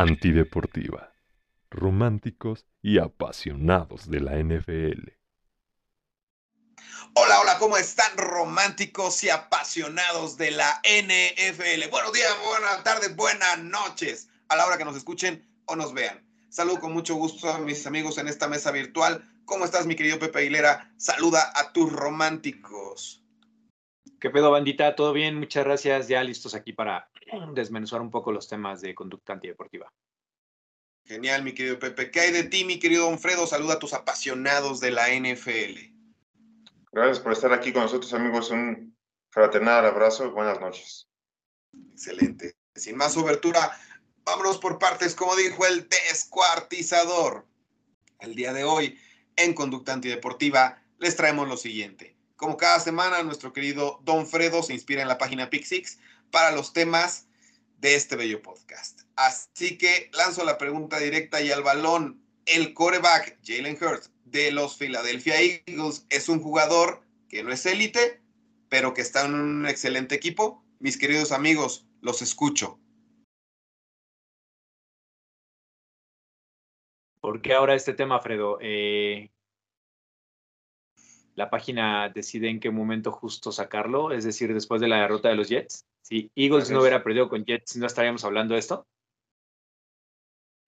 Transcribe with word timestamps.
Antideportiva. 0.00 1.12
Románticos 1.68 2.64
y 2.80 2.98
apasionados 2.98 4.08
de 4.08 4.20
la 4.20 4.38
NFL. 4.38 5.10
Hola, 7.12 7.40
hola, 7.42 7.58
¿cómo 7.58 7.76
están 7.76 8.16
románticos 8.16 9.22
y 9.24 9.28
apasionados 9.28 10.38
de 10.38 10.52
la 10.52 10.80
NFL? 10.84 11.90
Buenos 11.90 12.14
días, 12.14 12.34
buenas 12.46 12.82
tardes, 12.82 13.14
buenas 13.14 13.58
noches, 13.58 14.30
a 14.48 14.56
la 14.56 14.64
hora 14.64 14.78
que 14.78 14.86
nos 14.86 14.96
escuchen 14.96 15.46
o 15.66 15.76
nos 15.76 15.92
vean. 15.92 16.26
Saludo 16.48 16.80
con 16.80 16.94
mucho 16.94 17.16
gusto 17.16 17.50
a 17.50 17.58
mis 17.58 17.86
amigos 17.86 18.16
en 18.16 18.28
esta 18.28 18.48
mesa 18.48 18.70
virtual. 18.70 19.22
¿Cómo 19.44 19.66
estás, 19.66 19.84
mi 19.84 19.96
querido 19.96 20.18
Pepe 20.18 20.38
Aguilera? 20.38 20.94
Saluda 20.96 21.52
a 21.54 21.74
tus 21.74 21.92
románticos. 21.92 23.22
¿Qué 24.18 24.30
pedo, 24.30 24.50
bandita? 24.50 24.96
¿Todo 24.96 25.12
bien? 25.12 25.38
Muchas 25.38 25.64
gracias. 25.64 26.08
Ya 26.08 26.24
listos 26.24 26.54
aquí 26.54 26.72
para 26.72 27.10
desmenuzar 27.54 28.00
un 28.00 28.10
poco 28.10 28.32
los 28.32 28.48
temas 28.48 28.80
de 28.80 28.94
conducta 28.94 29.32
antideportiva. 29.32 29.92
Genial, 31.04 31.42
mi 31.42 31.52
querido 31.52 31.78
Pepe. 31.78 32.10
¿Qué 32.10 32.20
hay 32.20 32.32
de 32.32 32.44
ti, 32.44 32.64
mi 32.64 32.78
querido 32.78 33.06
Don 33.06 33.18
Fredo? 33.18 33.46
Saluda 33.46 33.74
a 33.74 33.78
tus 33.78 33.94
apasionados 33.94 34.80
de 34.80 34.90
la 34.90 35.08
NFL. 35.08 35.90
Gracias 36.92 37.20
por 37.20 37.32
estar 37.32 37.52
aquí 37.52 37.72
con 37.72 37.82
nosotros, 37.82 38.12
amigos. 38.14 38.50
Un 38.50 38.96
fraternal 39.30 39.86
abrazo. 39.86 40.30
Buenas 40.32 40.60
noches. 40.60 41.08
Excelente. 41.92 42.54
Sin 42.74 42.96
más 42.96 43.16
obertura, 43.16 43.76
vámonos 44.24 44.58
por 44.58 44.78
partes, 44.78 45.14
como 45.14 45.36
dijo 45.36 45.66
el 45.66 45.88
descuartizador. 45.88 47.46
El 48.20 48.34
día 48.34 48.52
de 48.52 48.64
hoy, 48.64 48.98
en 49.36 49.54
Conducta 49.54 49.92
Antideportiva, 49.92 50.82
les 50.98 51.16
traemos 51.16 51.48
lo 51.48 51.56
siguiente. 51.56 52.16
Como 52.36 52.56
cada 52.56 52.80
semana, 52.80 53.22
nuestro 53.22 53.52
querido 53.52 54.00
Don 54.04 54.26
Fredo 54.26 54.62
se 54.62 54.74
inspira 54.74 55.02
en 55.02 55.08
la 55.08 55.18
página 55.18 55.50
Pixix 55.50 55.98
para 56.30 56.52
los 56.52 56.72
temas 56.72 57.26
de 57.80 57.94
este 57.94 58.16
bello 58.16 58.42
podcast. 58.42 59.02
Así 59.16 59.78
que 59.78 60.10
lanzo 60.12 60.44
la 60.44 60.58
pregunta 60.58 60.98
directa 60.98 61.40
y 61.40 61.50
al 61.50 61.62
balón. 61.62 62.22
El 62.46 62.74
coreback 62.74 63.38
Jalen 63.44 63.78
Hurts 63.80 64.10
de 64.24 64.52
los 64.52 64.76
Philadelphia 64.76 65.40
Eagles 65.40 66.06
es 66.10 66.28
un 66.28 66.40
jugador 66.40 67.02
que 67.28 67.42
no 67.42 67.52
es 67.52 67.64
élite, 67.66 68.20
pero 68.68 68.94
que 68.94 69.00
está 69.00 69.24
en 69.24 69.34
un 69.34 69.66
excelente 69.66 70.14
equipo. 70.14 70.64
Mis 70.78 70.98
queridos 70.98 71.32
amigos, 71.32 71.86
los 72.00 72.22
escucho. 72.22 72.78
¿Por 77.20 77.42
qué 77.42 77.52
ahora 77.52 77.74
este 77.74 77.92
tema, 77.92 78.20
Fredo? 78.20 78.58
Eh, 78.60 79.30
la 81.34 81.50
página 81.50 82.08
decide 82.08 82.48
en 82.48 82.60
qué 82.60 82.70
momento 82.70 83.12
justo 83.12 83.52
sacarlo, 83.52 84.10
es 84.12 84.24
decir, 84.24 84.52
después 84.54 84.80
de 84.80 84.88
la 84.88 85.02
derrota 85.02 85.28
de 85.28 85.36
los 85.36 85.48
Jets. 85.48 85.86
Si 86.02 86.30
Eagles 86.34 86.70
no 86.70 86.80
hubiera 86.80 87.02
perdido 87.02 87.28
con 87.28 87.44
Jets, 87.44 87.76
¿no 87.76 87.86
estaríamos 87.86 88.24
hablando 88.24 88.54
de 88.54 88.60
esto? 88.60 88.86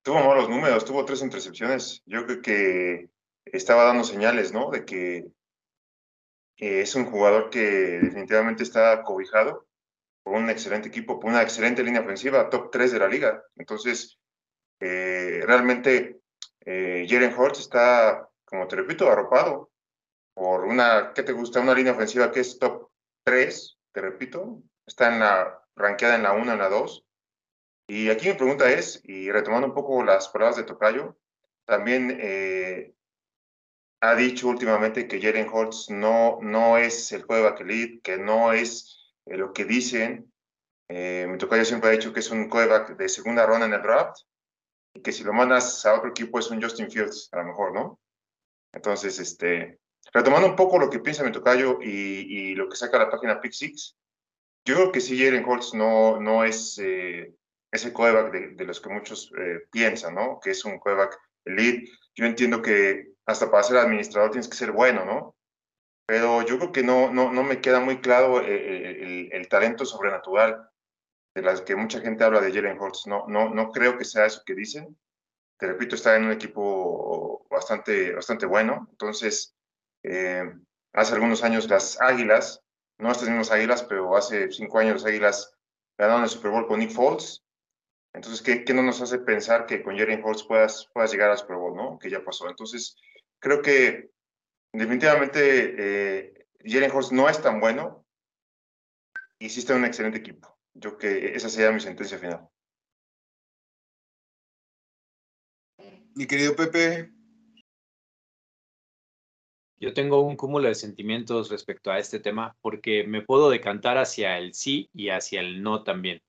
Tuvo 0.03 0.25
malos 0.25 0.49
números, 0.49 0.85
tuvo 0.85 1.05
tres 1.05 1.23
intercepciones. 1.23 2.03
Yo 2.07 2.27
creo 2.27 2.43
que 2.43 3.11
estaba 3.45 3.85
dando 3.85 4.05
señales, 4.05 4.53
¿no? 4.53 4.71
De 4.71 4.85
que 4.85 5.27
es 6.57 6.95
un 6.95 7.07
jugador 7.07 7.51
que 7.51 7.61
definitivamente 8.01 8.63
está 8.63 9.03
cobijado 9.03 9.67
por 10.23 10.35
un 10.35 10.49
excelente 10.51 10.89
equipo, 10.89 11.19
por 11.19 11.31
una 11.31 11.43
excelente 11.43 11.83
línea 11.83 12.03
ofensiva, 12.03 12.49
top 12.49 12.71
3 12.71 12.93
de 12.93 12.99
la 12.99 13.09
liga. 13.09 13.43
Entonces, 13.57 14.19
eh, 14.81 15.43
realmente 15.45 16.21
eh, 16.61 17.07
Jaren 17.09 17.35
está, 17.53 18.29
como 18.45 18.69
te 18.69 18.77
repito, 18.77 19.11
arropado 19.11 19.71
por 20.35 20.65
una, 20.65 21.13
¿qué 21.15 21.23
te 21.23 21.33
gusta? 21.33 21.61
Una 21.61 21.75
línea 21.75 21.93
ofensiva 21.93 22.31
que 22.31 22.41
es 22.41 22.59
top 22.59 22.91
3, 23.25 23.79
te 23.93 24.01
repito, 24.01 24.63
está 24.87 25.13
en 25.13 25.21
la, 25.21 25.63
ranqueada 25.77 26.17
en 26.17 26.23
la 26.23 26.33
1, 26.33 26.53
en 26.53 26.59
la 26.59 26.69
2. 26.69 27.05
Y 27.89 28.11
aquí 28.11 28.29
mi 28.29 28.35
pregunta 28.35 28.71
es, 28.71 29.01
y 29.05 29.31
retomando 29.31 29.67
un 29.67 29.75
poco 29.75 30.03
las 30.05 30.29
palabras 30.29 30.57
de 30.57 30.65
Tocayo, 30.65 31.17
también 31.65 32.19
eh, 32.21 32.95
ha 34.01 34.15
dicho 34.15 34.49
últimamente 34.49 35.07
que 35.07 35.21
Jalen 35.21 35.49
Hurts 35.49 35.91
no, 35.91 36.39
no 36.43 36.77
es 36.77 37.13
el 37.13 37.23
juego 37.23 37.57
elite, 37.57 38.01
que 38.03 38.19
no 38.19 38.53
es 38.53 39.15
eh, 39.27 39.37
lo 39.37 39.53
que 39.53 39.65
dicen. 39.65 40.33
Eh, 40.89 41.27
mi 41.29 41.39
tocayo 41.39 41.65
siempre 41.65 41.89
ha 41.89 41.93
dicho 41.93 42.13
que 42.13 42.21
es 42.21 42.31
un 42.31 42.49
quarterback 42.49 42.97
de 42.97 43.09
segunda 43.09 43.47
ronda 43.47 43.67
en 43.67 43.75
el 43.75 43.83
draft 43.83 44.19
y 44.93 45.01
que 45.01 45.13
si 45.13 45.25
lo 45.25 45.33
mandas 45.33 45.87
a 45.87 45.95
otro 45.95 46.11
equipo 46.11 46.39
es 46.39 46.51
un 46.51 46.61
Justin 46.61 46.91
Fields, 46.91 47.29
a 47.33 47.39
lo 47.39 47.45
mejor, 47.45 47.73
¿no? 47.73 48.01
Entonces, 48.73 49.19
este, 49.19 49.79
retomando 50.13 50.49
un 50.49 50.57
poco 50.57 50.79
lo 50.79 50.91
que 50.91 50.99
piensa 50.99 51.25
mi 51.25 51.33
tocayo 51.33 51.79
y, 51.81 52.55
lo 52.55 52.69
que 52.69 52.77
saca 52.77 52.99
la 52.99 53.11
página 53.11 53.41
Pick 53.41 53.53
Six, 53.53 53.97
yo 54.65 54.75
creo 54.75 54.93
que 54.93 55.01
sí, 55.01 55.19
Jalen 55.19 55.45
Hurts 55.45 55.75
no, 55.75 56.21
no 56.21 56.45
es 56.45 56.79
eh, 56.79 57.35
ese 57.71 57.93
quarterback 57.93 58.33
de, 58.33 58.49
de, 58.55 58.65
los 58.65 58.81
que 58.81 58.91
muchos 58.91 59.33
eh, 59.39 59.61
piensan, 59.71 60.15
¿no? 60.15 60.39
Que 60.41 60.51
es 60.51 60.65
un 60.65 60.79
quarterback 60.79 61.19
elite. 61.45 61.91
Yo 62.15 62.27
entiendo 62.27 62.63
que 62.63 63.13
hasta 63.27 63.51
para 63.51 63.63
ser 63.63 63.79
administrador 63.79 64.31
tienes 64.31 64.49
que 64.49 64.57
ser 64.57 64.73
bueno, 64.73 65.05
¿no? 65.05 65.37
Pero 66.07 66.43
yo 66.43 66.59
creo 66.59 66.73
que 66.73 66.83
no, 66.83 67.13
no, 67.13 67.33
no 67.33 67.43
me 67.43 67.61
queda 67.61 67.81
muy 67.81 68.01
claro 68.01 68.41
eh, 68.41 68.47
eh, 68.49 68.99
el, 69.03 69.29
el, 69.33 69.49
talento 69.49 69.85
sobrenatural 69.85 70.69
de 71.35 71.43
las 71.43 71.63
que 71.63 71.77
mucha 71.77 72.01
gente 72.01 72.25
habla 72.25 72.41
de 72.41 72.53
Jalen 72.53 72.79
Hurts. 72.79 73.07
No, 73.07 73.27
no, 73.29 73.49
no 73.49 73.71
creo 73.71 73.97
que 73.97 74.05
sea 74.05 74.27
eso 74.27 74.43
que 74.45 74.55
dicen. 74.55 74.99
Te 75.59 75.67
repito, 75.69 75.95
está 75.95 76.17
en 76.17 76.25
un 76.25 76.33
equipo 76.33 77.47
bastante, 77.49 78.13
bastante 78.13 78.47
bueno. 78.47 78.89
Entonces, 78.91 79.55
eh, 80.03 80.45
hace 80.93 81.15
algunos 81.15 81.45
años 81.45 81.69
las 81.69 82.01
Águilas, 82.01 82.63
no 82.99 83.11
estas 83.11 83.29
mismas 83.29 83.51
Águilas, 83.51 83.83
pero 83.85 84.17
hace 84.17 84.51
cinco 84.51 84.79
años 84.79 84.95
las 84.95 85.07
Águilas 85.07 85.57
ganaron 85.99 86.23
el 86.23 86.29
Super 86.29 86.51
Bowl 86.51 86.67
con 86.67 86.81
Nick 86.81 86.91
Foles. 86.91 87.45
Entonces, 88.15 88.43
¿qué, 88.43 88.75
no 88.75 88.83
nos 88.83 89.01
hace 89.01 89.19
pensar 89.19 89.67
que 89.67 89.83
con 89.83 89.97
Jalen 89.97 90.23
Hurts 90.23 90.45
puedas, 90.45 90.91
puedas 90.93 91.11
llegar 91.11 91.31
al 91.31 91.39
Super 91.39 91.57
Bowl, 91.57 91.75
¿no? 91.75 91.99
Que 91.99 92.11
ya 92.11 92.23
pasó. 92.23 92.49
Entonces, 92.49 92.97
creo 93.39 93.63
que 93.63 94.11
definitivamente 94.73 95.75
eh, 95.79 96.47
Jalen 96.65 96.93
Hurts 96.93 97.13
no 97.13 97.29
es 97.29 97.41
tan 97.41 97.59
bueno 97.61 98.03
en 99.39 99.77
un 99.77 99.85
excelente 99.85 100.19
equipo. 100.19 100.57
Yo 100.75 100.97
que 100.97 101.35
esa 101.35 101.49
sería 101.49 101.73
mi 101.73 101.81
sentencia 101.81 102.19
final. 102.19 102.49
Mi 106.15 106.27
querido 106.27 106.55
Pepe. 106.55 107.11
Yo 109.83 109.93
tengo 109.93 110.21
un 110.21 110.37
cúmulo 110.37 110.69
de 110.69 110.77
sentimientos 110.77 111.51
respecto 111.51 111.91
a 111.91 111.99
este 111.99 112.21
tema 112.21 112.55
porque 112.61 113.03
me 113.03 113.23
puedo 113.23 113.51
decantar 113.51 113.99
hacia 113.99 114.39
el 114.39 114.55
sí 114.55 114.89
y 114.95 115.09
hacia 115.09 115.41
el 115.41 115.61
no 115.61 115.83
también. 115.83 116.23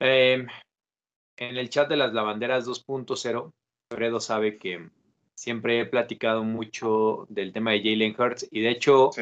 Eh, 0.00 0.46
en 1.36 1.56
el 1.58 1.68
chat 1.68 1.86
de 1.86 1.96
las 1.96 2.14
lavanderas 2.14 2.66
2.0, 2.66 3.52
Fredo 3.90 4.20
sabe 4.20 4.56
que 4.56 4.88
siempre 5.34 5.78
he 5.78 5.84
platicado 5.84 6.44
mucho 6.44 7.26
del 7.28 7.52
tema 7.52 7.72
de 7.72 7.82
Jalen 7.82 8.16
Hurts 8.18 8.48
y 8.50 8.62
de 8.62 8.70
hecho, 8.70 9.10
sí. 9.12 9.20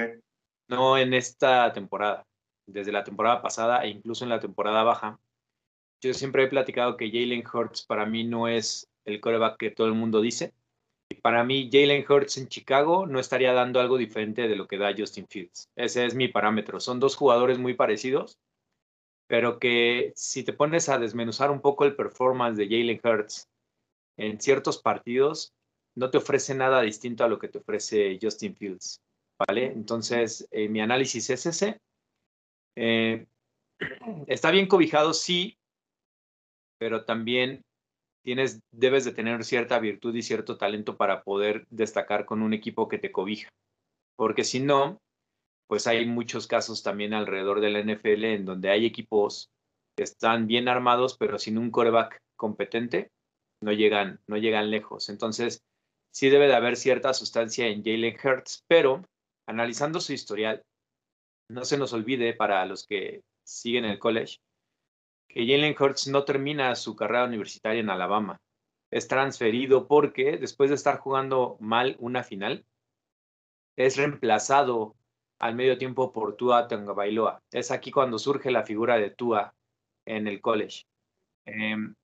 no 0.68 0.96
en 0.96 1.12
esta 1.12 1.72
temporada, 1.72 2.24
desde 2.68 2.92
la 2.92 3.02
temporada 3.02 3.42
pasada 3.42 3.82
e 3.82 3.88
incluso 3.88 4.22
en 4.22 4.30
la 4.30 4.38
temporada 4.38 4.84
baja, 4.84 5.18
yo 6.00 6.14
siempre 6.14 6.44
he 6.44 6.48
platicado 6.48 6.96
que 6.96 7.10
Jalen 7.10 7.42
Hurts 7.52 7.84
para 7.84 8.06
mí 8.06 8.22
no 8.22 8.46
es 8.46 8.88
el 9.04 9.18
coreback 9.18 9.56
que 9.56 9.72
todo 9.72 9.88
el 9.88 9.94
mundo 9.94 10.20
dice. 10.20 10.54
Para 11.14 11.44
mí, 11.44 11.68
Jalen 11.72 12.04
Hurts 12.08 12.38
en 12.38 12.48
Chicago 12.48 13.06
no 13.06 13.18
estaría 13.18 13.52
dando 13.52 13.80
algo 13.80 13.98
diferente 13.98 14.48
de 14.48 14.56
lo 14.56 14.66
que 14.66 14.78
da 14.78 14.94
Justin 14.96 15.26
Fields. 15.28 15.68
Ese 15.76 16.06
es 16.06 16.14
mi 16.14 16.28
parámetro. 16.28 16.80
Son 16.80 17.00
dos 17.00 17.16
jugadores 17.16 17.58
muy 17.58 17.74
parecidos, 17.74 18.38
pero 19.26 19.58
que 19.58 20.12
si 20.14 20.44
te 20.44 20.52
pones 20.52 20.88
a 20.88 20.98
desmenuzar 20.98 21.50
un 21.50 21.60
poco 21.60 21.84
el 21.84 21.96
performance 21.96 22.56
de 22.56 22.66
Jalen 22.66 23.00
Hurts 23.02 23.48
en 24.16 24.40
ciertos 24.40 24.78
partidos, 24.78 25.52
no 25.94 26.10
te 26.10 26.18
ofrece 26.18 26.54
nada 26.54 26.80
distinto 26.82 27.24
a 27.24 27.28
lo 27.28 27.38
que 27.38 27.48
te 27.48 27.58
ofrece 27.58 28.18
Justin 28.20 28.56
Fields, 28.56 29.00
¿vale? 29.38 29.66
Entonces, 29.66 30.46
eh, 30.50 30.68
mi 30.68 30.80
análisis 30.80 31.28
es 31.30 31.46
ese. 31.46 31.80
Eh, 32.76 33.26
está 34.26 34.50
bien 34.50 34.66
cobijado, 34.66 35.12
sí, 35.12 35.58
pero 36.78 37.04
también 37.04 37.62
tienes, 38.22 38.60
debes 38.70 39.04
de 39.04 39.12
tener 39.12 39.44
cierta 39.44 39.78
virtud 39.78 40.14
y 40.14 40.22
cierto 40.22 40.56
talento 40.56 40.96
para 40.96 41.22
poder 41.22 41.66
destacar 41.70 42.24
con 42.24 42.42
un 42.42 42.54
equipo 42.54 42.88
que 42.88 42.98
te 42.98 43.12
cobija. 43.12 43.48
Porque 44.16 44.44
si 44.44 44.60
no, 44.60 45.00
pues 45.66 45.86
hay 45.86 46.06
muchos 46.06 46.46
casos 46.46 46.82
también 46.82 47.14
alrededor 47.14 47.60
de 47.60 47.70
la 47.70 47.80
NFL 47.80 48.24
en 48.24 48.44
donde 48.44 48.70
hay 48.70 48.86
equipos 48.86 49.50
que 49.96 50.04
están 50.04 50.46
bien 50.46 50.68
armados, 50.68 51.16
pero 51.16 51.38
sin 51.38 51.58
un 51.58 51.70
coreback 51.70 52.20
competente, 52.36 53.10
no 53.60 53.72
llegan, 53.72 54.20
no 54.26 54.36
llegan 54.36 54.70
lejos. 54.70 55.08
Entonces, 55.08 55.62
sí 56.10 56.28
debe 56.28 56.46
de 56.46 56.54
haber 56.54 56.76
cierta 56.76 57.14
sustancia 57.14 57.66
en 57.68 57.82
Jalen 57.84 58.16
Hurts, 58.22 58.64
pero 58.68 59.04
analizando 59.46 60.00
su 60.00 60.12
historial, 60.12 60.62
no 61.48 61.64
se 61.64 61.78
nos 61.78 61.92
olvide 61.92 62.34
para 62.34 62.64
los 62.66 62.86
que 62.86 63.22
siguen 63.44 63.84
el 63.84 63.98
college, 63.98 64.38
que 65.32 65.46
Jalen 65.46 65.74
Hurts 65.78 66.08
no 66.08 66.24
termina 66.24 66.74
su 66.76 66.94
carrera 66.94 67.24
universitaria 67.24 67.80
en 67.80 67.88
Alabama. 67.88 68.40
Es 68.90 69.08
transferido 69.08 69.88
porque 69.88 70.36
después 70.36 70.68
de 70.68 70.76
estar 70.76 70.98
jugando 70.98 71.56
mal 71.58 71.96
una 71.98 72.22
final, 72.22 72.66
es 73.74 73.96
reemplazado 73.96 74.94
al 75.38 75.54
medio 75.54 75.78
tiempo 75.78 76.12
por 76.12 76.36
Tua 76.36 76.68
Tagovailoa. 76.68 77.42
Es 77.50 77.70
aquí 77.70 77.90
cuando 77.90 78.18
surge 78.18 78.50
la 78.50 78.64
figura 78.64 78.98
de 78.98 79.08
Tua 79.08 79.54
en 80.04 80.28
el 80.28 80.42
college. 80.42 80.84
Em, 81.46 81.94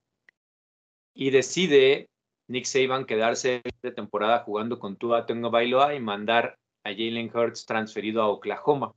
y 1.15 1.31
decide 1.31 2.09
Nick 2.49 2.65
Saban 2.65 3.05
quedarse 3.05 3.61
de 3.83 3.93
temporada 3.93 4.39
jugando 4.41 4.79
con 4.79 4.97
Tua 4.97 5.27
Tengo 5.27 5.51
Bailoa 5.51 5.95
y 5.95 6.01
mandar 6.01 6.59
a 6.83 6.91
Jalen 6.91 7.31
Hurts 7.35 7.67
transferido 7.67 8.23
a 8.23 8.29
Oklahoma. 8.29 8.95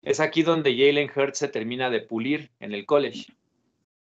Es 0.00 0.18
aquí 0.18 0.42
donde 0.42 0.74
Jalen 0.74 1.10
Hurts 1.14 1.38
se 1.38 1.48
termina 1.48 1.90
de 1.90 2.00
pulir 2.00 2.50
en 2.58 2.72
el 2.72 2.86
college 2.86 3.26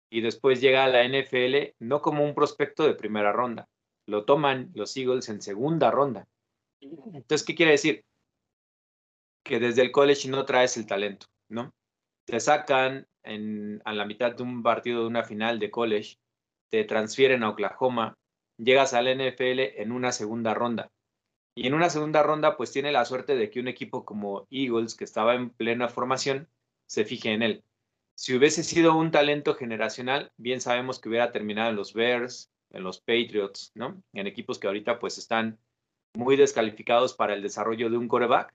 y 0.10 0.22
después 0.22 0.62
llega 0.62 0.84
a 0.84 0.88
la 0.88 1.04
NFL 1.04 1.76
no 1.80 2.02
como 2.02 2.24
un 2.24 2.34
prospecto 2.34 2.84
de 2.84 2.96
primera 2.96 3.32
ronda, 3.32 3.68
lo 4.08 4.26
toman 4.26 4.72
los 4.74 4.96
Eagles 4.96 5.30
en 5.30 5.42
segunda 5.42 5.92
ronda. 5.92 6.28
Entonces, 6.80 7.44
¿qué 7.46 7.56
quiere 7.56 7.72
decir? 7.72 8.06
Que 9.44 9.60
desde 9.60 9.82
el 9.82 9.92
college 9.92 10.30
no 10.30 10.46
traes 10.46 10.78
el 10.78 10.86
talento, 10.86 11.28
¿no? 11.50 11.74
Te 12.26 12.40
sacan 12.40 13.08
a 13.24 13.94
la 13.94 14.06
mitad 14.06 14.36
de 14.36 14.44
un 14.44 14.64
partido 14.64 15.02
de 15.02 15.08
una 15.08 15.24
final 15.24 15.60
de 15.60 15.72
college, 15.72 16.18
te 16.70 16.86
transfieren 16.86 17.44
a 17.44 17.50
Oklahoma, 17.50 18.18
llegas 18.58 18.94
al 18.94 19.08
NFL 19.08 19.82
en 19.82 19.92
una 19.92 20.12
segunda 20.12 20.54
ronda. 20.54 20.90
Y 21.56 21.68
en 21.68 21.74
una 21.74 21.90
segunda 21.90 22.24
ronda, 22.24 22.56
pues 22.56 22.72
tiene 22.72 22.92
la 22.92 23.04
suerte 23.04 23.36
de 23.36 23.50
que 23.50 23.60
un 23.60 23.68
equipo 23.68 24.06
como 24.06 24.48
Eagles, 24.52 24.96
que 24.96 25.04
estaba 25.04 25.36
en 25.36 25.50
plena 25.50 25.90
formación, 25.90 26.48
se 26.86 27.04
fije 27.04 27.34
en 27.34 27.42
él. 27.42 27.64
Si 28.18 28.36
hubiese 28.36 28.64
sido 28.64 28.96
un 28.96 29.12
talento 29.12 29.56
generacional, 29.56 30.32
bien 30.38 30.60
sabemos 30.60 31.00
que 31.00 31.10
hubiera 31.10 31.32
terminado 31.32 31.70
en 31.70 31.76
los 31.76 31.94
Bears, 31.94 32.52
en 32.72 32.84
los 32.84 33.00
Patriots, 33.00 33.72
¿no? 33.76 34.02
En 34.14 34.28
equipos 34.28 34.60
que 34.60 34.68
ahorita 34.68 35.00
pues 35.00 35.18
están 35.18 35.60
muy 36.16 36.36
descalificados 36.36 37.14
para 37.14 37.34
el 37.34 37.42
desarrollo 37.42 37.90
de 37.90 37.98
un 37.98 38.08
coreback. 38.08 38.54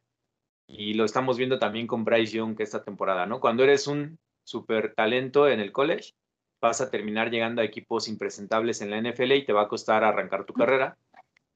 Y 0.67 0.95
lo 0.95 1.05
estamos 1.05 1.37
viendo 1.37 1.59
también 1.59 1.87
con 1.87 2.05
Bryce 2.05 2.37
Young 2.37 2.57
esta 2.59 2.83
temporada, 2.83 3.27
¿no? 3.27 3.41
Cuando 3.41 3.63
eres 3.63 3.87
un 3.87 4.19
super 4.45 4.95
talento 4.95 5.49
en 5.49 5.61
el 5.61 5.71
college, 5.71 6.15
vas 6.61 6.81
a 6.81 6.91
terminar 6.91 7.31
llegando 7.31 7.63
a 7.63 7.65
equipos 7.65 8.09
impresentables 8.09 8.81
en 8.81 8.91
la 8.91 9.01
NFL 9.01 9.33
y 9.33 9.45
te 9.45 9.53
va 9.53 9.63
a 9.63 9.69
costar 9.69 10.03
arrancar 10.03 10.45
tu 10.45 10.55
carrera 10.55 10.97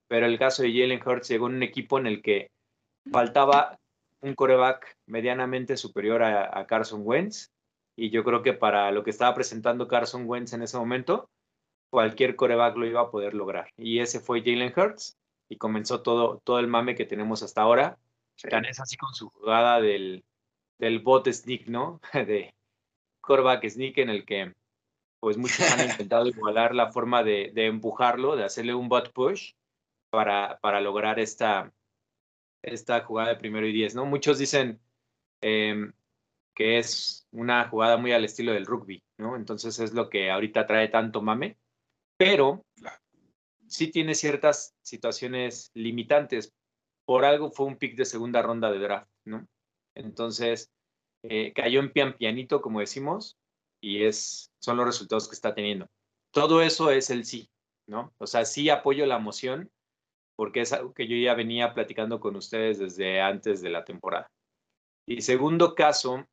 pero 0.08 0.26
el 0.26 0.38
caso 0.38 0.62
de 0.62 0.72
Jalen 0.72 1.02
Hurts 1.04 1.28
llegó 1.28 1.48
en 1.48 1.56
un 1.56 1.62
equipo 1.62 1.98
en 1.98 2.06
el 2.06 2.22
que 2.22 2.50
faltaba 3.10 3.78
un 4.20 4.34
coreback 4.34 4.96
medianamente 5.06 5.76
superior 5.76 6.22
a, 6.22 6.66
Carson 6.66 7.02
Wentz, 7.04 7.50
y 7.96 8.10
yo 8.10 8.22
creo 8.24 8.42
que 8.42 8.52
para 8.52 8.90
lo 8.92 9.02
que 9.02 9.10
estaba 9.10 9.34
presentando 9.34 9.88
Carson 9.88 10.24
Wentz 10.26 10.52
en 10.52 10.62
ese 10.62 10.76
momento, 10.76 11.30
cualquier 11.90 12.36
coreback 12.36 12.76
lo 12.76 12.86
iba 12.86 13.00
a 13.00 13.10
poder 13.10 13.34
lograr. 13.34 13.70
Y 13.76 14.00
ese 14.00 14.20
fue 14.20 14.40
Jalen 14.40 14.72
Hurts, 14.76 15.16
y 15.48 15.56
comenzó 15.56 16.02
todo, 16.02 16.40
todo 16.44 16.58
el 16.58 16.66
mame 16.66 16.94
que 16.94 17.04
tenemos 17.04 17.42
hasta 17.42 17.62
ahora. 17.62 17.98
Tan 18.50 18.64
es 18.64 18.80
así 18.80 18.96
con 18.96 19.14
su 19.14 19.30
jugada 19.30 19.80
del, 19.80 20.24
del 20.78 21.00
bot 21.00 21.28
sneak, 21.28 21.68
¿no? 21.68 22.00
De 22.12 22.54
coreback 23.20 23.68
sneak 23.68 23.98
en 23.98 24.10
el 24.10 24.24
que 24.24 24.54
pues 25.20 25.38
muchos 25.38 25.60
han 25.72 25.90
intentado 25.90 26.26
igualar 26.26 26.74
la 26.74 26.92
forma 26.92 27.22
de, 27.22 27.50
de 27.54 27.66
empujarlo, 27.66 28.36
de 28.36 28.44
hacerle 28.44 28.74
un 28.74 28.88
bot 28.88 29.12
push, 29.12 29.54
para, 30.10 30.58
para 30.60 30.80
lograr 30.80 31.18
esta, 31.18 31.72
esta 32.62 33.00
jugada 33.00 33.30
de 33.30 33.36
primero 33.36 33.66
y 33.66 33.72
diez, 33.72 33.94
¿no? 33.94 34.04
Muchos 34.04 34.38
dicen 34.38 34.80
em, 35.40 35.92
que 36.56 36.78
es 36.78 37.28
una 37.32 37.68
jugada 37.68 37.98
muy 37.98 38.12
al 38.12 38.24
estilo 38.24 38.52
del 38.52 38.64
rugby, 38.64 39.04
¿no? 39.18 39.36
Entonces 39.36 39.78
es 39.78 39.92
lo 39.92 40.08
que 40.08 40.30
ahorita 40.30 40.66
trae 40.66 40.88
tanto 40.88 41.20
mame, 41.20 41.58
pero 42.16 42.64
sí 43.68 43.90
tiene 43.92 44.14
ciertas 44.14 44.74
situaciones 44.80 45.70
limitantes. 45.74 46.54
Por 47.04 47.26
algo 47.26 47.50
fue 47.50 47.66
un 47.66 47.76
pick 47.76 47.94
de 47.94 48.06
segunda 48.06 48.40
ronda 48.40 48.72
de 48.72 48.78
draft, 48.78 49.10
¿no? 49.26 49.46
Entonces 49.94 50.72
eh, 51.22 51.52
cayó 51.52 51.80
en 51.80 51.92
pian 51.92 52.16
pianito, 52.16 52.62
como 52.62 52.80
decimos, 52.80 53.36
y 53.82 54.04
es, 54.04 54.50
son 54.58 54.78
los 54.78 54.86
resultados 54.86 55.28
que 55.28 55.34
está 55.34 55.54
teniendo. 55.54 55.88
Todo 56.32 56.62
eso 56.62 56.90
es 56.90 57.10
el 57.10 57.26
sí, 57.26 57.50
¿no? 57.86 58.14
O 58.16 58.26
sea, 58.26 58.46
sí 58.46 58.70
apoyo 58.70 59.04
la 59.04 59.18
moción, 59.18 59.70
porque 60.36 60.62
es 60.62 60.72
algo 60.72 60.94
que 60.94 61.06
yo 61.06 61.16
ya 61.16 61.34
venía 61.34 61.74
platicando 61.74 62.18
con 62.18 62.34
ustedes 62.34 62.78
desde 62.78 63.20
antes 63.20 63.60
de 63.60 63.68
la 63.68 63.84
temporada. 63.84 64.30
Y 65.06 65.20
segundo 65.20 65.74
caso, 65.74 66.26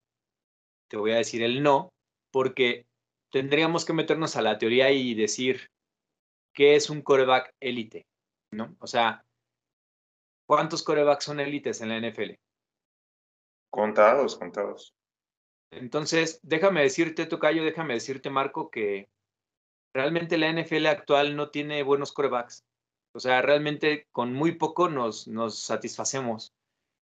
te 0.89 0.97
voy 0.97 1.11
a 1.11 1.17
decir 1.17 1.43
el 1.43 1.63
no, 1.63 1.93
porque 2.31 2.85
tendríamos 3.31 3.85
que 3.85 3.93
meternos 3.93 4.35
a 4.35 4.41
la 4.41 4.57
teoría 4.57 4.91
y 4.91 5.13
decir 5.15 5.67
qué 6.53 6.75
es 6.75 6.89
un 6.89 7.01
coreback 7.01 7.53
élite, 7.59 8.05
¿no? 8.51 8.75
O 8.79 8.87
sea, 8.87 9.25
¿cuántos 10.47 10.83
corebacks 10.83 11.25
son 11.25 11.39
élites 11.39 11.81
en 11.81 11.89
la 11.89 11.97
NFL? 11.97 12.33
Contados, 13.71 14.37
contados. 14.37 14.93
Entonces, 15.71 16.39
déjame 16.43 16.83
decirte, 16.83 17.25
Tocayo, 17.25 17.63
déjame 17.63 17.95
decirte, 17.95 18.29
Marco, 18.29 18.69
que 18.69 19.07
realmente 19.95 20.37
la 20.37 20.51
NFL 20.51 20.85
actual 20.85 21.35
no 21.35 21.49
tiene 21.49 21.81
buenos 21.81 22.11
corebacks. 22.11 22.63
O 23.15 23.19
sea, 23.19 23.41
realmente 23.41 24.07
con 24.11 24.33
muy 24.33 24.53
poco 24.53 24.89
nos, 24.89 25.27
nos 25.27 25.59
satisfacemos. 25.59 26.53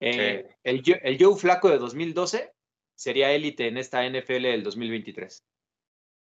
Eh, 0.01 0.49
el, 0.63 0.83
el, 1.03 1.19
Joe 1.21 1.37
Flaco 1.37 1.69
de 1.69 1.79
2012 1.79 2.53
sería 2.99 3.31
élite 3.31 3.69
en 3.69 3.79
esta 3.79 4.05
NFL 4.05 4.43
del 4.43 4.65
2023. 4.65 5.45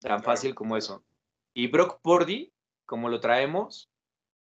Tan 0.01 0.23
fácil 0.23 0.55
como 0.55 0.79
eso. 0.79 1.05
Y 1.53 1.67
Brock 1.67 2.01
Purdy, 2.01 2.51
como 2.87 3.11
lo 3.11 3.21
traemos, 3.21 3.91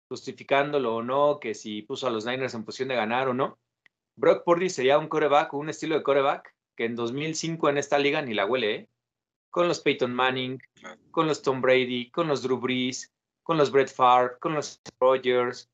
justificándolo 0.08 0.96
o 0.96 1.02
no, 1.02 1.38
que 1.40 1.55
si 1.55 1.82
puso 1.82 2.06
a 2.06 2.11
los 2.11 2.25
Niners 2.25 2.55
en 2.55 2.64
posición 2.64 2.88
de 2.88 2.96
ganar 2.96 3.29
o 3.29 3.34
no, 3.34 3.58
Brock 4.17 4.44
Purdy 4.44 4.70
sería 4.70 4.99
un 4.99 5.08
coreback, 5.08 5.52
un 5.52 5.69
estilo 5.69 5.94
de 5.94 6.02
coreback 6.02 6.55
que 6.75 6.87
en 6.87 6.96
2005 6.96 7.69
en 7.69 7.76
esta 7.76 7.99
liga 7.99 8.23
ni 8.23 8.32
la 8.32 8.46
huele, 8.46 8.75
¿eh? 8.75 8.88
Con 9.50 9.69
los 9.69 9.81
Peyton 9.81 10.14
Manning, 10.14 10.58
con 11.11 11.26
los 11.26 11.43
Tom 11.43 11.61
Brady, 11.61 12.11
con 12.11 12.29
los 12.29 12.43
Drew 12.43 12.58
Brees, 12.58 13.12
con 13.43 13.58
los 13.58 13.70
Brett 13.70 13.93
Favre, 13.93 14.38
con 14.40 14.55
los 14.55 14.81
Rogers, 14.99 15.70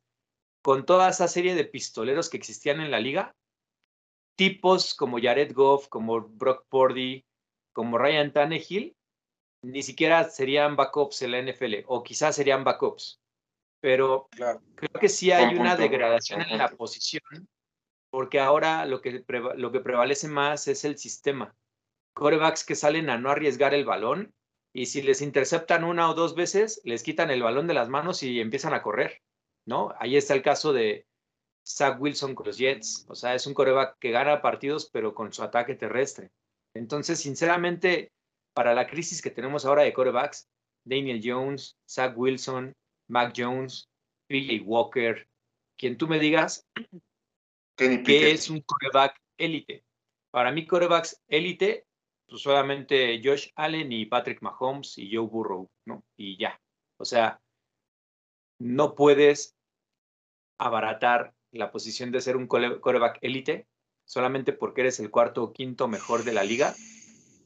con 0.61 0.85
toda 0.85 1.11
esa 1.11 1.29
serie 1.29 1.55
de 1.55 1.65
pistoleros 1.65 2.29
que 2.29 2.37
existían 2.37 2.81
en 2.81 2.91
la 2.91 2.99
liga, 2.99 3.37
tipos 4.39 4.95
como 4.95 5.21
Jared 5.21 5.53
Goff, 5.53 5.89
como 5.89 6.21
Brock 6.21 6.65
Purdy, 6.69 7.27
como 7.73 7.99
Ryan 7.99 8.33
Tannehill, 8.33 8.97
ni 9.65 9.83
siquiera 9.83 10.31
serían 10.31 10.77
backups 10.77 11.23
en 11.23 11.33
la 11.33 11.43
NFL, 11.43 11.85
o 11.87 12.05
quizás 12.05 12.37
serían 12.37 12.63
backups. 12.63 13.21
Pero 13.81 14.29
creo 14.77 14.93
que 15.01 15.09
sí 15.09 15.33
hay 15.33 15.57
una 15.57 15.77
degradación 15.77 16.43
en 16.43 16.59
la 16.59 16.69
posición, 16.69 17.49
porque 18.11 18.39
ahora 18.39 18.87
lo 18.87 19.01
que, 19.01 19.25
lo 19.57 19.73
que 19.73 19.81
prevalece 19.81 20.29
más 20.29 20.69
es 20.69 20.85
el 20.85 20.99
sistema. 20.99 21.57
Corebacks 22.15 22.65
que 22.65 22.77
salen 22.77 23.11
a 23.11 23.19
no 23.19 23.31
arriesgar 23.31 23.75
el 23.75 23.85
balón 23.85 24.33
y 24.73 24.87
si 24.87 25.03
les 25.03 25.21
interceptan 25.21 25.83
una 25.83 26.11
o 26.11 26.15
dos 26.15 26.37
veces, 26.37 26.81
les 26.85 27.03
quitan 27.03 27.31
el 27.31 27.43
balón 27.43 27.67
de 27.67 27.75
las 27.75 27.89
manos 27.89 28.23
y 28.23 28.41
empiezan 28.41 28.73
a 28.73 28.83
correr, 28.83 29.21
¿no? 29.67 29.93
Ahí 29.99 30.17
está 30.17 30.35
el 30.35 30.43
caso 30.43 30.73
de 30.73 31.08
Zach 31.69 32.01
Wilson 32.01 32.35
con 32.35 32.47
los 32.47 32.57
Jets, 32.57 33.05
o 33.09 33.15
sea, 33.15 33.35
es 33.35 33.47
un 33.47 33.55
coreback 33.55 33.99
que 33.99 34.11
gana 34.11 34.41
partidos, 34.41 34.89
pero 34.91 35.15
con 35.15 35.33
su 35.33 35.43
ataque 35.43 35.75
terrestre. 35.75 36.31
Entonces, 36.75 37.21
sinceramente, 37.21 38.13
para 38.55 38.75
la 38.75 38.87
crisis 38.87 39.21
que 39.21 39.31
tenemos 39.31 39.65
ahora 39.65 39.83
de 39.83 39.93
corebacks, 39.93 40.49
Daniel 40.85 41.21
Jones, 41.23 41.77
Zach 41.87 42.17
Wilson, 42.17 42.75
Mac 43.09 43.35
Jones, 43.37 43.89
PJ 44.29 44.63
Walker, 44.65 45.29
quien 45.77 45.99
tú 45.99 46.09
me 46.09 46.19
digas 46.19 46.67
que 47.77 48.31
es 48.31 48.49
un 48.49 48.63
coreback 48.63 49.21
élite. 49.37 49.85
Para 50.31 50.51
mí, 50.53 50.67
corebacks 50.67 51.23
élite 51.29 51.87
pues 52.29 52.43
solamente 52.43 53.21
Josh 53.25 53.49
Allen 53.57 53.91
y 53.91 54.07
Patrick 54.07 54.43
Mahomes 54.43 54.99
y 54.99 55.15
Joe 55.15 55.27
Burrow, 55.27 55.71
¿no? 55.87 56.05
Y 56.17 56.37
ya. 56.37 56.61
O 56.99 57.05
sea, 57.05 57.41
no 58.59 58.95
puedes 58.95 59.57
abaratar 60.59 61.33
la 61.53 61.71
posición 61.71 62.13
de 62.13 62.21
ser 62.21 62.37
un 62.37 62.47
coreback 62.47 63.19
élite 63.23 63.67
solamente 64.05 64.53
porque 64.53 64.81
eres 64.81 65.01
el 65.01 65.11
cuarto 65.11 65.43
o 65.43 65.53
quinto 65.53 65.87
mejor 65.87 66.25
de 66.25 66.33
la 66.33 66.43
liga, 66.43 66.75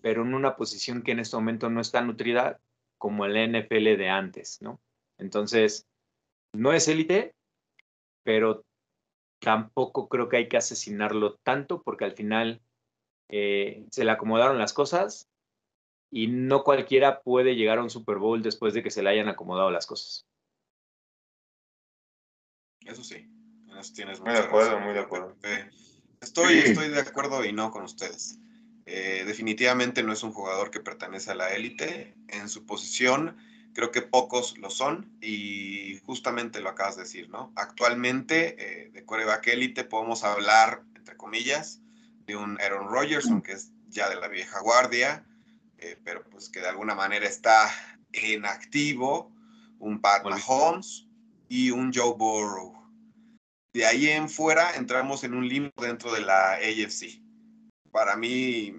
pero 0.00 0.22
en 0.22 0.34
una 0.34 0.56
posición 0.56 1.02
que 1.02 1.12
en 1.12 1.18
este 1.18 1.36
momento 1.36 1.68
no 1.68 1.80
está 1.80 2.00
nutrida 2.02 2.60
como 2.98 3.24
el 3.24 3.36
NFL 3.36 3.96
de 3.96 4.08
antes, 4.08 4.62
¿no? 4.62 4.80
Entonces, 5.18 5.88
no 6.52 6.72
es 6.72 6.86
élite, 6.86 7.34
pero 8.22 8.64
tampoco 9.40 10.08
creo 10.08 10.28
que 10.28 10.36
hay 10.36 10.48
que 10.48 10.56
asesinarlo 10.56 11.34
tanto 11.42 11.82
porque 11.82 12.04
al 12.04 12.12
final 12.12 12.62
eh, 13.28 13.84
se 13.90 14.04
le 14.04 14.12
acomodaron 14.12 14.58
las 14.58 14.72
cosas 14.72 15.28
y 16.12 16.28
no 16.28 16.62
cualquiera 16.62 17.22
puede 17.22 17.56
llegar 17.56 17.78
a 17.78 17.82
un 17.82 17.90
Super 17.90 18.18
Bowl 18.18 18.40
después 18.40 18.72
de 18.72 18.84
que 18.84 18.90
se 18.90 19.02
le 19.02 19.10
hayan 19.10 19.28
acomodado 19.28 19.70
las 19.72 19.86
cosas. 19.86 20.26
Eso 22.84 23.02
sí, 23.02 23.31
tienes 23.92 24.20
muy 24.20 24.32
de 24.32 24.38
acuerdo, 24.38 24.78
muy 24.80 24.92
de 24.92 25.00
acuerdo. 25.00 25.36
Estoy, 26.20 26.58
estoy 26.58 26.88
de 26.88 27.00
acuerdo 27.00 27.44
y 27.44 27.52
no 27.52 27.70
con 27.70 27.82
ustedes. 27.82 28.38
Eh, 28.86 29.24
definitivamente 29.26 30.02
no 30.02 30.12
es 30.12 30.22
un 30.22 30.32
jugador 30.32 30.70
que 30.70 30.80
pertenece 30.80 31.30
a 31.30 31.34
la 31.34 31.48
élite 31.54 32.14
en 32.28 32.48
su 32.48 32.66
posición. 32.66 33.36
Creo 33.74 33.90
que 33.90 34.02
pocos 34.02 34.58
lo 34.58 34.70
son 34.70 35.10
y 35.20 35.98
justamente 36.04 36.60
lo 36.60 36.68
acabas 36.68 36.96
de 36.96 37.02
decir, 37.02 37.28
¿no? 37.30 37.52
Actualmente 37.56 38.56
eh, 38.58 38.90
de 38.90 39.04
coreback 39.04 39.48
élite 39.48 39.84
podemos 39.84 40.24
hablar, 40.24 40.82
entre 40.94 41.16
comillas, 41.16 41.80
de 42.26 42.36
un 42.36 42.60
Aaron 42.60 42.88
Rodgers, 42.88 43.28
aunque 43.30 43.52
es 43.52 43.72
ya 43.88 44.08
de 44.08 44.16
la 44.16 44.28
vieja 44.28 44.60
guardia, 44.60 45.24
eh, 45.78 45.98
pero 46.04 46.22
pues 46.30 46.48
que 46.48 46.60
de 46.60 46.68
alguna 46.68 46.94
manera 46.94 47.26
está 47.26 47.70
en 48.12 48.44
activo 48.44 49.32
un 49.78 50.00
Pat 50.00 50.24
Mahomes 50.24 51.06
y 51.48 51.70
un 51.70 51.92
Joe 51.92 52.14
Burrow. 52.16 52.81
De 53.72 53.86
ahí 53.86 54.08
en 54.08 54.28
fuera 54.28 54.74
entramos 54.76 55.24
en 55.24 55.34
un 55.34 55.48
limbo 55.48 55.72
dentro 55.80 56.12
de 56.12 56.20
la 56.20 56.54
AFC. 56.54 57.22
Para 57.90 58.16
mí, 58.16 58.74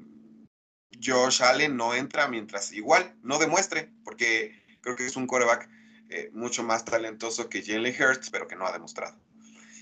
Josh 1.03 1.41
Allen 1.41 1.75
no 1.75 1.93
entra 1.93 2.27
mientras 2.27 2.71
igual 2.73 3.15
no 3.23 3.39
demuestre, 3.39 3.91
porque 4.03 4.63
creo 4.81 4.95
que 4.95 5.05
es 5.05 5.15
un 5.15 5.27
coreback 5.27 5.69
eh, 6.09 6.29
mucho 6.33 6.63
más 6.63 6.85
talentoso 6.85 7.49
que 7.49 7.63
Jalen 7.63 7.95
Hurts, 7.99 8.29
pero 8.29 8.47
que 8.47 8.55
no 8.55 8.67
ha 8.67 8.71
demostrado. 8.71 9.17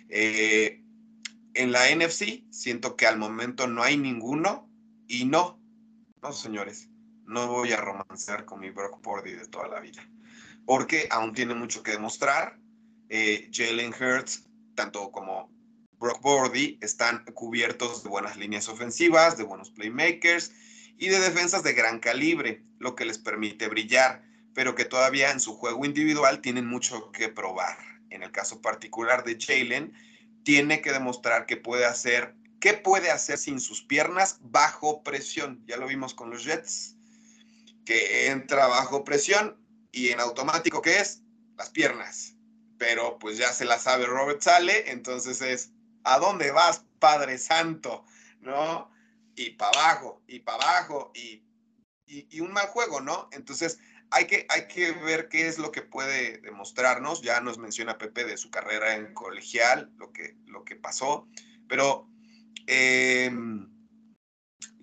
Eh, 0.07 0.81
en 1.53 1.71
la 1.71 1.93
NFC 1.93 2.45
siento 2.49 2.95
que 2.95 3.07
al 3.07 3.17
momento 3.17 3.67
no 3.67 3.83
hay 3.83 3.97
ninguno 3.97 4.69
y 5.07 5.25
no, 5.25 5.59
no 6.21 6.31
señores, 6.31 6.89
no 7.25 7.47
voy 7.47 7.73
a 7.73 7.77
romancear 7.77 8.45
con 8.45 8.59
mi 8.59 8.69
Brock 8.69 9.01
Purdy 9.01 9.33
de 9.33 9.47
toda 9.47 9.67
la 9.67 9.79
vida, 9.79 10.07
porque 10.65 11.07
aún 11.11 11.33
tiene 11.33 11.53
mucho 11.53 11.83
que 11.83 11.91
demostrar. 11.91 12.57
Eh, 13.09 13.49
Jalen 13.51 13.93
Hurts, 13.93 14.47
tanto 14.75 15.11
como 15.11 15.49
Brock 16.01 16.21
Purdy, 16.21 16.79
están 16.81 17.23
cubiertos 17.33 18.03
de 18.03 18.09
buenas 18.09 18.35
líneas 18.35 18.67
ofensivas, 18.69 19.37
de 19.37 19.43
buenos 19.43 19.69
playmakers 19.69 20.51
y 20.97 21.09
de 21.09 21.19
defensas 21.19 21.63
de 21.63 21.73
gran 21.73 21.99
calibre, 21.99 22.63
lo 22.79 22.95
que 22.95 23.05
les 23.05 23.19
permite 23.19 23.67
brillar, 23.67 24.23
pero 24.53 24.73
que 24.75 24.85
todavía 24.85 25.31
en 25.31 25.39
su 25.39 25.53
juego 25.55 25.85
individual 25.85 26.41
tienen 26.41 26.65
mucho 26.65 27.11
que 27.11 27.29
probar. 27.29 27.77
En 28.09 28.23
el 28.23 28.31
caso 28.31 28.61
particular 28.61 29.23
de 29.23 29.37
Jalen, 29.39 29.93
tiene 30.43 30.81
que 30.81 30.91
demostrar 30.91 31.45
que 31.45 31.57
puede 31.57 31.85
hacer, 31.85 32.35
qué 32.59 32.73
puede 32.73 33.11
hacer 33.11 33.37
sin 33.37 33.59
sus 33.59 33.83
piernas 33.83 34.39
bajo 34.41 35.03
presión. 35.03 35.63
Ya 35.67 35.77
lo 35.77 35.87
vimos 35.87 36.13
con 36.13 36.31
los 36.31 36.43
Jets, 36.43 36.95
que 37.85 38.27
entra 38.27 38.67
bajo 38.67 39.03
presión 39.03 39.57
y 39.91 40.09
en 40.09 40.19
automático, 40.19 40.81
¿qué 40.81 40.99
es? 40.99 41.21
Las 41.57 41.69
piernas. 41.69 42.35
Pero 42.81 43.19
pues 43.19 43.37
ya 43.37 43.53
se 43.53 43.63
la 43.63 43.77
sabe 43.77 44.07
Robert 44.07 44.41
Sale, 44.41 44.89
entonces 44.89 45.39
es, 45.43 45.69
¿a 46.03 46.17
dónde 46.17 46.49
vas, 46.49 46.83
Padre 46.97 47.37
Santo? 47.37 48.03
¿No? 48.39 48.89
Y 49.35 49.51
para 49.51 49.79
abajo, 49.79 50.23
y 50.25 50.39
para 50.39 50.63
abajo, 50.63 51.11
y, 51.13 51.43
y, 52.07 52.39
un 52.39 52.51
mal 52.51 52.65
juego, 52.69 52.99
¿no? 52.99 53.29
Entonces, 53.33 53.77
hay 54.09 54.25
que, 54.25 54.47
hay 54.49 54.67
que 54.67 54.93
ver 54.93 55.29
qué 55.29 55.47
es 55.47 55.59
lo 55.59 55.71
que 55.71 55.83
puede 55.83 56.39
demostrarnos. 56.39 57.21
Ya 57.21 57.39
nos 57.39 57.59
menciona 57.59 57.99
Pepe 57.99 58.25
de 58.25 58.35
su 58.35 58.49
carrera 58.49 58.95
en 58.95 59.13
colegial, 59.13 59.91
lo 59.97 60.11
que, 60.11 60.35
lo 60.47 60.63
que 60.63 60.75
pasó, 60.75 61.27
pero 61.69 62.09
em, 62.65 63.69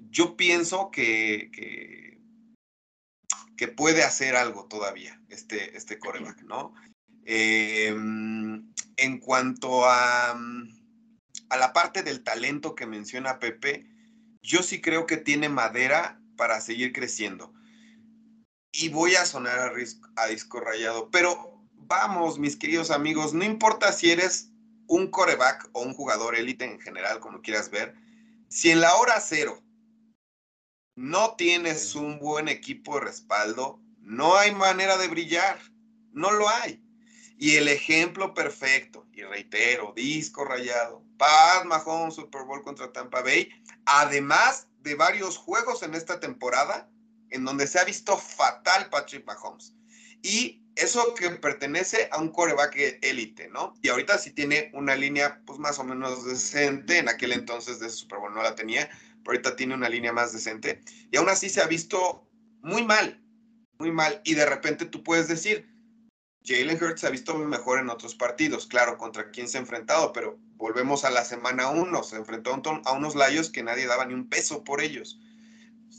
yo 0.08 0.36
pienso 0.36 0.92
que, 0.92 1.50
que, 1.50 2.06
puede 3.76 4.04
hacer 4.04 4.36
algo 4.36 4.66
todavía 4.66 5.20
este, 5.28 5.76
este 5.76 5.98
coreback, 5.98 6.42
¿no? 6.42 6.74
Em, 7.30 8.72
en 8.96 9.18
cuanto 9.18 9.84
a, 9.84 10.30
a 10.30 11.56
la 11.58 11.72
parte 11.74 12.02
del 12.02 12.24
talento 12.24 12.74
que 12.74 12.86
menciona 12.86 13.38
Pepe, 13.38 13.86
yo 14.40 14.62
sí 14.62 14.80
creo 14.80 15.04
que 15.04 15.18
tiene 15.18 15.50
madera 15.50 16.22
para 16.36 16.62
seguir 16.62 16.94
creciendo 16.94 17.52
y 18.72 18.88
voy 18.88 19.14
a 19.16 19.26
sonar 19.26 19.74
a, 20.16 20.26
disco 20.28 20.60
rayado, 20.60 21.10
pero 21.10 21.60
vamos, 21.74 22.38
mis 22.38 22.56
queridos 22.56 22.90
amigos, 22.90 23.34
no 23.34 23.44
importa 23.44 23.92
si 23.92 24.10
eres 24.10 24.50
un 24.86 25.10
coreback 25.10 25.68
o 25.72 25.82
un 25.82 25.94
jugador 25.94 26.34
élite 26.34 26.64
en 26.64 26.80
general, 26.80 27.20
como 27.20 27.42
quieras 27.42 27.70
ver, 27.70 27.94
si 28.48 28.70
en 28.70 28.80
la 28.80 28.94
hora 28.94 29.20
cero 29.20 29.62
no 30.96 31.34
tienes 31.36 31.94
un 31.94 32.18
buen 32.18 32.48
equipo 32.48 32.94
de 32.94 33.06
respaldo, 33.06 33.80
no 33.98 34.36
hay 34.36 34.54
manera 34.54 34.96
de 34.96 35.08
brillar, 35.08 35.58
no 36.12 36.30
lo 36.30 36.48
hay. 36.48 36.82
Y 37.38 37.54
el 37.54 37.68
ejemplo 37.68 38.34
perfecto, 38.34 39.06
y 39.12 39.22
reitero, 39.22 39.92
disco 39.94 40.44
rayado, 40.44 41.04
Pat 41.16 41.64
Mahomes 41.64 42.16
Super 42.16 42.42
Bowl 42.42 42.62
contra 42.62 42.92
Tampa 42.92 43.22
Bay, 43.22 43.48
además 43.86 44.66
de 44.80 44.96
varios 44.96 45.36
juegos 45.36 45.84
en 45.84 45.94
esta 45.94 46.18
temporada, 46.18 46.90
en 47.30 47.44
donde 47.44 47.68
se 47.68 47.78
ha 47.78 47.84
visto 47.84 48.18
fatal 48.18 48.90
Patrick 48.90 49.24
Mahomes. 49.24 49.72
Y 50.22 50.64
eso 50.74 51.14
que 51.14 51.30
pertenece 51.30 52.08
a 52.12 52.18
un 52.18 52.30
coreback 52.30 52.98
élite, 53.02 53.48
¿no? 53.48 53.74
Y 53.82 53.88
ahorita 53.88 54.18
sí 54.18 54.30
tiene 54.30 54.70
una 54.74 54.96
línea, 54.96 55.40
pues 55.46 55.58
más 55.58 55.78
o 55.78 55.84
menos 55.84 56.24
decente. 56.24 56.98
En 56.98 57.08
aquel 57.08 57.32
entonces 57.32 57.80
de 57.80 57.90
Super 57.90 58.18
Bowl 58.18 58.34
no 58.34 58.42
la 58.42 58.54
tenía, 58.54 58.88
pero 59.24 59.32
ahorita 59.32 59.56
tiene 59.56 59.74
una 59.74 59.88
línea 59.88 60.12
más 60.12 60.32
decente. 60.32 60.80
Y 61.10 61.16
aún 61.16 61.28
así 61.28 61.48
se 61.48 61.60
ha 61.60 61.66
visto 61.66 62.28
muy 62.62 62.84
mal, 62.84 63.22
muy 63.78 63.90
mal. 63.90 64.20
Y 64.24 64.34
de 64.34 64.46
repente 64.46 64.86
tú 64.86 65.02
puedes 65.02 65.28
decir, 65.28 65.68
Jalen 66.44 66.82
Hurts 66.82 67.00
se 67.00 67.06
ha 67.06 67.10
visto 67.10 67.36
mejor 67.38 67.78
en 67.78 67.90
otros 67.90 68.14
partidos, 68.14 68.66
claro, 68.66 68.96
contra 68.96 69.30
quién 69.30 69.48
se 69.48 69.58
ha 69.58 69.60
enfrentado, 69.60 70.12
pero 70.12 70.38
volvemos 70.56 71.04
a 71.04 71.10
la 71.10 71.24
semana 71.24 71.68
uno, 71.68 72.02
se 72.02 72.16
enfrentó 72.16 72.52
a 72.84 72.92
unos 72.92 73.14
Layos 73.14 73.50
que 73.50 73.62
nadie 73.62 73.86
daba 73.86 74.06
ni 74.06 74.14
un 74.14 74.28
peso 74.28 74.64
por 74.64 74.80
ellos 74.80 75.18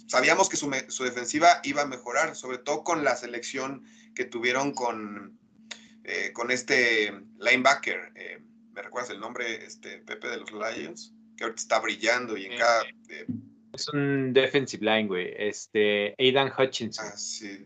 sabíamos 0.09 0.49
que 0.49 0.57
su, 0.57 1.03
defensiva 1.03 1.61
iba 1.63 1.83
a 1.83 1.87
mejorar, 1.87 2.35
sobre 2.35 2.57
todo 2.57 2.83
con 2.83 3.03
la 3.03 3.15
selección 3.15 3.85
que 4.15 4.25
tuvieron 4.25 4.73
con, 4.73 5.39
eh, 6.03 6.31
con 6.33 6.51
este 6.51 7.13
linebacker. 7.39 8.11
Eh, 8.15 8.39
¿Me 8.71 8.81
recuerdas 8.81 9.11
el 9.11 9.19
nombre, 9.19 9.63
este 9.63 9.99
Pepe 9.99 10.29
de 10.29 10.37
los 10.37 10.51
Lions? 10.51 11.13
Que 11.37 11.43
ahorita 11.43 11.61
está 11.61 11.79
brillando 11.79 12.35
y 12.35 12.45
en 12.45 12.57
cada... 12.57 12.83
Eh, 13.09 13.25
es 13.71 13.87
un 13.89 14.33
defensive 14.33 14.83
line, 14.83 15.07
güey. 15.07 15.33
Este, 15.37 16.15
Aidan 16.17 16.51
Hutchinson. 16.57 17.05
Ah, 17.07 17.15
sí, 17.15 17.63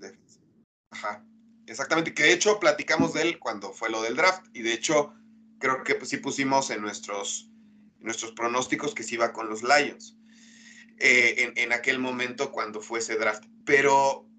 Ajá. 0.91 1.25
Exactamente, 1.65 2.13
que 2.13 2.24
de 2.24 2.34
hecho 2.34 2.60
platicamos 2.60 3.13
de 3.13 3.22
él 3.22 3.39
cuando 3.39 3.72
fue 3.72 3.89
lo 3.89 4.01
del 4.01 4.15
draft 4.15 4.46
y 4.53 4.62
de 4.62 4.74
hecho 4.74 5.13
creo 5.60 5.84
que 5.84 5.96
pues, 5.96 6.10
sí 6.10 6.17
pusimos 6.17 6.70
en 6.70 6.82
nuestros, 6.82 7.50
en 8.00 8.05
nuestros 8.05 8.34
pronósticos 8.34 8.93
que 8.93 9.03
sí 9.03 9.15
iba 9.15 9.32
con 9.32 9.50
los 9.50 9.63
Lions. 9.63 10.17
Eh, 11.00 11.53
en, 11.55 11.74
aquel 11.74 12.00
momento 12.00 12.51
cuando 12.51 12.79
fue 12.79 13.00
ese 13.00 13.15
draft. 13.15 13.43
Pero, 13.65 14.29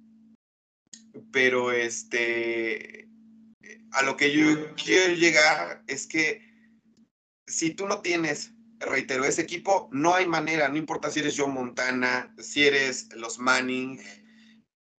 pero 1.32 1.72
este, 1.72 3.08
a 3.92 4.02
lo 4.02 4.16
que 4.16 4.32
yo 4.32 4.74
quiero 4.76 5.14
llegar 5.14 5.82
es 5.86 6.06
que 6.06 6.42
si 7.46 7.70
tú 7.70 7.86
no 7.86 8.00
tienes, 8.00 8.52
reitero, 8.78 9.24
ese 9.24 9.42
equipo, 9.42 9.88
no 9.92 10.14
hay 10.14 10.26
manera, 10.26 10.68
no 10.68 10.76
importa 10.76 11.10
si 11.10 11.20
eres 11.20 11.36
Joe 11.36 11.48
Montana, 11.48 12.34
si 12.38 12.66
eres 12.66 13.08
los 13.14 13.38
Manning, 13.38 14.00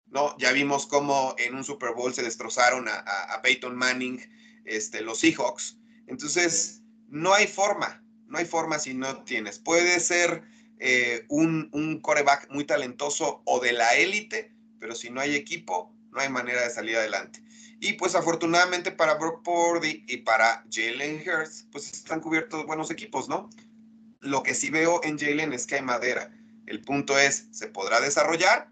¿no? 0.06 0.36
Ya 0.38 0.52
vimos 0.52 0.86
cómo 0.86 1.34
en 1.38 1.54
un 1.54 1.64
Super 1.64 1.92
Bowl 1.92 2.14
se 2.14 2.22
destrozaron 2.22 2.86
a, 2.88 3.40
Peyton 3.42 3.76
Manning, 3.76 4.20
este, 4.64 5.00
los 5.00 5.18
Seahawks. 5.18 5.78
Entonces, 6.06 6.82
no 7.08 7.34
hay 7.34 7.46
forma, 7.46 8.02
no 8.26 8.38
hay 8.38 8.44
forma 8.44 8.78
si 8.78 8.94
no 8.94 9.22
tienes. 9.24 9.58
Puede 9.58 10.00
ser 10.00 10.42
eh, 10.78 11.24
un, 11.28 11.68
un 11.72 12.00
coreback 12.00 12.50
muy 12.50 12.64
talentoso 12.64 13.42
o 13.44 13.60
de 13.60 13.72
la 13.72 13.94
élite, 13.94 14.52
pero 14.78 14.94
si 14.94 15.10
no 15.10 15.20
hay 15.20 15.34
equipo, 15.34 15.94
no 16.12 16.20
hay 16.20 16.28
manera 16.28 16.62
de 16.62 16.70
salir 16.70 16.96
adelante. 16.96 17.42
Y 17.80 17.94
pues 17.94 18.14
afortunadamente 18.14 18.90
para 18.90 19.14
Brock 19.14 19.42
Purdy 19.42 20.04
y 20.08 20.18
para 20.18 20.64
Jalen 20.70 21.22
Hurts, 21.26 21.66
pues 21.70 21.92
están 21.92 22.20
cubiertos 22.20 22.64
buenos 22.66 22.90
equipos, 22.90 23.28
¿no? 23.28 23.50
Lo 24.20 24.42
que 24.42 24.54
sí 24.54 24.70
veo 24.70 25.00
en 25.04 25.18
Jalen 25.18 25.52
es 25.52 25.66
que 25.66 25.76
hay 25.76 25.82
madera. 25.82 26.32
El 26.66 26.80
punto 26.80 27.18
es, 27.18 27.48
¿se 27.52 27.68
podrá 27.68 28.00
desarrollar 28.00 28.70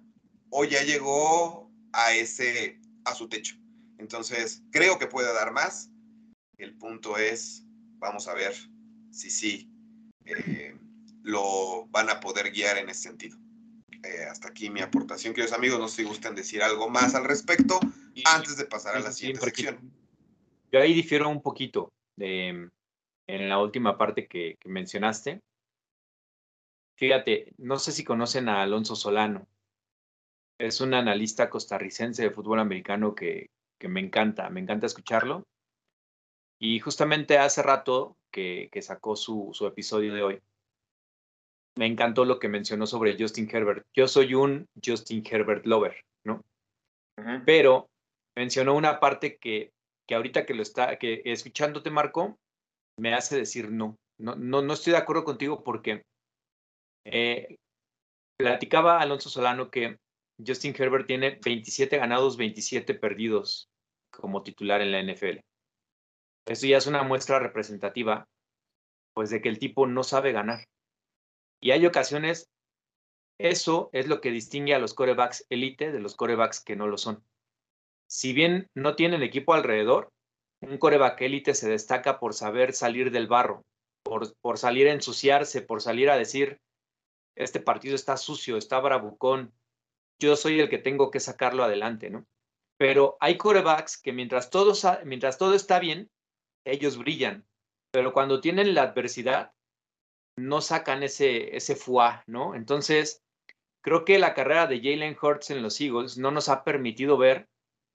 o 0.56 0.64
ya 0.64 0.82
llegó 0.84 1.68
a 1.92 2.14
ese, 2.14 2.80
a 3.04 3.14
su 3.14 3.28
techo? 3.28 3.56
Entonces, 3.98 4.62
creo 4.70 4.98
que 4.98 5.08
puede 5.08 5.32
dar 5.34 5.52
más. 5.52 5.90
El 6.58 6.76
punto 6.78 7.18
es, 7.18 7.64
vamos 7.98 8.28
a 8.28 8.34
ver 8.34 8.54
si 9.10 9.30
sí. 9.30 9.68
Eh, 10.24 10.76
lo 11.22 11.86
van 11.88 12.08
a 12.08 12.20
poder 12.20 12.52
guiar 12.52 12.78
en 12.78 12.88
ese 12.88 13.02
sentido. 13.02 13.36
Eh, 14.04 14.24
hasta 14.30 14.48
aquí 14.48 14.70
mi 14.70 14.80
aportación, 14.80 15.34
queridos 15.34 15.56
amigos. 15.56 15.80
No 15.80 15.88
sé 15.88 16.02
si 16.02 16.04
gustan 16.04 16.36
decir 16.36 16.62
algo 16.62 16.88
más 16.88 17.14
al 17.14 17.24
respecto 17.24 17.80
antes 18.26 18.56
de 18.56 18.66
pasar 18.66 18.96
a 18.96 19.00
la 19.00 19.10
siguiente 19.10 19.44
sección. 19.44 19.90
Yo 20.70 20.80
ahí 20.80 20.94
difiero 20.94 21.28
un 21.28 21.42
poquito 21.42 21.92
de, 22.16 22.70
en 23.26 23.48
la 23.48 23.58
última 23.58 23.98
parte 23.98 24.28
que, 24.28 24.56
mencionaste. 24.64 25.40
Fíjate, 26.96 27.54
no 27.58 27.78
sé 27.78 27.90
si 27.90 28.04
conocen 28.04 28.48
a 28.48 28.62
Alonso 28.62 28.94
Solano. 28.94 29.48
Es 30.58 30.80
un 30.80 30.94
analista 30.94 31.50
costarricense 31.50 32.22
de 32.22 32.30
fútbol 32.30 32.60
americano 32.60 33.14
que, 33.14 33.50
que 33.78 33.88
me 33.88 34.00
encanta, 34.00 34.48
me 34.50 34.60
encanta 34.60 34.86
escucharlo. 34.86 35.44
Y 36.60 36.78
justamente 36.80 37.38
hace 37.38 37.62
rato 37.62 38.16
que, 38.32 38.68
que 38.72 38.82
sacó 38.82 39.16
su, 39.16 39.50
su 39.52 39.66
episodio 39.66 40.14
de 40.14 40.22
hoy, 40.22 40.42
me 41.76 41.86
encantó 41.86 42.24
lo 42.24 42.38
que 42.38 42.48
mencionó 42.48 42.86
sobre 42.86 43.16
Justin 43.18 43.48
Herbert. 43.50 43.86
Yo 43.94 44.06
soy 44.06 44.34
un 44.34 44.66
Justin 44.84 45.24
Herbert 45.28 45.66
lover, 45.66 46.04
¿no? 46.24 46.42
Pero 47.44 47.88
mencionó 48.36 48.74
una 48.74 49.00
parte 49.00 49.38
que, 49.38 49.72
que 50.06 50.14
ahorita 50.14 50.46
que 50.46 50.54
lo 50.54 50.62
está, 50.62 50.98
que 50.98 51.22
escuchándote, 51.24 51.90
Marco, 51.90 52.38
me 52.98 53.14
hace 53.14 53.36
decir 53.36 53.70
no. 53.70 53.96
No, 54.18 54.36
no, 54.36 54.62
no 54.62 54.72
estoy 54.74 54.92
de 54.92 54.98
acuerdo 55.00 55.24
contigo 55.24 55.64
porque 55.64 56.04
eh, 57.04 57.56
platicaba 58.38 59.00
Alonso 59.00 59.28
Solano 59.28 59.70
que 59.70 59.98
Justin 60.44 60.74
Herbert 60.76 61.06
tiene 61.06 61.38
27 61.44 61.98
ganados, 61.98 62.36
27 62.36 62.94
perdidos 62.94 63.68
como 64.10 64.42
titular 64.42 64.80
en 64.80 64.92
la 64.92 65.00
NFL. 65.00 65.40
Eso 66.46 66.66
ya 66.66 66.76
es 66.76 66.86
una 66.86 67.02
muestra 67.02 67.38
representativa, 67.38 68.28
pues, 69.14 69.30
de 69.30 69.40
que 69.40 69.48
el 69.48 69.58
tipo 69.58 69.86
no 69.86 70.02
sabe 70.02 70.32
ganar. 70.32 70.64
Y 71.60 71.70
hay 71.70 71.86
ocasiones, 71.86 72.50
eso 73.38 73.88
es 73.92 74.06
lo 74.06 74.20
que 74.20 74.30
distingue 74.30 74.74
a 74.74 74.78
los 74.78 74.94
corebacks 74.94 75.46
elite 75.48 75.92
de 75.92 76.00
los 76.00 76.16
corebacks 76.16 76.62
que 76.62 76.76
no 76.76 76.86
lo 76.86 76.98
son. 76.98 77.24
Si 78.08 78.32
bien 78.32 78.68
no 78.74 78.96
tienen 78.96 79.22
equipo 79.22 79.54
alrededor, 79.54 80.10
un 80.60 80.78
coreback 80.78 81.20
élite 81.22 81.54
se 81.54 81.68
destaca 81.68 82.18
por 82.18 82.34
saber 82.34 82.74
salir 82.74 83.10
del 83.10 83.26
barro, 83.26 83.62
por, 84.02 84.36
por 84.40 84.58
salir 84.58 84.88
a 84.88 84.92
ensuciarse, 84.92 85.62
por 85.62 85.80
salir 85.80 86.10
a 86.10 86.18
decir, 86.18 86.58
este 87.36 87.60
partido 87.60 87.94
está 87.94 88.16
sucio, 88.16 88.56
está 88.56 88.78
bravucón, 88.80 89.52
yo 90.20 90.36
soy 90.36 90.60
el 90.60 90.68
que 90.68 90.78
tengo 90.78 91.10
que 91.10 91.20
sacarlo 91.20 91.64
adelante, 91.64 92.10
¿no? 92.10 92.26
Pero 92.78 93.16
hay 93.20 93.36
corebacks 93.36 94.00
que 94.00 94.12
mientras 94.12 94.50
todo, 94.50 94.74
mientras 95.04 95.38
todo 95.38 95.54
está 95.54 95.78
bien, 95.78 96.10
ellos 96.64 96.96
brillan, 96.96 97.46
pero 97.92 98.12
cuando 98.12 98.40
tienen 98.40 98.74
la 98.74 98.82
adversidad, 98.82 99.52
no 100.36 100.60
sacan 100.60 101.02
ese, 101.02 101.56
ese 101.56 101.76
fuá, 101.76 102.24
¿no? 102.26 102.54
Entonces, 102.54 103.22
creo 103.82 104.04
que 104.04 104.18
la 104.18 104.34
carrera 104.34 104.66
de 104.66 104.80
Jalen 104.80 105.16
Hurts 105.20 105.50
en 105.50 105.62
los 105.62 105.80
Eagles 105.80 106.18
no 106.18 106.30
nos 106.30 106.48
ha 106.48 106.64
permitido 106.64 107.16
ver 107.16 107.48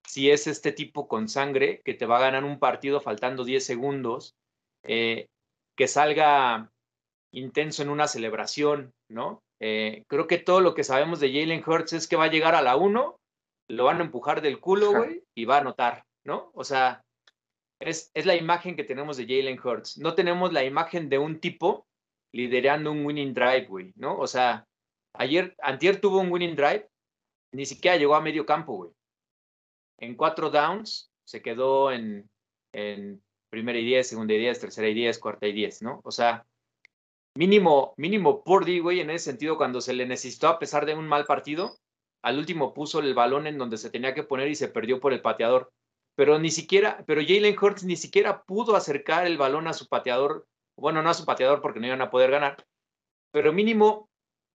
si 0.07 0.31
es 0.31 0.47
este 0.47 0.71
tipo 0.71 1.07
con 1.07 1.27
sangre 1.27 1.81
que 1.83 1.93
te 1.93 2.05
va 2.05 2.17
a 2.17 2.21
ganar 2.21 2.43
un 2.43 2.59
partido 2.59 3.01
faltando 3.01 3.43
10 3.43 3.65
segundos, 3.65 4.35
eh, 4.83 5.27
que 5.75 5.87
salga 5.87 6.71
intenso 7.31 7.83
en 7.83 7.89
una 7.89 8.07
celebración, 8.07 8.93
¿no? 9.09 9.43
Eh, 9.59 10.03
creo 10.07 10.27
que 10.27 10.37
todo 10.37 10.61
lo 10.61 10.73
que 10.73 10.83
sabemos 10.83 11.19
de 11.19 11.33
Jalen 11.33 11.63
Hurts 11.65 11.93
es 11.93 12.07
que 12.07 12.15
va 12.15 12.25
a 12.25 12.31
llegar 12.31 12.55
a 12.55 12.61
la 12.61 12.75
1, 12.75 13.19
lo 13.69 13.83
van 13.83 13.99
a 13.99 14.03
empujar 14.03 14.41
del 14.41 14.59
culo, 14.59 14.91
güey, 14.93 15.23
y 15.35 15.45
va 15.45 15.57
a 15.57 15.61
anotar, 15.61 16.05
¿no? 16.23 16.51
O 16.53 16.63
sea, 16.63 17.03
es, 17.79 18.11
es 18.13 18.25
la 18.25 18.35
imagen 18.35 18.75
que 18.75 18.83
tenemos 18.83 19.17
de 19.17 19.23
Jalen 19.25 19.59
Hurts. 19.59 19.97
No 19.97 20.15
tenemos 20.15 20.53
la 20.53 20.63
imagen 20.63 21.09
de 21.09 21.17
un 21.17 21.39
tipo 21.39 21.87
liderando 22.33 22.91
un 22.91 23.05
winning 23.05 23.33
drive, 23.33 23.65
güey, 23.65 23.93
¿no? 23.95 24.17
O 24.17 24.27
sea, 24.27 24.65
ayer, 25.13 25.55
antier 25.61 25.99
tuvo 25.99 26.19
un 26.19 26.31
winning 26.31 26.55
drive, 26.55 26.87
ni 27.53 27.65
siquiera 27.65 27.97
llegó 27.97 28.15
a 28.15 28.21
medio 28.21 28.45
campo, 28.45 28.75
güey. 28.75 28.91
En 29.99 30.15
cuatro 30.15 30.49
downs 30.49 31.11
se 31.25 31.41
quedó 31.41 31.91
en, 31.91 32.29
en 32.73 33.21
primera 33.49 33.77
y 33.79 33.85
diez, 33.85 34.07
segunda 34.07 34.33
y 34.33 34.39
diez, 34.39 34.59
tercera 34.59 34.87
y 34.87 34.93
diez, 34.93 35.19
cuarta 35.19 35.47
y 35.47 35.53
diez, 35.53 35.81
¿no? 35.81 36.01
O 36.03 36.11
sea, 36.11 36.45
mínimo, 37.35 37.93
mínimo 37.97 38.43
Purdy, 38.43 38.79
güey, 38.79 38.99
en 38.99 39.09
ese 39.09 39.25
sentido, 39.31 39.57
cuando 39.57 39.81
se 39.81 39.93
le 39.93 40.05
necesitó 40.05 40.47
a 40.47 40.59
pesar 40.59 40.85
de 40.85 40.95
un 40.95 41.07
mal 41.07 41.25
partido, 41.25 41.77
al 42.21 42.37
último 42.37 42.73
puso 42.73 42.99
el 42.99 43.13
balón 43.13 43.47
en 43.47 43.57
donde 43.57 43.77
se 43.77 43.89
tenía 43.89 44.13
que 44.13 44.23
poner 44.23 44.49
y 44.49 44.55
se 44.55 44.67
perdió 44.67 44.99
por 44.99 45.13
el 45.13 45.21
pateador. 45.21 45.71
Pero 46.15 46.37
ni 46.37 46.51
siquiera, 46.51 47.03
pero 47.07 47.21
Jalen 47.21 47.55
Hurts 47.59 47.83
ni 47.83 47.95
siquiera 47.95 48.43
pudo 48.43 48.75
acercar 48.75 49.25
el 49.25 49.37
balón 49.37 49.67
a 49.67 49.73
su 49.73 49.87
pateador, 49.87 50.45
bueno, 50.77 51.01
no 51.01 51.09
a 51.09 51.13
su 51.13 51.25
pateador 51.25 51.61
porque 51.61 51.79
no 51.79 51.87
iban 51.87 52.01
a 52.01 52.11
poder 52.11 52.31
ganar, 52.31 52.65
pero 53.31 53.53
mínimo 53.53 54.09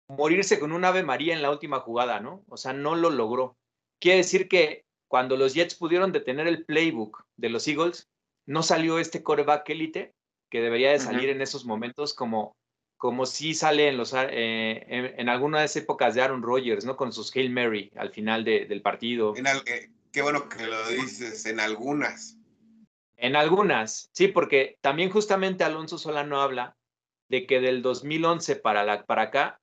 morirse 0.08 0.58
con 0.58 0.72
un 0.72 0.84
Ave 0.84 1.02
María 1.02 1.34
en 1.34 1.42
la 1.42 1.50
última 1.50 1.80
jugada, 1.80 2.20
¿no? 2.20 2.42
O 2.48 2.56
sea, 2.56 2.72
no 2.72 2.94
lo 2.94 3.10
logró. 3.10 3.56
Quiere 4.00 4.18
decir 4.18 4.48
que 4.48 4.84
cuando 5.08 5.36
los 5.36 5.54
Jets 5.54 5.74
pudieron 5.74 6.12
detener 6.12 6.46
el 6.46 6.64
playbook 6.64 7.24
de 7.36 7.50
los 7.50 7.66
Eagles, 7.68 8.08
no 8.46 8.62
salió 8.62 8.98
este 8.98 9.22
coreback 9.22 9.68
élite 9.70 10.14
que 10.50 10.60
debería 10.60 10.90
de 10.90 10.98
salir 10.98 11.28
en 11.28 11.42
esos 11.42 11.64
momentos 11.64 12.14
como 12.14 12.56
como 13.00 13.24
si 13.24 13.54
sale 13.54 13.88
en, 13.88 13.96
los, 13.96 14.12
eh, 14.14 15.14
en, 15.16 15.28
algunas 15.30 15.74
épocas 15.74 16.14
de 16.14 16.20
Aaron 16.20 16.42
Rodgers, 16.42 16.84
¿no? 16.84 16.98
Con 16.98 17.14
sus 17.14 17.34
Hail 17.34 17.48
Mary 17.48 17.90
al 17.96 18.10
final 18.10 18.44
del 18.44 18.82
partido. 18.82 19.32
Eh, 19.34 19.90
qué 20.12 20.20
bueno 20.20 20.50
que 20.50 20.66
lo 20.66 20.86
dices, 20.86 21.46
en 21.46 21.60
algunas. 21.60 22.36
En 23.16 23.36
algunas, 23.36 24.10
sí, 24.12 24.28
porque 24.28 24.76
también 24.82 25.08
justamente 25.08 25.64
Alonso 25.64 25.96
Solano 25.96 26.42
habla 26.42 26.76
de 27.30 27.46
que 27.46 27.60
del 27.60 27.80
2011 27.80 28.56
para, 28.56 28.84
la, 28.84 29.06
para 29.06 29.22
acá, 29.22 29.62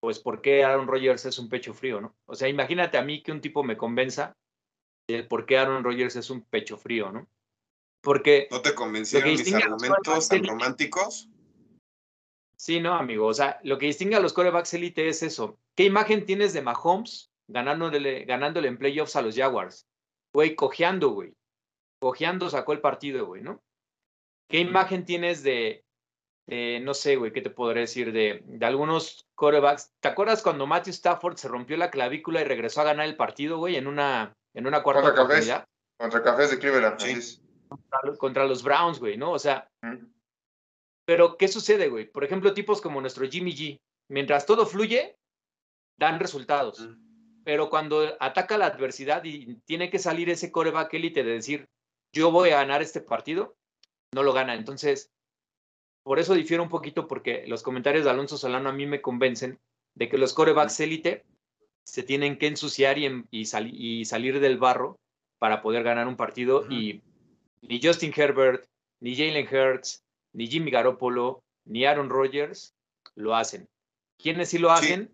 pues 0.00 0.18
por 0.18 0.42
qué 0.42 0.64
Aaron 0.64 0.88
Rodgers 0.88 1.24
es 1.24 1.38
un 1.38 1.48
pecho 1.48 1.72
frío, 1.72 2.00
¿no? 2.00 2.16
O 2.24 2.34
sea, 2.34 2.48
imagínate 2.48 2.98
a 2.98 3.02
mí 3.02 3.22
que 3.22 3.30
un 3.30 3.40
tipo 3.40 3.62
me 3.62 3.76
convenza 3.76 4.36
de 5.06 5.22
por 5.22 5.46
qué 5.46 5.56
Aaron 5.56 5.84
Rodgers 5.84 6.16
es 6.16 6.30
un 6.30 6.42
pecho 6.42 6.76
frío, 6.76 7.12
¿no? 7.12 7.28
Porque... 8.00 8.48
¿No 8.50 8.60
te 8.60 8.74
convencieron 8.74 9.30
mis 9.30 9.54
argumentos 9.54 10.28
tan 10.28 10.42
románticos? 10.42 11.30
Sí, 12.66 12.80
no, 12.80 12.94
amigo. 12.94 13.28
O 13.28 13.32
sea, 13.32 13.60
lo 13.62 13.78
que 13.78 13.86
distingue 13.86 14.16
a 14.16 14.20
los 14.20 14.32
corebacks 14.32 14.74
elite 14.74 15.08
es 15.08 15.22
eso. 15.22 15.56
¿Qué 15.76 15.84
imagen 15.84 16.26
tienes 16.26 16.52
de 16.52 16.62
Mahomes 16.62 17.30
ganándole, 17.46 18.24
ganándole 18.24 18.66
en 18.66 18.76
playoffs 18.76 19.14
a 19.14 19.22
los 19.22 19.36
Jaguars? 19.36 19.86
Güey, 20.34 20.56
cojeando, 20.56 21.10
güey. 21.10 21.32
Cojeando 22.00 22.50
sacó 22.50 22.72
el 22.72 22.80
partido, 22.80 23.24
güey, 23.24 23.40
¿no? 23.40 23.62
¿Qué 24.50 24.58
imagen 24.58 25.04
tienes 25.04 25.44
de, 25.44 25.84
no 26.82 26.92
sé, 26.92 27.14
güey, 27.14 27.32
qué 27.32 27.40
te 27.40 27.50
podré 27.50 27.82
decir 27.82 28.10
de, 28.10 28.42
de 28.44 28.66
algunos 28.66 29.28
corebacks? 29.36 29.92
¿Te 30.00 30.08
acuerdas 30.08 30.42
cuando 30.42 30.66
Matthew 30.66 30.90
Stafford 30.90 31.36
se 31.36 31.46
rompió 31.46 31.76
la 31.76 31.92
clavícula 31.92 32.40
y 32.40 32.46
regresó 32.46 32.80
a 32.80 32.86
ganar 32.86 33.06
el 33.06 33.14
partido, 33.14 33.58
güey, 33.58 33.76
en 33.76 33.86
una, 33.86 34.36
en 34.54 34.66
una 34.66 34.82
cuarta 34.82 35.02
contra 35.02 35.22
oportunidad? 35.22 35.68
Contra 35.98 36.20
Cafés 36.20 36.50
de 36.50 36.58
Cleveland, 36.58 36.98
sí. 36.98 37.40
Contra, 38.18 38.44
los 38.44 38.64
Browns, 38.64 38.98
güey, 38.98 39.16
¿no? 39.16 39.30
O 39.30 39.38
sea, 39.38 39.70
pero, 41.06 41.36
¿qué 41.38 41.46
sucede, 41.46 41.88
güey? 41.88 42.10
Por 42.10 42.24
ejemplo, 42.24 42.52
tipos 42.52 42.80
como 42.80 43.00
nuestro 43.00 43.26
Jimmy 43.28 43.54
G, 43.54 43.80
mientras 44.08 44.44
todo 44.44 44.66
fluye, 44.66 45.16
dan 45.96 46.18
resultados. 46.18 46.88
Pero 47.44 47.70
cuando 47.70 48.16
ataca 48.18 48.58
la 48.58 48.66
adversidad 48.66 49.22
y 49.24 49.54
tiene 49.64 49.88
que 49.88 50.00
salir 50.00 50.28
ese 50.28 50.50
coreback 50.50 50.92
élite 50.94 51.22
de 51.22 51.32
decir, 51.32 51.68
yo 52.12 52.32
voy 52.32 52.50
a 52.50 52.56
ganar 52.56 52.82
este 52.82 53.00
partido, 53.00 53.56
no 54.12 54.24
lo 54.24 54.32
gana. 54.32 54.54
Entonces, 54.54 55.12
por 56.02 56.18
eso 56.18 56.34
difiero 56.34 56.64
un 56.64 56.68
poquito 56.68 57.06
porque 57.06 57.44
los 57.46 57.62
comentarios 57.62 58.04
de 58.04 58.10
Alonso 58.10 58.36
Solano 58.36 58.68
a 58.68 58.72
mí 58.72 58.86
me 58.86 59.00
convencen 59.00 59.60
de 59.94 60.08
que 60.08 60.18
los 60.18 60.34
corebacks 60.34 60.80
élite 60.80 61.24
se 61.84 62.02
tienen 62.02 62.36
que 62.36 62.48
ensuciar 62.48 62.98
y, 62.98 63.06
y, 63.30 63.46
y, 63.72 64.04
salir 64.04 64.40
del 64.40 64.58
barro 64.58 64.98
para 65.38 65.62
poder 65.62 65.84
ganar 65.84 66.08
un 66.08 66.16
partido. 66.16 66.66
Y 66.68 67.02
ni 67.62 67.80
Justin 67.80 68.12
Herbert, 68.14 68.66
ni 69.00 69.14
Jalen 69.14 69.46
Hurts, 69.46 70.05
ni 70.36 70.46
Jimmy 70.48 70.70
Garoppolo, 70.70 71.42
ni 71.64 71.86
Aaron 71.86 72.10
Rodgers 72.10 72.74
lo 73.14 73.34
hacen. 73.34 73.68
¿Quiénes 74.18 74.50
sí 74.50 74.58
lo 74.58 74.70
hacen? 74.70 75.10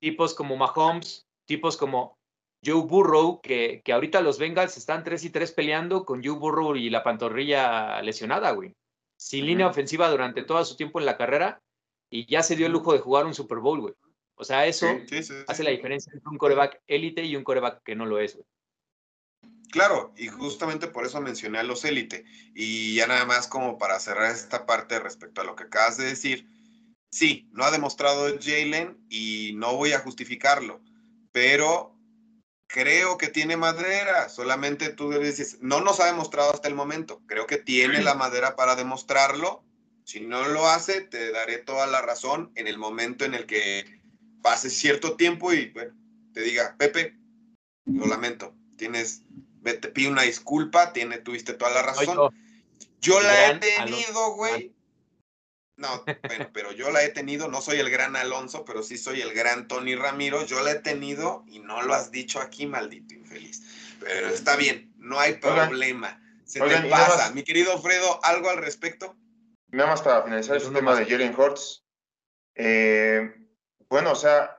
Tipos 0.00 0.32
como 0.32 0.56
Mahomes, 0.56 1.26
tipos 1.44 1.76
como 1.76 2.16
Joe 2.64 2.82
Burrow, 2.82 3.40
que, 3.40 3.82
que 3.84 3.92
ahorita 3.92 4.20
los 4.20 4.38
Bengals 4.38 4.76
están 4.76 5.02
3 5.02 5.24
y 5.24 5.30
3 5.30 5.52
peleando 5.52 6.04
con 6.04 6.22
Joe 6.22 6.38
Burrow 6.38 6.76
y 6.76 6.88
la 6.88 7.02
pantorrilla 7.02 8.00
lesionada, 8.02 8.52
güey. 8.52 8.74
Sin 9.16 9.44
línea 9.44 9.66
ofensiva 9.66 10.08
durante 10.08 10.44
todo 10.44 10.64
su 10.64 10.76
tiempo 10.76 11.00
en 11.00 11.06
la 11.06 11.16
carrera 11.16 11.60
y 12.08 12.26
ya 12.26 12.44
se 12.44 12.54
dio 12.54 12.66
el 12.66 12.72
lujo 12.72 12.92
de 12.92 13.00
jugar 13.00 13.26
un 13.26 13.34
Super 13.34 13.58
Bowl, 13.58 13.80
güey. 13.80 13.94
O 14.36 14.44
sea, 14.44 14.66
eso 14.66 14.86
hace 15.48 15.64
la 15.64 15.70
diferencia 15.70 16.12
entre 16.14 16.28
un 16.30 16.38
coreback 16.38 16.80
élite 16.86 17.24
y 17.24 17.34
un 17.34 17.42
coreback 17.42 17.82
que 17.82 17.96
no 17.96 18.06
lo 18.06 18.20
es, 18.20 18.36
güey. 18.36 18.46
Claro, 19.70 20.14
y 20.16 20.28
justamente 20.28 20.88
por 20.88 21.04
eso 21.04 21.20
mencioné 21.20 21.58
a 21.58 21.62
los 21.62 21.84
élite. 21.84 22.24
Y 22.54 22.94
ya 22.94 23.06
nada 23.06 23.24
más 23.26 23.46
como 23.46 23.78
para 23.78 24.00
cerrar 24.00 24.32
esta 24.32 24.66
parte 24.66 24.98
respecto 24.98 25.40
a 25.40 25.44
lo 25.44 25.56
que 25.56 25.64
acabas 25.64 25.96
de 25.96 26.06
decir, 26.06 26.48
sí, 27.10 27.48
no 27.52 27.64
ha 27.64 27.70
demostrado 27.70 28.28
Jalen 28.40 28.98
y 29.08 29.52
no 29.56 29.76
voy 29.76 29.92
a 29.92 30.00
justificarlo, 30.00 30.80
pero 31.32 31.94
creo 32.66 33.16
que 33.18 33.28
tiene 33.28 33.56
madera, 33.56 34.28
solamente 34.28 34.90
tú 34.90 35.10
dices, 35.10 35.58
no 35.60 35.80
nos 35.80 36.00
ha 36.00 36.06
demostrado 36.06 36.52
hasta 36.52 36.68
el 36.68 36.74
momento, 36.74 37.22
creo 37.26 37.46
que 37.46 37.56
tiene 37.56 38.02
la 38.02 38.14
madera 38.14 38.56
para 38.56 38.76
demostrarlo, 38.76 39.64
si 40.04 40.20
no 40.20 40.46
lo 40.48 40.68
hace, 40.68 41.00
te 41.02 41.32
daré 41.32 41.58
toda 41.58 41.86
la 41.86 42.00
razón 42.02 42.52
en 42.54 42.66
el 42.66 42.78
momento 42.78 43.24
en 43.24 43.34
el 43.34 43.46
que 43.46 44.00
pase 44.42 44.70
cierto 44.70 45.16
tiempo 45.16 45.52
y 45.52 45.70
bueno, 45.70 45.94
te 46.32 46.42
diga, 46.42 46.76
Pepe, 46.78 47.18
lo 47.86 48.06
lamento, 48.06 48.54
tienes 48.76 49.22
te 49.74 49.88
pido 49.88 50.10
una 50.10 50.22
disculpa, 50.22 50.92
tiene, 50.92 51.18
tuviste 51.18 51.54
toda 51.54 51.70
la 51.72 51.82
razón. 51.82 52.30
Yo 53.00 53.20
la 53.20 53.50
he 53.50 53.58
tenido, 53.58 54.32
güey. 54.34 54.74
No, 55.76 56.04
bueno, 56.26 56.50
pero 56.52 56.72
yo 56.72 56.90
la 56.90 57.04
he 57.04 57.08
tenido, 57.08 57.48
no 57.48 57.60
soy 57.60 57.78
el 57.78 57.88
gran 57.88 58.16
Alonso, 58.16 58.64
pero 58.64 58.82
sí 58.82 58.98
soy 58.98 59.20
el 59.20 59.32
gran 59.32 59.68
Tony 59.68 59.94
Ramiro. 59.94 60.44
Yo 60.44 60.60
la 60.62 60.72
he 60.72 60.80
tenido 60.80 61.44
y 61.46 61.60
no 61.60 61.82
lo 61.82 61.94
has 61.94 62.10
dicho 62.10 62.40
aquí, 62.40 62.66
maldito 62.66 63.14
infeliz. 63.14 63.62
Pero 64.00 64.28
está 64.28 64.56
bien, 64.56 64.92
no 64.96 65.18
hay 65.18 65.34
problema. 65.34 66.20
Se 66.44 66.60
te 66.60 66.88
pasa. 66.88 67.30
Mi 67.32 67.44
querido 67.44 67.80
Fredo, 67.80 68.20
¿algo 68.24 68.50
al 68.50 68.58
respecto? 68.58 69.16
Nada 69.68 69.90
más 69.90 70.02
para 70.02 70.22
finalizar 70.22 70.56
este 70.56 70.70
tema 70.70 70.94
de 70.96 71.04
Jalen 71.04 71.38
Hurts. 71.38 71.84
Eh, 72.54 73.34
bueno, 73.88 74.12
o 74.12 74.16
sea, 74.16 74.56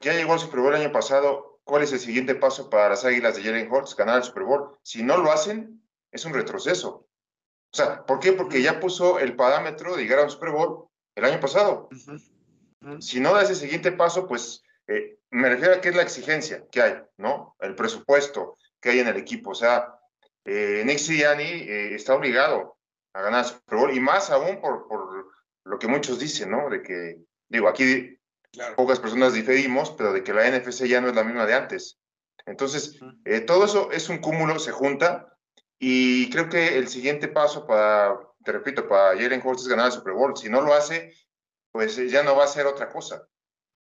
ya 0.00 0.14
llegó 0.14 0.32
al 0.32 0.40
Super 0.40 0.60
Bowl 0.60 0.74
el 0.74 0.80
año 0.80 0.92
pasado 0.92 1.55
cuál 1.66 1.82
es 1.82 1.92
el 1.92 2.00
siguiente 2.00 2.34
paso 2.34 2.70
para 2.70 2.88
las 2.88 3.04
Águilas 3.04 3.36
de 3.36 3.42
Jalen 3.42 3.70
Hurts, 3.70 3.94
ganar 3.94 4.16
el 4.16 4.24
Super 4.24 4.44
Bowl. 4.44 4.78
Si 4.82 5.02
no 5.02 5.18
lo 5.18 5.30
hacen, 5.30 5.82
es 6.10 6.24
un 6.24 6.32
retroceso. 6.32 7.08
O 7.72 7.76
sea, 7.76 8.06
¿por 8.06 8.20
qué? 8.20 8.32
Porque 8.32 8.62
ya 8.62 8.80
puso 8.80 9.18
el 9.18 9.36
parámetro 9.36 9.94
de 9.94 10.04
llegar 10.04 10.20
al 10.20 10.30
Super 10.30 10.50
Bowl 10.50 10.88
el 11.14 11.24
año 11.24 11.40
pasado. 11.40 11.90
Si 13.00 13.20
no 13.20 13.34
da 13.34 13.42
ese 13.42 13.54
siguiente 13.54 13.92
paso, 13.92 14.26
pues 14.26 14.62
Eh, 14.88 15.18
me 15.30 15.48
refiero 15.48 15.74
a 15.74 15.80
qué 15.80 15.88
es 15.88 15.96
la 15.96 16.02
exigencia 16.02 16.64
que 16.70 16.80
hay, 16.80 16.94
¿no? 17.16 17.56
El 17.58 17.74
presupuesto 17.74 18.56
que 18.80 18.90
hay 18.90 19.00
en 19.00 19.08
el 19.08 19.16
equipo. 19.16 19.50
O 19.50 19.54
sea, 19.54 19.98
eh, 20.44 20.84
Nick 20.86 20.98
Sirianni 20.98 21.42
eh, 21.42 21.94
está 21.94 22.14
obligado 22.14 22.78
a 23.12 23.22
ganar 23.22 23.44
el 23.44 23.50
Super 23.50 23.78
Bowl 23.78 23.92
y 23.92 23.98
más 23.98 24.30
aún 24.30 24.60
por, 24.60 24.86
por 24.86 25.26
lo 25.64 25.78
que 25.78 25.88
muchos 25.88 26.20
dicen, 26.20 26.50
¿no? 26.50 26.70
De 26.70 26.82
que, 26.82 27.18
digo, 27.48 27.66
aquí 27.68 28.15
pocas 28.76 29.00
personas 29.00 29.34
diferimos, 29.34 29.90
pero 29.90 30.12
de 30.12 30.22
que 30.22 30.32
la 30.32 30.50
NFC 30.50 30.86
ya 30.86 31.00
no 31.00 31.08
es 31.08 31.14
la 31.14 31.24
misma 31.24 31.46
de 31.46 31.54
antes. 31.54 31.98
Entonces, 32.46 32.98
eh, 33.24 33.40
todo 33.40 33.64
eso 33.64 33.90
es 33.90 34.08
un 34.08 34.18
cúmulo, 34.18 34.58
se 34.58 34.72
junta 34.72 35.36
y 35.78 36.30
creo 36.30 36.48
que 36.48 36.78
el 36.78 36.88
siguiente 36.88 37.28
paso 37.28 37.66
para, 37.66 38.18
te 38.44 38.52
repito, 38.52 38.88
para 38.88 39.18
Jalen 39.20 39.42
Hurts 39.44 39.62
es 39.62 39.68
ganar 39.68 39.86
el 39.86 39.92
Super 39.92 40.14
Bowl. 40.14 40.36
Si 40.36 40.48
no 40.48 40.60
lo 40.60 40.72
hace, 40.72 41.12
pues 41.72 41.96
ya 42.10 42.22
no 42.22 42.36
va 42.36 42.44
a 42.44 42.48
ser 42.48 42.66
otra 42.66 42.88
cosa, 42.88 43.28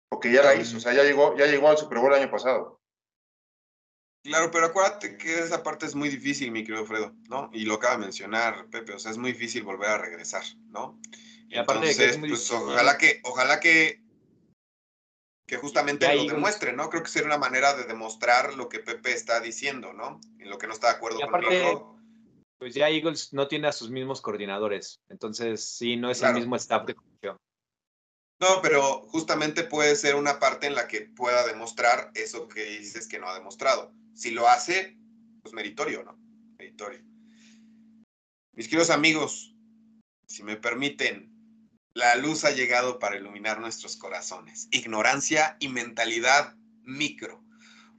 porque 0.08 0.32
ya 0.32 0.42
la 0.42 0.54
hizo, 0.54 0.78
o 0.78 0.80
sea, 0.80 0.94
ya 0.94 1.02
llegó, 1.02 1.36
ya 1.36 1.46
llegó 1.46 1.68
al 1.68 1.76
Super 1.76 1.98
Bowl 1.98 2.12
el 2.12 2.22
año 2.22 2.30
pasado. 2.30 2.80
Claro, 4.22 4.50
pero 4.50 4.66
acuérdate 4.66 5.16
que 5.16 5.38
esa 5.38 5.62
parte 5.62 5.86
es 5.86 5.94
muy 5.94 6.08
difícil, 6.08 6.50
mi 6.50 6.64
querido 6.64 6.84
Fredo, 6.84 7.14
¿no? 7.28 7.48
Y 7.52 7.64
lo 7.64 7.74
acaba 7.74 7.94
de 7.94 8.00
mencionar 8.00 8.68
Pepe, 8.70 8.94
o 8.94 8.98
sea, 8.98 9.12
es 9.12 9.18
muy 9.18 9.32
difícil 9.32 9.62
volver 9.62 9.88
a 9.88 9.98
regresar, 9.98 10.42
¿no? 10.68 11.00
Y 11.48 11.56
aparte 11.58 11.86
de 11.86 11.94
que 11.94 12.06
es 12.06 12.18
muy 12.18 12.30
pues, 12.30 12.50
ojalá 12.50 12.98
que, 12.98 13.20
ojalá 13.22 13.60
que, 13.60 14.02
que 15.46 15.56
justamente 15.56 16.12
lo 16.14 16.24
demuestre, 16.24 16.72
¿no? 16.72 16.90
Creo 16.90 17.02
que 17.02 17.08
sería 17.08 17.28
una 17.28 17.38
manera 17.38 17.74
de 17.74 17.84
demostrar 17.84 18.54
lo 18.54 18.68
que 18.68 18.80
Pepe 18.80 19.12
está 19.12 19.40
diciendo, 19.40 19.92
¿no? 19.92 20.20
En 20.38 20.50
lo 20.50 20.58
que 20.58 20.66
no 20.66 20.72
está 20.72 20.88
de 20.88 20.94
acuerdo 20.94 21.20
con 21.20 21.44
el 21.44 21.78
Pues 22.58 22.74
ya 22.74 22.88
Eagles 22.88 23.32
no 23.32 23.46
tiene 23.46 23.68
a 23.68 23.72
sus 23.72 23.90
mismos 23.90 24.20
coordinadores, 24.20 25.00
entonces 25.08 25.64
sí, 25.64 25.96
no 25.96 26.10
es 26.10 26.22
el 26.22 26.34
mismo 26.34 26.56
staff 26.56 26.86
de 26.86 26.94
coaching. 26.94 27.36
No, 28.38 28.60
pero 28.60 29.06
justamente 29.08 29.64
puede 29.64 29.96
ser 29.96 30.14
una 30.14 30.38
parte 30.38 30.66
en 30.66 30.74
la 30.74 30.88
que 30.88 31.02
pueda 31.02 31.46
demostrar 31.46 32.10
eso 32.14 32.48
que 32.48 32.64
dices 32.64 33.08
que 33.08 33.18
no 33.18 33.28
ha 33.28 33.34
demostrado 33.34 33.94
si 34.16 34.30
lo 34.30 34.48
hace, 34.48 34.96
pues 35.42 35.54
meritorio, 35.54 36.02
¿no? 36.02 36.18
Meritorio. 36.58 37.04
Mis 38.52 38.66
queridos 38.66 38.88
amigos, 38.88 39.54
si 40.26 40.42
me 40.42 40.56
permiten, 40.56 41.35
la 41.96 42.14
luz 42.16 42.44
ha 42.44 42.50
llegado 42.50 42.98
para 42.98 43.16
iluminar 43.16 43.58
nuestros 43.58 43.96
corazones. 43.96 44.68
Ignorancia 44.70 45.56
y 45.60 45.68
mentalidad 45.68 46.54
micro. 46.82 47.42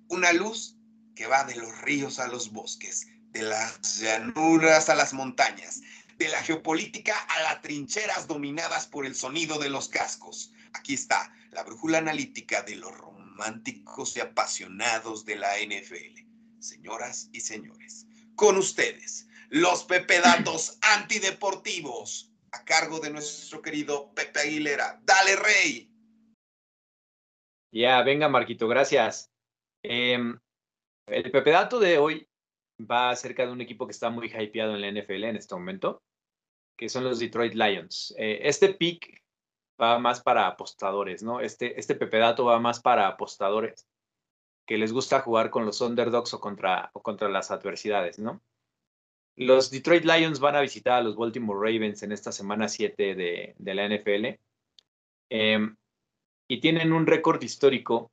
Una 0.07 0.33
luz 0.33 0.77
que 1.15 1.25
va 1.25 1.45
de 1.45 1.55
los 1.55 1.81
ríos 1.81 2.19
a 2.19 2.27
los 2.27 2.51
bosques, 2.51 3.07
de 3.31 3.41
las 3.41 3.97
llanuras 3.97 4.89
a 4.89 4.95
las 4.95 5.13
montañas, 5.13 5.81
de 6.19 6.29
la 6.29 6.43
geopolítica 6.43 7.17
a 7.17 7.41
las 7.41 7.63
trincheras 7.63 8.27
dominadas 8.27 8.85
por 8.85 9.03
el 9.03 9.15
sonido 9.15 9.57
de 9.57 9.71
los 9.71 9.89
cascos. 9.89 10.53
Aquí 10.73 10.93
está 10.93 11.33
la 11.49 11.63
brújula 11.63 11.97
analítica 11.97 12.61
de 12.61 12.75
los 12.75 12.95
románticos 12.95 14.15
y 14.15 14.19
apasionados 14.19 15.25
de 15.25 15.37
la 15.37 15.55
NFL. 15.57 16.21
Señoras 16.59 17.29
y 17.31 17.41
señores, 17.41 18.05
con 18.35 18.57
ustedes, 18.57 19.25
los 19.49 19.85
Pepe 19.85 20.19
Datos 20.19 20.77
antideportivos, 20.81 22.31
a 22.57 22.65
cargo 22.65 22.99
de 22.99 23.11
nuestro 23.11 23.61
querido 23.61 24.13
Pepe 24.13 24.39
Aguilera. 24.39 24.99
Dale, 25.03 25.35
Rey. 25.35 25.91
Ya, 27.71 28.01
venga, 28.01 28.27
Marquito, 28.29 28.67
gracias. 28.67 29.31
Em, 29.83 30.39
el 31.07 31.31
Pepe 31.31 31.51
Dato 31.51 31.79
de 31.79 31.97
hoy 31.97 32.27
va 32.79 33.11
acerca 33.11 33.45
de 33.45 33.51
un 33.51 33.61
equipo 33.61 33.85
que 33.85 33.91
está 33.91 34.09
muy 34.09 34.27
hypeado 34.27 34.75
en 34.75 34.81
la 34.81 34.87
NFL 34.87 35.25
en 35.25 35.35
este 35.35 35.55
momento, 35.55 36.01
que 36.77 36.89
son 36.89 37.03
los 37.03 37.19
Detroit 37.19 37.53
Lions. 37.53 38.15
Eh, 38.17 38.39
este 38.43 38.73
pick 38.73 39.21
va 39.79 39.99
más 39.99 40.21
para 40.21 40.47
apostadores, 40.47 41.21
¿no? 41.21 41.39
Este, 41.39 41.79
este 41.79 41.95
Pepe 41.95 42.17
Dato 42.17 42.45
va 42.45 42.59
más 42.59 42.79
para 42.79 43.07
apostadores 43.07 43.87
que 44.65 44.77
les 44.77 44.91
gusta 44.91 45.21
jugar 45.21 45.49
con 45.49 45.65
los 45.65 45.79
underdogs 45.81 46.33
o 46.33 46.39
contra, 46.39 46.89
o 46.93 47.01
contra 47.01 47.29
las 47.29 47.51
adversidades, 47.51 48.19
¿no? 48.19 48.41
Los 49.37 49.69
Detroit 49.69 50.03
Lions 50.03 50.39
van 50.39 50.55
a 50.55 50.61
visitar 50.61 50.93
a 50.93 51.01
los 51.01 51.15
Baltimore 51.15 51.59
Ravens 51.59 52.01
en 52.01 52.11
esta 52.11 52.31
semana 52.31 52.67
7 52.67 53.13
de, 53.13 53.55
la 53.59 53.87
NFL 53.87 54.39
em, 55.29 55.75
y 56.49 56.59
tienen 56.59 56.91
un 56.91 57.05
récord 57.05 57.41
histórico 57.43 58.09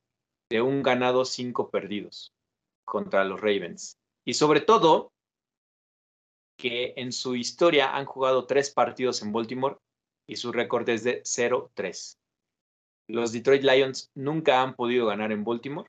de 0.51 0.61
un 0.61 0.83
ganado, 0.83 1.25
cinco 1.25 1.71
perdidos 1.71 2.35
contra 2.85 3.25
los 3.25 3.41
Ravens. 3.41 3.97
Y 4.27 4.35
sobre 4.35 4.61
todo, 4.61 5.13
que 6.59 6.93
en 6.97 7.11
su 7.11 7.37
historia 7.37 7.97
han 7.97 8.05
jugado 8.05 8.47
tres 8.47 8.71
partidos 8.71 9.23
en 9.23 9.33
Baltimore 9.33 9.79
y 10.29 10.37
su 10.37 10.53
récord 10.53 10.87
es 10.91 11.05
de 11.05 11.23
0-3. 11.23 12.19
Los 13.09 13.33
Detroit 13.33 13.63
Lions 13.63 14.11
nunca 14.15 14.61
han 14.61 14.75
podido 14.75 15.07
ganar 15.07 15.33
en 15.33 15.43
Baltimore. 15.43 15.89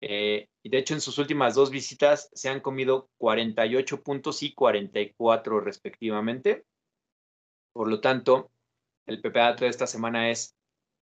Eh, 0.00 0.48
y 0.62 0.68
de 0.70 0.78
hecho, 0.78 0.94
en 0.94 1.00
sus 1.00 1.18
últimas 1.18 1.54
dos 1.54 1.70
visitas 1.70 2.30
se 2.32 2.48
han 2.48 2.60
comido 2.60 3.10
48 3.18 4.02
puntos 4.02 4.42
y 4.42 4.54
44 4.54 5.60
respectivamente. 5.60 6.64
Por 7.72 7.88
lo 7.88 8.00
tanto, 8.00 8.50
el 9.06 9.20
PPA 9.20 9.54
de 9.54 9.68
esta 9.68 9.86
semana 9.86 10.30
es, 10.30 10.54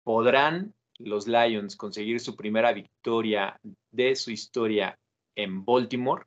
¿podrán 0.03 0.73
los 0.97 1.27
Lions 1.27 1.75
conseguir 1.75 2.19
su 2.19 2.35
primera 2.35 2.71
victoria 2.73 3.59
de 3.91 4.15
su 4.15 4.31
historia 4.31 4.97
en 5.35 5.65
Baltimore? 5.65 6.25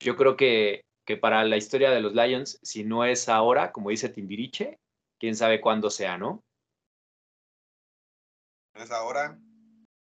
Yo 0.00 0.16
creo 0.16 0.36
que, 0.36 0.84
que 1.04 1.16
para 1.16 1.44
la 1.44 1.56
historia 1.56 1.90
de 1.90 2.00
los 2.00 2.14
Lions, 2.14 2.58
si 2.62 2.84
no 2.84 3.04
es 3.04 3.28
ahora, 3.28 3.72
como 3.72 3.90
dice 3.90 4.08
Timbiriche, 4.08 4.78
quién 5.18 5.36
sabe 5.36 5.60
cuándo 5.60 5.90
sea, 5.90 6.18
¿no? 6.18 6.42
¿Es 8.74 8.90
ahora? 8.90 9.38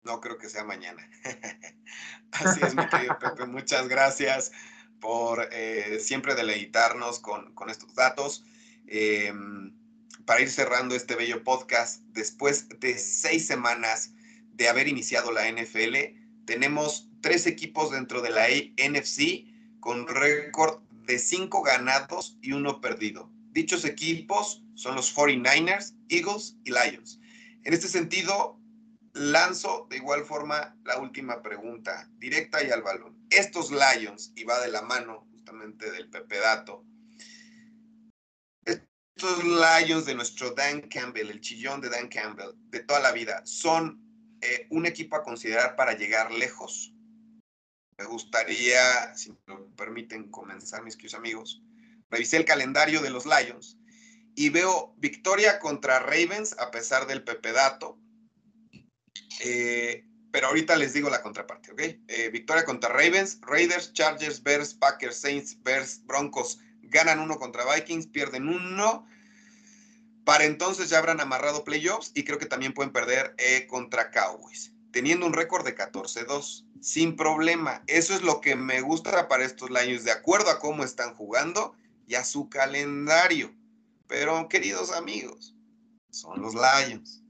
No 0.10 0.20
creo 0.22 0.40
que 0.40 0.50
sea 0.50 0.64
mañana. 0.64 1.08
Así 2.32 2.60
es, 2.64 2.74
mi 2.74 2.84
querido 2.90 3.20
Pepe. 3.20 3.46
Muchas 3.46 3.88
gracias 3.88 4.52
por 5.00 5.48
eh, 5.52 6.00
siempre 6.02 6.34
deleitarnos 6.34 7.20
con, 7.20 7.54
con 7.54 7.70
estos 7.70 7.94
datos. 7.94 8.44
Em, 8.88 9.72
para 10.26 10.42
ir 10.42 10.50
cerrando 10.50 10.96
este 10.96 11.14
bello 11.14 11.44
podcast, 11.44 12.02
después 12.08 12.68
de 12.80 12.98
seis 12.98 13.46
semanas 13.46 14.16
de 14.56 14.68
haber 14.68 14.88
iniciado 14.88 15.32
la 15.32 15.48
NFL, 15.48 15.96
tenemos 16.46 17.08
tres 17.22 17.46
equipos 17.46 17.92
dentro 17.92 18.24
de 18.24 18.32
la 18.32 18.48
NFC 18.50 19.46
con 19.80 20.08
récord 20.08 20.82
de 21.06 21.20
cinco 21.20 21.62
ganados 21.62 22.36
y 22.42 22.54
uno 22.54 22.82
perdido. 22.82 23.32
Dichos 23.52 23.86
equipos 23.86 24.64
son 24.74 24.96
los 24.96 25.16
49ers, 25.16 25.94
Eagles 26.10 26.58
y 26.64 26.72
Lions. 26.72 27.20
En 27.64 27.74
este 27.74 27.88
sentido, 27.88 28.59
lanzo 29.14 29.88
de 29.90 29.98
igual 29.98 30.26
forma 30.26 30.78
la 30.84 30.98
última 31.00 31.42
pregunta, 31.42 32.10
directa 32.18 32.64
y 32.64 32.72
al 32.72 32.82
balón. 32.82 33.26
Estos 33.30 33.72
Lions, 33.72 34.32
y 34.36 34.44
va 34.44 34.60
de 34.62 34.70
la 34.70 34.82
mano 34.82 35.28
justamente 35.32 35.92
del 35.92 36.10
Pepe 36.10 36.40
Dato, 36.40 36.86
estos 39.20 39.44
Lions 39.44 40.06
de 40.06 40.16
nuestro 40.16 40.52
Dan 40.52 40.88
Campbell, 40.88 41.30
el 41.30 41.42
chillón 41.42 41.82
de 41.82 41.90
Dan 41.90 42.08
Campbell, 42.08 42.52
de 42.70 42.80
toda 42.80 43.02
la 43.02 43.12
vida, 43.12 43.42
son 43.46 44.02
eh, 44.42 44.68
un 44.70 44.86
equipo 44.86 45.18
a 45.18 45.24
considerar 45.24 45.76
para 45.76 45.98
llegar 45.98 46.32
lejos. 46.32 46.94
Me 47.98 48.06
gustaría, 48.06 49.14
si 49.18 49.32
me 49.46 49.58
permiten 49.76 50.32
comenzar, 50.32 50.84
mis 50.84 50.96
queridos 50.96 51.16
amigos, 51.16 51.62
revisé 52.10 52.38
el 52.38 52.46
calendario 52.46 53.02
de 53.02 53.10
los 53.10 53.26
Lions 53.26 53.78
y 54.36 54.50
veo 54.50 54.96
victoria 54.98 55.60
contra 55.60 56.00
Ravens 56.00 56.58
a 56.58 56.72
pesar 56.72 57.06
del 57.06 57.26
pepedato. 57.26 58.00
Eh, 59.40 60.06
pero 60.32 60.48
ahorita 60.48 60.76
les 60.76 60.94
digo 60.94 61.10
la 61.10 61.22
contraparte, 61.22 61.72
¿ok? 61.72 61.82
Eh, 62.08 62.30
victoria 62.32 62.64
contra 62.64 62.90
Ravens, 62.90 63.40
Raiders, 63.42 63.94
Chargers, 63.94 64.44
Bears, 64.44 64.74
Packers, 64.74 65.18
Saints, 65.18 65.58
Bears, 65.64 66.06
Broncos. 66.06 66.60
Ganan 66.84 67.20
uno 67.20 67.38
contra 67.38 67.66
Vikings, 67.74 68.08
pierden 68.08 68.48
uno. 68.48 69.08
Para 70.24 70.46
entonces 70.46 70.90
ya 70.90 71.00
habrán 71.00 71.22
amarrado 71.22 71.64
playoffs 71.64 72.12
y 72.14 72.24
creo 72.24 72.38
que 72.38 72.46
también 72.46 72.74
pueden 72.74 72.94
perder 72.94 73.34
eh, 73.40 73.66
contra 73.68 74.12
Cowboys, 74.12 74.72
teniendo 74.92 75.26
un 75.26 75.34
récord 75.34 75.66
de 75.66 75.76
14-2, 75.76 76.66
sin 76.82 77.16
problema. 77.16 77.84
Eso 77.88 78.14
es 78.14 78.22
lo 78.22 78.40
que 78.40 78.56
me 78.56 78.82
gusta 78.82 79.28
para 79.28 79.44
estos 79.44 79.72
Lions, 79.72 80.04
de 80.04 80.12
acuerdo 80.12 80.52
a 80.52 80.60
cómo 80.60 80.84
están 80.84 81.16
jugando 81.16 81.76
y 82.08 82.14
a 82.14 82.24
su 82.24 82.50
calendario. 82.50 83.56
Pero, 84.08 84.48
queridos 84.50 84.92
amigos, 84.92 85.56
son 86.12 86.42
los 86.42 86.54
Lions. 86.54 87.24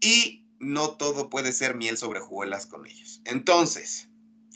Y 0.00 0.47
no 0.58 0.90
todo 0.90 1.30
puede 1.30 1.52
ser 1.52 1.74
miel 1.74 1.96
sobre 1.96 2.20
juelas 2.20 2.66
con 2.66 2.86
ellos. 2.86 3.20
Entonces, 3.24 4.08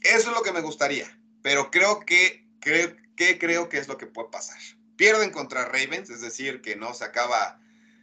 eso 0.03 0.31
es 0.31 0.37
lo 0.37 0.43
que 0.43 0.53
me 0.53 0.61
gustaría. 0.61 1.19
Pero 1.43 1.71
creo 1.71 2.01
que, 2.01 2.49
creo, 2.61 2.97
que 3.17 3.39
creo 3.39 3.69
que 3.69 3.79
es 3.79 3.89
lo 3.89 3.99
que 3.99 4.07
puede 4.07 4.31
pasar. 4.31 4.59
Pierden 4.97 5.31
contra 5.31 5.65
Ravens, 5.65 6.11
es 6.11 6.21
decir, 6.21 6.61
que 6.61 6.77
no 6.77 6.95
se 6.95 7.05
acaba, 7.05 7.61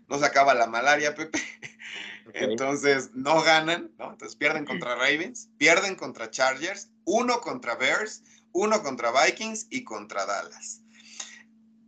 no 0.07 0.19
se 0.19 0.25
acaba 0.25 0.53
la 0.53 0.67
malaria, 0.67 1.15
Pepe. 1.15 1.39
Entonces, 2.33 3.11
no 3.13 3.41
ganan, 3.41 3.91
¿no? 3.97 4.11
Entonces 4.11 4.35
pierden 4.35 4.65
contra 4.65 4.95
Ravens, 4.95 5.49
pierden 5.57 5.95
contra 5.95 6.29
Chargers, 6.29 6.89
uno 7.05 7.41
contra 7.41 7.75
Bears, 7.75 8.23
uno 8.51 8.83
contra 8.83 9.11
Vikings 9.11 9.67
y 9.69 9.83
contra 9.83 10.25
Dallas. 10.25 10.81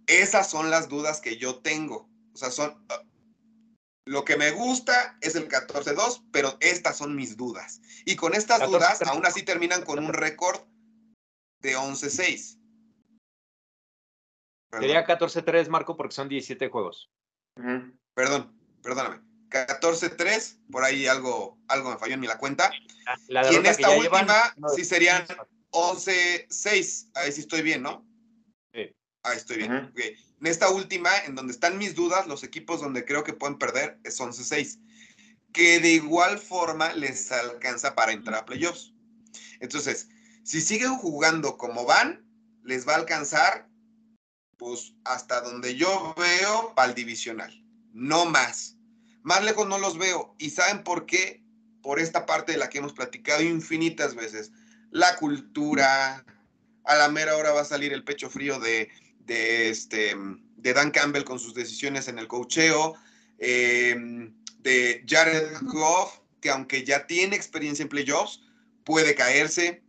Esas 0.08 0.50
son 0.50 0.72
las 0.72 0.90
dudas 0.90 1.22
que 1.22 1.38
yo 1.38 1.60
tengo. 1.60 2.10
O 2.34 2.38
sea, 2.38 2.50
son, 2.50 2.76
Lo 4.06 4.26
que 4.26 4.36
me 4.36 4.52
gusta 4.52 5.18
es 5.22 5.36
el 5.36 5.48
14-2, 5.48 6.30
pero 6.32 6.58
estas 6.60 6.98
son 6.98 7.16
mis 7.16 7.38
dudas. 7.38 7.82
Y 8.06 8.16
con 8.16 8.34
estas 8.34 8.68
dudas, 8.68 9.02
aún 9.04 9.26
así 9.26 9.44
terminan 9.44 9.84
con 9.84 10.00
un 10.00 10.14
récord 10.14 10.60
de 11.62 11.78
11-6. 11.78 12.60
Sería 14.72 15.06
14-3, 15.06 15.68
Marco, 15.68 15.96
porque 15.96 16.16
son 16.16 16.30
17 16.30 16.70
juegos. 16.70 17.12
Perdón, 18.16 18.58
perdóname. 18.82 19.22
14-3, 19.50 20.62
por 20.72 20.84
ahí 20.84 21.08
algo, 21.08 21.60
algo 21.68 21.92
me 21.92 21.98
falló 21.98 22.14
en 22.14 22.22
mi 22.22 22.28
la 22.28 22.38
cuenta. 22.38 22.72
y 23.28 23.56
en 23.56 23.66
esta 23.66 23.92
última 23.92 24.56
sí 24.76 24.86
serían 24.86 25.28
11-6. 25.72 27.12
Ahí 27.16 27.32
sí 27.32 27.42
estoy 27.42 27.62
bien, 27.62 27.84
¿no? 27.84 28.06
Ahí 29.24 29.38
estoy 29.38 29.58
bien. 29.58 29.94
En 29.96 30.48
esta 30.48 30.70
última, 30.70 31.16
en 31.26 31.36
donde 31.36 31.54
están 31.54 31.78
mis 31.78 31.94
dudas, 31.94 32.28
los 32.28 32.44
equipos 32.44 32.82
donde 32.82 33.06
creo 33.06 33.24
que 33.24 33.34
pueden 33.34 33.58
perder 33.58 34.00
es 34.04 34.20
11-6. 34.20 34.80
Que 35.54 35.80
de 35.80 35.90
igual 35.90 36.40
forma 36.40 36.94
les 36.94 37.32
alcanza 37.32 37.94
para 37.94 38.14
entrar 38.14 38.40
a 38.40 38.46
playoffs. 38.46 38.94
Entonces, 39.60 40.10
si 40.44 40.62
siguen 40.62 40.96
jugando 40.96 41.58
como 41.58 41.86
van, 41.86 42.26
les 42.64 42.88
va 42.88 42.94
a 42.94 42.98
alcanzar 42.98 43.70
pues 44.58 44.94
hasta 45.06 45.42
donde 45.42 45.76
yo 45.76 46.14
veo 46.18 46.74
para 46.76 46.90
el 46.90 46.96
divisional, 46.96 47.52
no 47.94 48.26
más. 48.26 48.78
Más 49.24 49.44
lejos 49.44 49.68
no 49.68 49.80
los 49.80 49.98
veo. 49.98 50.36
¿Y 50.38 50.52
saben 50.52 50.84
por 50.84 51.08
qué? 51.08 51.44
Por 51.82 52.00
esta 52.00 52.28
parte 52.28 52.52
de 52.52 52.60
la 52.60 52.70
que 52.70 52.78
hemos 52.78 52.94
platicado 52.94 53.42
infinitas 53.42 54.14
veces. 54.14 54.52
La 54.92 55.16
cultura, 55.16 56.24
a 56.84 56.96
la 56.96 57.10
mera 57.10 57.38
hora 57.38 57.54
va 57.54 57.62
a 57.62 57.66
salir 57.66 57.92
el 57.92 58.04
pecho 58.04 58.30
frío 58.30 58.60
de, 58.60 58.90
este, 59.28 60.16
de 60.58 60.74
Dan 60.74 60.92
Campbell 60.92 61.24
con 61.24 61.40
sus 61.40 61.54
decisiones 61.54 62.08
en 62.08 62.20
el 62.20 62.28
cocheo, 62.28 62.96
eh, 63.40 63.96
de 64.60 65.04
Jared 65.08 65.58
Goff, 65.62 66.20
que 66.40 66.50
aunque 66.50 66.84
ya 66.84 67.08
tiene 67.08 67.36
experiencia 67.36 67.84
en 67.84 67.90
playoffs, 67.90 68.42
puede 68.84 69.16
caerse 69.16 69.84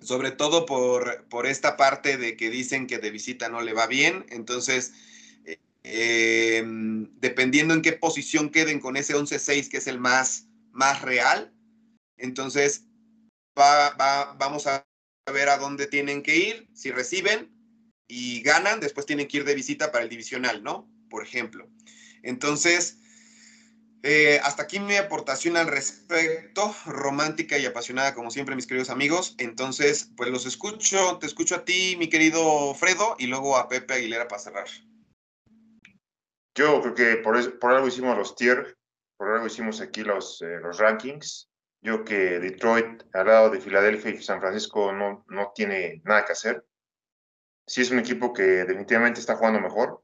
sobre 0.00 0.32
todo 0.32 0.66
por, 0.66 1.26
por, 1.28 1.46
esta 1.46 1.76
parte 1.76 2.18
de 2.18 2.36
que 2.36 2.50
dicen 2.50 2.86
que 2.86 2.98
de 2.98 3.10
visita 3.10 3.48
no 3.48 3.62
le 3.62 3.72
va 3.72 3.86
bien. 3.86 4.26
Entonces, 4.28 4.92
eh, 5.82 6.62
dependiendo 7.20 7.74
en 7.74 7.82
qué 7.82 7.92
posición 7.92 8.50
queden 8.50 8.80
con 8.80 8.96
ese 8.96 9.14
11-6, 9.14 9.70
que 9.70 9.78
es 9.78 9.86
el 9.86 9.98
más, 9.98 10.46
más 10.72 11.02
real, 11.02 11.54
entonces 12.18 12.84
va, 13.58 13.94
vamos 14.38 14.66
a 14.66 14.86
ver 15.32 15.48
a 15.48 15.58
dónde 15.58 15.86
tienen 15.86 16.22
que 16.22 16.36
ir. 16.36 16.68
Si 16.74 16.90
reciben 16.90 17.53
y 18.16 18.42
ganan, 18.42 18.78
después 18.78 19.06
tienen 19.06 19.26
que 19.26 19.38
ir 19.38 19.44
de 19.44 19.56
visita 19.56 19.90
para 19.90 20.04
el 20.04 20.08
divisional, 20.08 20.62
¿no? 20.62 20.88
Por 21.10 21.24
ejemplo. 21.24 21.68
Entonces, 22.22 22.98
eh, 24.04 24.38
hasta 24.44 24.62
aquí 24.62 24.78
mi 24.78 24.94
aportación 24.94 25.56
al 25.56 25.66
respecto, 25.66 26.72
romántica 26.86 27.58
y 27.58 27.66
apasionada 27.66 28.14
como 28.14 28.30
siempre, 28.30 28.54
mis 28.54 28.68
queridos 28.68 28.90
amigos. 28.90 29.34
Entonces, 29.38 30.12
pues 30.16 30.30
los 30.30 30.46
escucho, 30.46 31.18
te 31.18 31.26
escucho 31.26 31.56
a 31.56 31.64
ti, 31.64 31.96
mi 31.98 32.08
querido 32.08 32.72
Fredo, 32.74 33.16
y 33.18 33.26
luego 33.26 33.56
a 33.56 33.66
Pepe 33.66 33.94
Aguilera 33.94 34.28
para 34.28 34.42
cerrar. 34.42 34.68
Yo 36.54 36.82
creo 36.82 36.94
que 36.94 37.16
por, 37.16 37.58
por 37.58 37.72
algo 37.72 37.88
hicimos 37.88 38.16
los 38.16 38.36
tier, 38.36 38.78
por 39.16 39.28
algo 39.32 39.48
hicimos 39.48 39.80
aquí 39.80 40.04
los, 40.04 40.40
eh, 40.40 40.60
los 40.62 40.78
rankings. 40.78 41.50
Yo 41.82 42.04
que 42.04 42.38
Detroit 42.38 43.02
al 43.12 43.26
lado 43.26 43.50
de 43.50 43.60
Filadelfia 43.60 44.12
y 44.12 44.22
San 44.22 44.40
Francisco 44.40 44.92
no, 44.92 45.24
no 45.28 45.50
tiene 45.52 46.00
nada 46.04 46.24
que 46.24 46.32
hacer. 46.32 46.64
Sí 47.66 47.82
es 47.82 47.90
un 47.90 47.98
equipo 47.98 48.32
que 48.32 48.42
definitivamente 48.42 49.20
está 49.20 49.36
jugando 49.36 49.60
mejor, 49.60 50.02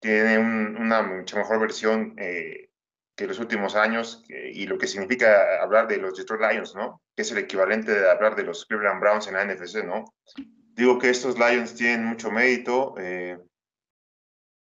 tiene 0.00 0.38
una 0.38 1.02
mucha 1.02 1.38
mejor 1.38 1.60
versión 1.60 2.14
eh, 2.18 2.70
que 3.16 3.26
los 3.26 3.38
últimos 3.38 3.74
años 3.74 4.22
y 4.28 4.66
lo 4.66 4.76
que 4.76 4.86
significa 4.86 5.62
hablar 5.62 5.88
de 5.88 5.96
los 5.96 6.16
Detroit 6.16 6.42
Lions, 6.42 6.74
¿no? 6.74 7.02
Que 7.16 7.22
es 7.22 7.32
el 7.32 7.38
equivalente 7.38 7.92
de 7.92 8.10
hablar 8.10 8.36
de 8.36 8.42
los 8.42 8.66
Cleveland 8.66 9.00
Browns 9.00 9.26
en 9.26 9.34
la 9.34 9.44
NFC, 9.44 9.84
¿no? 9.84 10.04
Digo 10.74 10.98
que 10.98 11.08
estos 11.08 11.38
Lions 11.38 11.74
tienen 11.74 12.04
mucho 12.04 12.30
mérito, 12.30 12.94
eh, 12.98 13.38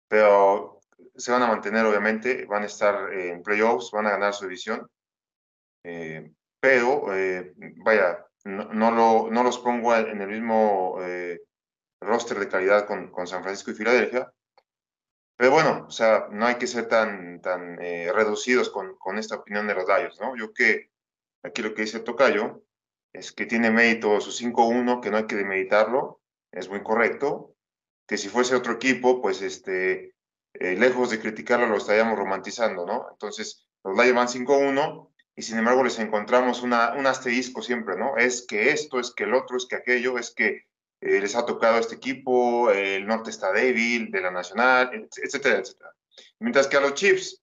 pero 0.06 0.80
se 1.16 1.32
van 1.32 1.42
a 1.42 1.48
mantener, 1.48 1.86
obviamente, 1.86 2.44
van 2.44 2.64
a 2.64 2.66
estar 2.66 3.10
en 3.14 3.42
playoffs, 3.42 3.90
van 3.90 4.06
a 4.06 4.10
ganar 4.10 4.34
su 4.34 4.44
división, 4.44 4.86
eh, 5.82 6.30
pero, 6.60 7.14
eh, 7.14 7.54
vaya, 7.78 8.26
no, 8.44 8.90
lo, 8.90 9.30
no, 9.30 9.42
los 9.42 9.58
pongo 9.58 9.96
en 9.96 10.20
el 10.20 10.28
mismo 10.28 10.98
roster 12.00 12.38
de 12.38 12.48
calidad 12.48 12.86
con, 12.86 13.10
con 13.10 13.26
San 13.26 13.42
Francisco 13.42 13.70
y 13.70 13.74
Filadelfia, 13.74 14.32
pero 15.36 15.50
bueno, 15.50 15.84
o 15.86 15.90
sea, 15.90 16.28
no 16.30 16.46
hay 16.46 16.54
que 16.56 16.66
ser 16.66 16.88
tan, 16.88 17.40
tan 17.42 17.80
eh, 17.82 18.10
reducidos 18.12 18.70
con, 18.70 18.96
con, 18.96 19.18
esta 19.18 19.36
opinión 19.36 19.66
de 19.66 19.74
los 19.74 19.86
Lions, 19.86 20.18
¿no? 20.20 20.34
Yo 20.34 20.52
que 20.54 20.90
aquí 21.42 21.62
lo 21.62 21.74
que 21.74 21.82
dice 21.82 22.00
Tocayo 22.00 22.62
es 23.12 23.32
que 23.32 23.44
tiene 23.44 23.70
mérito 23.70 24.20
su 24.20 24.30
5-1, 24.30 25.00
que 25.00 25.10
no 25.10 25.18
hay 25.18 25.26
que 25.26 25.36
demeditarlo, 25.36 26.20
es 26.52 26.68
muy 26.70 26.82
correcto, 26.82 27.54
que 28.06 28.16
si 28.16 28.28
fuese 28.28 28.54
otro 28.54 28.74
equipo, 28.74 29.20
pues 29.20 29.42
este, 29.42 30.14
eh, 30.54 30.76
lejos 30.76 31.10
de 31.10 31.20
criticarlo, 31.20 31.66
lo 31.66 31.76
estaríamos 31.76 32.18
romantizando, 32.18 32.86
¿no? 32.86 33.08
Entonces, 33.10 33.66
los 33.84 33.94
Lions 33.94 34.14
van 34.14 34.28
5-1 34.28 35.10
y 35.34 35.42
sin 35.42 35.58
embargo 35.58 35.84
les 35.84 35.98
encontramos 35.98 36.62
una, 36.62 36.94
un 36.94 37.06
asterisco 37.06 37.60
siempre, 37.60 37.96
¿no? 37.96 38.16
Es 38.16 38.46
que 38.46 38.70
esto, 38.70 38.98
es 38.98 39.12
que 39.14 39.24
el 39.24 39.34
otro, 39.34 39.58
es 39.58 39.66
que 39.66 39.76
aquello, 39.76 40.18
es 40.18 40.32
que 40.34 40.64
eh, 41.06 41.20
les 41.20 41.36
ha 41.36 41.46
tocado 41.46 41.78
este 41.78 41.94
equipo, 41.94 42.70
el 42.72 43.06
norte 43.06 43.30
está 43.30 43.52
débil, 43.52 44.10
de 44.10 44.20
la 44.20 44.32
nacional, 44.32 44.90
etcétera, 45.16 45.58
etcétera. 45.58 45.92
Mientras 46.40 46.66
que 46.66 46.76
a 46.76 46.80
los 46.80 46.94
Chiefs, 46.94 47.40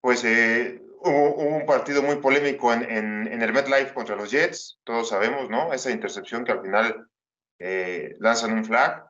pues 0.00 0.24
eh, 0.24 0.82
hubo, 1.00 1.34
un 1.34 1.66
partido 1.66 2.02
muy 2.02 2.16
polémico 2.16 2.72
en, 2.72 2.82
en, 2.82 3.42
el 3.42 3.52
MetLife 3.52 3.94
contra 3.94 4.16
los 4.16 4.30
Jets, 4.32 4.80
todos 4.82 5.08
sabemos, 5.10 5.48
¿no? 5.48 5.72
Esa 5.72 5.90
intercepción 5.92 6.44
que 6.44 6.52
al 6.52 6.62
final 6.62 7.06
eh, 7.60 8.16
lanzan 8.18 8.54
un 8.54 8.64
flag. 8.64 9.06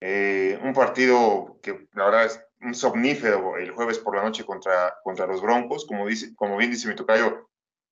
un 0.00 0.72
partido 0.74 1.60
que 1.62 1.86
la 1.92 2.06
verdad 2.06 2.24
es 2.26 2.40
un 2.60 2.74
somnífero 2.74 3.56
el 3.56 3.70
jueves 3.70 3.98
por 3.98 4.16
la 4.16 4.22
noche 4.22 4.44
contra, 4.44 4.96
contra 5.04 5.26
los 5.26 5.40
Broncos, 5.40 5.86
como, 5.86 6.08
dice, 6.08 6.34
como 6.34 6.56
bien 6.56 6.72
dice 6.72 6.88
mi 6.88 6.96
tocayo, 6.96 7.48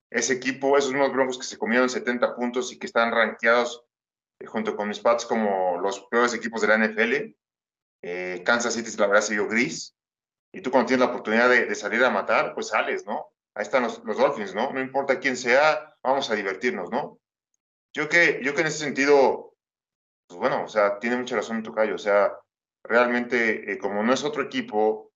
ese 0.09 0.33
equipo, 0.33 0.77
esos 0.77 0.91
unos 0.91 1.13
Broncos 1.13 1.37
que 1.37 1.45
se 1.45 1.57
comieron 1.57 1.89
70 1.89 2.35
puntos 2.35 2.73
y 2.73 2.77
que 2.77 2.87
están 2.87 3.11
rankeados 3.11 3.85
eh, 3.85 3.90
junto 4.47 4.75
con 4.75 4.87
mis 4.87 4.99
Pats 4.99 5.25
como 5.25 5.79
los 5.79 6.01
peores 6.09 6.33
equipos 6.33 6.61
de 6.61 6.67
la 6.67 6.77
NFL. 6.77 7.35
Eh, 8.03 8.41
Kansas 8.45 8.73
City, 8.73 8.89
la 8.97 9.07
verdad, 9.07 9.21
se 9.21 9.33
vio 9.33 9.47
gris. 9.47 9.95
Y 10.51 10.61
tú 10.61 10.71
cuando 10.71 10.87
tienes 10.87 11.05
la 11.05 11.11
oportunidad 11.11 11.49
de, 11.49 11.73
salir 11.75 12.03
a 12.03 12.09
matar, 12.09 12.53
pues 12.53 12.69
sales, 12.69 13.05
¿no? 13.05 13.31
Ahí 13.55 13.63
están 13.63 13.83
los, 13.83 14.03
los, 14.03 14.17
Dolphins, 14.17 14.53
¿no? 14.53 14.71
No 14.71 14.81
importa 14.81 15.19
quién 15.19 15.37
sea, 15.37 15.95
vamos 16.03 16.29
a 16.29 16.35
divertirnos, 16.35 16.89
¿no? 16.91 17.19
Yo 17.93 18.09
que, 18.09 18.41
yo 18.43 18.53
que 18.53 18.61
en 18.61 18.67
ese 18.67 18.79
sentido, 18.79 19.55
pues 20.27 20.39
bueno, 20.39 20.63
o 20.63 20.67
sea, 20.67 20.99
tiene 20.99 21.17
mucha 21.17 21.35
razón 21.35 21.63
tu 21.63 21.73
callo. 21.73 21.95
O 21.95 21.99
sea, 21.99 22.33
realmente, 22.83 23.71
eh, 23.71 23.77
como 23.77 24.03
no 24.03 24.13
es 24.13 24.23
otro 24.23 24.43
equipo, 24.43 25.11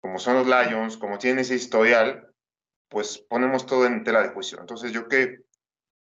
como 0.00 0.18
son 0.18 0.34
los 0.34 0.46
Lions, 0.46 0.96
como 0.96 1.18
tienen 1.18 1.40
ese 1.40 1.54
historial, 1.54 2.32
pues 2.88 3.18
ponemos 3.18 3.66
todo 3.66 3.86
en 3.86 4.04
tela 4.04 4.22
de 4.22 4.28
juicio. 4.28 4.60
Entonces, 4.60 4.92
yo 4.92 5.08
que 5.08 5.40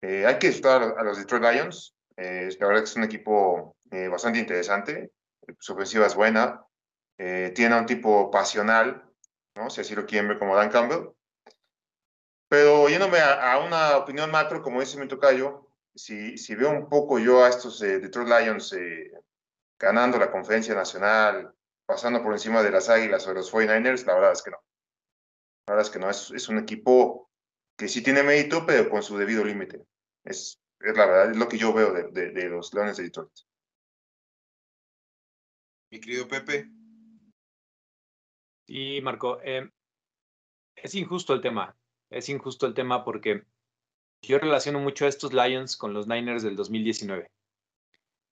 hay 0.03 0.39
que 0.39 0.49
disfrutar 0.49 0.97
a 0.99 1.03
los 1.03 1.17
Detroit 1.17 1.43
Lions, 1.45 1.95
eh, 2.17 2.49
la 2.59 2.67
verdad 2.67 2.83
que 2.83 2.91
es 2.91 2.97
un 2.97 3.05
equipo 3.05 3.77
eh, 3.91 4.09
bastante 4.09 4.39
interesante. 4.39 5.13
Su 5.59 5.73
ofensiva 5.73 6.07
es 6.07 6.15
buena. 6.15 6.65
Eh, 7.19 7.53
tiene 7.55 7.79
un 7.79 7.87
tipo 7.87 8.31
pasional, 8.31 9.05
¿no? 9.57 9.71
si 9.71 9.81
así 9.81 9.95
lo 9.95 10.07
quieren 10.07 10.29
ver 10.29 10.39
como 10.39 10.57
Dan 10.57 10.71
Campbell. 10.71 11.11
Pero 12.49 12.89
yéndome 12.89 13.19
a, 13.21 13.59
una 13.59 13.97
opinión 13.97 14.31
macro, 14.31 14.63
como 14.63 14.81
dice 14.81 14.99
mi 14.99 15.09
tocayo, 15.09 15.69
si, 15.95 16.37
si 16.39 16.55
veo 16.55 16.71
un 16.71 16.89
poco 16.89 17.19
yo 17.19 17.45
a 17.45 17.49
estos 17.49 17.81
Detroit 17.81 18.29
Lions 18.29 18.75
ganando 19.79 20.19
la 20.19 20.31
conferencia 20.31 20.75
nacional, 20.75 21.53
pasando 21.87 22.23
por 22.23 22.33
encima 22.33 22.63
de 22.63 22.71
las 22.71 22.89
Águilas 22.89 23.27
o 23.27 23.31
de 23.31 23.37
los 23.37 23.53
49ers, 23.53 24.05
la 24.07 24.15
verdad 24.15 24.33
es 24.33 24.43
que 24.43 24.51
no. 24.51 24.59
La 25.67 25.75
verdad 25.75 25.87
es 25.87 25.91
que 25.91 25.99
no, 25.99 26.11
es, 26.11 26.31
es 26.31 26.49
un 26.49 26.59
equipo 26.59 27.31
que 27.77 27.89
sí 27.89 28.03
tiene 28.03 28.23
mérito, 28.23 28.65
pero 28.67 28.89
con 28.89 29.03
su 29.03 29.17
debido 29.17 29.45
límite. 29.45 29.85
Es, 30.25 30.61
es 30.85 30.97
la 30.97 31.07
verdad, 31.07 31.31
es 31.31 31.37
lo 31.37 31.49
que 31.49 31.59
yo 31.59 31.73
veo 31.73 31.93
de, 31.93 32.31
de, 32.31 32.49
los 32.49 32.73
Leones 32.75 32.97
de 32.97 33.05
Detroit. 33.05 33.33
Mi 35.91 36.01
querido 36.01 36.29
Pepe. 36.29 36.69
Sí, 38.67 39.01
Marco. 39.03 39.41
Eh, 39.43 39.71
es 40.77 40.95
injusto 40.95 41.33
el 41.33 41.41
tema. 41.41 41.77
Es 42.11 42.29
injusto 42.29 42.67
el 42.67 42.75
tema 42.75 43.05
porque 43.05 43.45
yo 44.23 44.39
relaciono 44.39 44.81
mucho 44.81 45.07
a 45.07 45.09
estos 45.09 45.33
Lions 45.33 45.77
con 45.77 45.95
los 45.95 46.07
Niners 46.07 46.43
del 46.43 46.57
2019. 46.57 47.31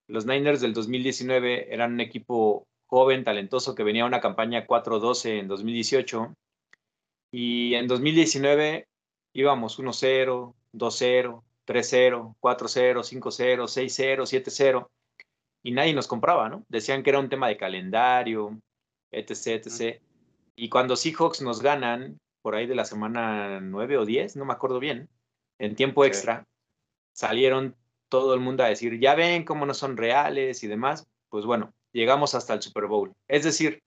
Los 0.08 0.26
Niners 0.26 0.60
del 0.60 0.74
2019 0.74 1.72
eran 1.72 1.94
un 1.94 2.00
equipo 2.00 2.66
joven, 2.86 3.24
talentoso, 3.24 3.74
que 3.74 3.84
venía 3.84 4.02
a 4.02 4.06
una 4.06 4.20
campaña 4.20 4.66
4-12 4.66 5.40
en 5.40 5.48
2018. 5.48 6.34
Y 7.30 7.74
en 7.74 7.88
2019 7.88 8.86
íbamos 9.32 9.78
1-0, 9.78 10.54
2-0, 10.74 11.42
3-0, 11.66 12.36
4-0, 12.40 13.02
5-0, 13.02 13.66
6-0, 13.66 14.26
7-0, 14.26 14.88
y 15.62 15.72
nadie 15.72 15.94
nos 15.94 16.08
compraba, 16.08 16.48
¿no? 16.48 16.64
Decían 16.68 17.02
que 17.02 17.10
era 17.10 17.20
un 17.20 17.28
tema 17.28 17.48
de 17.48 17.56
calendario, 17.56 18.58
etc., 19.10 19.64
etc. 19.66 20.00
Y 20.56 20.68
cuando 20.68 20.96
Seahawks 20.96 21.40
nos 21.42 21.62
ganan, 21.62 22.18
por 22.42 22.54
ahí 22.56 22.66
de 22.66 22.74
la 22.74 22.84
semana 22.84 23.60
9 23.60 23.98
o 23.98 24.04
10, 24.04 24.36
no 24.36 24.44
me 24.44 24.52
acuerdo 24.52 24.80
bien, 24.80 25.08
en 25.58 25.76
tiempo 25.76 26.04
extra, 26.04 26.44
salieron 27.14 27.76
todo 28.08 28.34
el 28.34 28.40
mundo 28.40 28.64
a 28.64 28.68
decir, 28.68 28.98
ya 28.98 29.14
ven 29.14 29.44
cómo 29.44 29.64
no 29.64 29.74
son 29.74 29.96
reales 29.96 30.62
y 30.64 30.68
demás. 30.68 31.06
Pues 31.30 31.46
bueno, 31.46 31.72
llegamos 31.92 32.34
hasta 32.34 32.54
el 32.54 32.60
Super 32.62 32.86
Bowl. 32.86 33.14
Es 33.28 33.44
decir, 33.44 33.82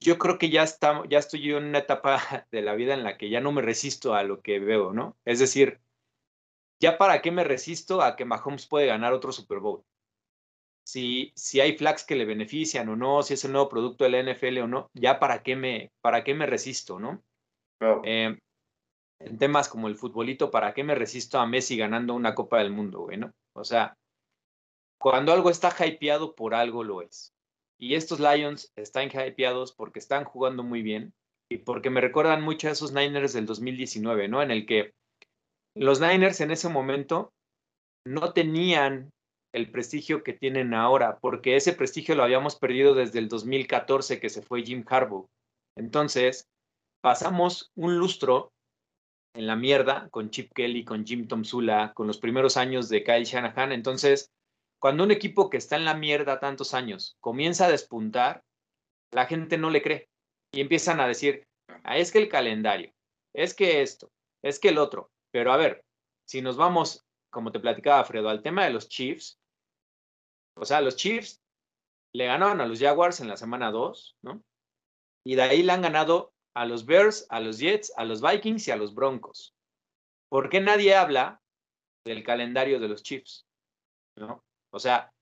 yo 0.00 0.18
creo 0.18 0.38
que 0.38 0.48
ya, 0.48 0.62
estamos, 0.62 1.06
ya 1.08 1.18
estoy 1.18 1.52
en 1.52 1.64
una 1.64 1.78
etapa 1.78 2.20
de 2.50 2.62
la 2.62 2.74
vida 2.74 2.94
en 2.94 3.04
la 3.04 3.16
que 3.16 3.28
ya 3.28 3.40
no 3.40 3.52
me 3.52 3.62
resisto 3.62 4.14
a 4.14 4.22
lo 4.22 4.40
que 4.40 4.58
veo, 4.58 4.92
¿no? 4.92 5.16
Es 5.24 5.38
decir, 5.38 5.80
ya 6.80 6.96
para 6.98 7.20
qué 7.20 7.30
me 7.30 7.44
resisto 7.44 8.02
a 8.02 8.16
que 8.16 8.24
Mahomes 8.24 8.66
puede 8.66 8.86
ganar 8.86 9.12
otro 9.12 9.32
Super 9.32 9.58
Bowl. 9.60 9.84
Si, 10.82 11.32
si 11.36 11.60
hay 11.60 11.76
flags 11.76 12.04
que 12.04 12.16
le 12.16 12.24
benefician 12.24 12.88
o 12.88 12.96
no, 12.96 13.22
si 13.22 13.34
es 13.34 13.44
el 13.44 13.52
nuevo 13.52 13.68
producto 13.68 14.04
de 14.04 14.10
la 14.10 14.32
NFL 14.32 14.58
o 14.58 14.66
no, 14.66 14.90
ya 14.94 15.20
para 15.20 15.42
qué 15.42 15.54
me, 15.54 15.92
para 16.00 16.24
qué 16.24 16.34
me 16.34 16.46
resisto, 16.46 16.98
¿no? 16.98 17.22
Eh, 18.04 18.36
en 19.20 19.38
temas 19.38 19.68
como 19.68 19.88
el 19.88 19.96
futbolito, 19.96 20.50
¿para 20.50 20.72
qué 20.72 20.82
me 20.82 20.94
resisto 20.94 21.38
a 21.38 21.46
Messi 21.46 21.76
ganando 21.76 22.14
una 22.14 22.34
Copa 22.34 22.58
del 22.58 22.72
Mundo, 22.72 23.00
güey, 23.00 23.18
no? 23.18 23.32
O 23.54 23.64
sea, 23.64 23.96
cuando 24.98 25.32
algo 25.32 25.50
está 25.50 25.74
hypeado, 25.86 26.34
por 26.34 26.54
algo 26.54 26.82
lo 26.82 27.02
es. 27.02 27.34
Y 27.78 27.94
estos 27.94 28.20
Lions 28.20 28.72
están 28.76 29.08
hypeados 29.08 29.72
porque 29.72 29.98
están 29.98 30.24
jugando 30.24 30.62
muy 30.62 30.82
bien 30.82 31.14
y 31.50 31.58
porque 31.58 31.90
me 31.90 32.00
recuerdan 32.00 32.42
mucho 32.42 32.68
a 32.68 32.72
esos 32.72 32.92
Niners 32.92 33.32
del 33.32 33.46
2019, 33.46 34.28
¿no? 34.28 34.42
En 34.42 34.50
el 34.50 34.66
que 34.66 34.92
los 35.74 36.00
Niners 36.00 36.40
en 36.40 36.50
ese 36.50 36.68
momento 36.68 37.32
no 38.06 38.32
tenían 38.32 39.10
el 39.52 39.70
prestigio 39.70 40.22
que 40.22 40.32
tienen 40.32 40.74
ahora, 40.74 41.18
porque 41.20 41.56
ese 41.56 41.72
prestigio 41.72 42.14
lo 42.14 42.22
habíamos 42.22 42.56
perdido 42.56 42.94
desde 42.94 43.18
el 43.18 43.28
2014 43.28 44.20
que 44.20 44.30
se 44.30 44.42
fue 44.42 44.62
Jim 44.62 44.84
Harbaugh. 44.88 45.28
Entonces, 45.76 46.48
pasamos 47.00 47.70
un 47.74 47.98
lustro 47.98 48.52
en 49.34 49.46
la 49.46 49.56
mierda 49.56 50.08
con 50.10 50.30
Chip 50.30 50.52
Kelly, 50.54 50.84
con 50.84 51.04
Jim 51.04 51.26
Tomsula, 51.26 51.92
con 51.94 52.06
los 52.06 52.18
primeros 52.18 52.56
años 52.56 52.88
de 52.88 53.02
Kyle 53.04 53.24
Shanahan. 53.24 53.72
Entonces, 53.72 54.30
cuando 54.80 55.04
un 55.04 55.10
equipo 55.10 55.50
que 55.50 55.56
está 55.56 55.76
en 55.76 55.84
la 55.84 55.94
mierda 55.94 56.40
tantos 56.40 56.74
años 56.74 57.16
comienza 57.20 57.66
a 57.66 57.70
despuntar, 57.70 58.42
la 59.12 59.26
gente 59.26 59.58
no 59.58 59.70
le 59.70 59.82
cree 59.82 60.08
y 60.52 60.60
empiezan 60.60 61.00
a 61.00 61.06
decir, 61.06 61.44
ah, 61.84 61.98
es 61.98 62.10
que 62.10 62.18
el 62.18 62.28
calendario, 62.28 62.92
es 63.34 63.54
que 63.54 63.82
esto, 63.82 64.10
es 64.42 64.58
que 64.58 64.70
el 64.70 64.78
otro. 64.78 65.10
Pero 65.30 65.52
a 65.52 65.56
ver, 65.56 65.84
si 66.24 66.42
nos 66.42 66.56
vamos, 66.56 67.04
como 67.30 67.52
te 67.52 67.60
platicaba 67.60 68.04
Fredo, 68.04 68.28
al 68.28 68.42
tema 68.42 68.64
de 68.64 68.70
los 68.70 68.88
Chiefs, 68.88 69.38
o 70.56 70.64
sea, 70.64 70.80
los 70.80 70.96
Chiefs 70.96 71.40
le 72.12 72.26
ganaron 72.26 72.60
a 72.60 72.66
los 72.66 72.80
Jaguars 72.80 73.20
en 73.20 73.28
la 73.28 73.36
semana 73.36 73.70
2, 73.70 74.16
¿no? 74.22 74.42
Y 75.24 75.36
de 75.36 75.42
ahí 75.42 75.62
le 75.62 75.72
han 75.72 75.82
ganado 75.82 76.32
a 76.54 76.66
los 76.66 76.84
Bears, 76.86 77.26
a 77.30 77.40
los 77.40 77.58
Jets, 77.58 77.92
a 77.96 78.04
los 78.04 78.20
Vikings 78.20 78.68
y 78.68 78.70
a 78.70 78.76
los 78.76 78.94
Broncos. 78.94 79.54
¿Por 80.28 80.48
qué 80.48 80.60
nadie 80.60 80.94
habla 80.94 81.40
del 82.04 82.22
calendario 82.24 82.80
de 82.80 82.88
los 82.88 83.02
Chiefs? 83.02 83.46
¿No? 84.16 84.44
O 84.72 84.78
sea, 84.78 85.12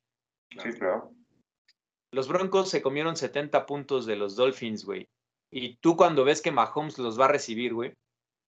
los 2.12 2.28
Broncos 2.28 2.70
se 2.70 2.80
comieron 2.80 3.16
70 3.16 3.66
puntos 3.66 4.06
de 4.06 4.16
los 4.16 4.36
Dolphins, 4.36 4.84
güey. 4.84 5.08
Y 5.50 5.76
tú 5.76 5.96
cuando 5.96 6.24
ves 6.24 6.42
que 6.42 6.50
Mahomes 6.50 6.98
los 6.98 7.18
va 7.18 7.26
a 7.26 7.32
recibir, 7.32 7.74
güey, 7.74 7.94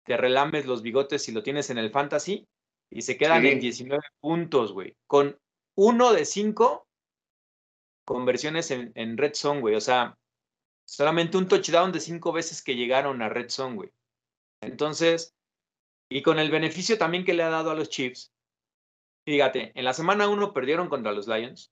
te 0.08 0.16
relames 0.16 0.66
los 0.66 0.82
bigotes 0.82 1.22
si 1.22 1.30
lo 1.30 1.44
tienes 1.44 1.70
en 1.70 1.78
el 1.78 1.92
fantasy 1.92 2.48
y 2.90 3.02
se 3.02 3.16
quedan 3.16 3.46
en 3.46 3.60
19 3.60 4.02
puntos, 4.18 4.72
güey. 4.72 4.96
Con 5.06 5.38
uno 5.76 6.12
de 6.12 6.24
cinco 6.24 6.88
conversiones 8.04 8.72
en, 8.72 8.90
en 8.96 9.16
Red 9.16 9.34
Zone, 9.34 9.60
güey. 9.60 9.76
O 9.76 9.80
sea, 9.80 10.18
solamente 10.84 11.36
un 11.36 11.46
touchdown 11.46 11.92
de 11.92 12.00
cinco 12.00 12.32
veces 12.32 12.62
que 12.62 12.74
llegaron 12.74 13.22
a 13.22 13.28
Red 13.28 13.50
Zone, 13.50 13.76
güey. 13.76 13.90
Entonces, 14.60 15.36
y 16.10 16.22
con 16.22 16.40
el 16.40 16.50
beneficio 16.50 16.98
también 16.98 17.24
que 17.24 17.34
le 17.34 17.44
ha 17.44 17.50
dado 17.50 17.70
a 17.70 17.76
los 17.76 17.88
Chiefs, 17.88 18.32
Fíjate, 19.28 19.72
en 19.74 19.84
la 19.84 19.92
semana 19.92 20.26
1 20.26 20.54
perdieron 20.54 20.88
contra 20.88 21.12
los 21.12 21.28
Lions. 21.28 21.70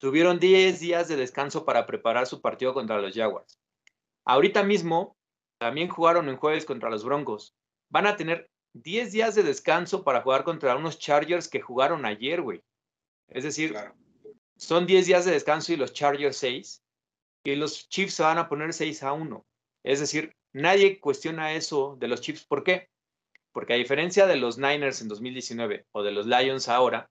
Tuvieron 0.00 0.40
10 0.40 0.80
días 0.80 1.06
de 1.06 1.14
descanso 1.14 1.64
para 1.64 1.86
preparar 1.86 2.26
su 2.26 2.40
partido 2.40 2.74
contra 2.74 3.00
los 3.00 3.14
Jaguars. 3.14 3.60
Ahorita 4.24 4.64
mismo 4.64 5.16
también 5.58 5.88
jugaron 5.88 6.28
en 6.28 6.36
jueves 6.36 6.64
contra 6.64 6.90
los 6.90 7.04
Broncos. 7.04 7.54
Van 7.88 8.06
a 8.06 8.16
tener 8.16 8.50
10 8.74 9.12
días 9.12 9.34
de 9.34 9.42
descanso 9.42 10.04
para 10.04 10.22
jugar 10.22 10.44
contra 10.44 10.76
unos 10.76 10.98
Chargers 10.98 11.48
que 11.48 11.60
jugaron 11.60 12.04
ayer, 12.04 12.42
güey. 12.42 12.62
Es 13.28 13.44
decir, 13.44 13.74
son 14.56 14.86
10 14.86 15.06
días 15.06 15.24
de 15.24 15.32
descanso 15.32 15.72
y 15.72 15.76
los 15.76 15.92
Chargers 15.92 16.36
6. 16.36 16.82
Y 17.44 17.54
los 17.54 17.88
Chiefs 17.88 18.14
se 18.14 18.22
van 18.22 18.38
a 18.38 18.48
poner 18.48 18.72
6 18.72 19.02
a 19.02 19.12
1. 19.12 19.46
Es 19.84 20.00
decir, 20.00 20.34
nadie 20.52 21.00
cuestiona 21.00 21.52
eso 21.52 21.96
de 21.98 22.08
los 22.08 22.20
Chiefs. 22.20 22.44
¿Por 22.44 22.64
qué? 22.64 22.88
Porque 23.52 23.74
a 23.74 23.76
diferencia 23.76 24.26
de 24.26 24.36
los 24.36 24.58
Niners 24.58 25.00
en 25.00 25.08
2019 25.08 25.86
o 25.92 26.02
de 26.02 26.10
los 26.10 26.26
Lions 26.26 26.68
ahora, 26.68 27.08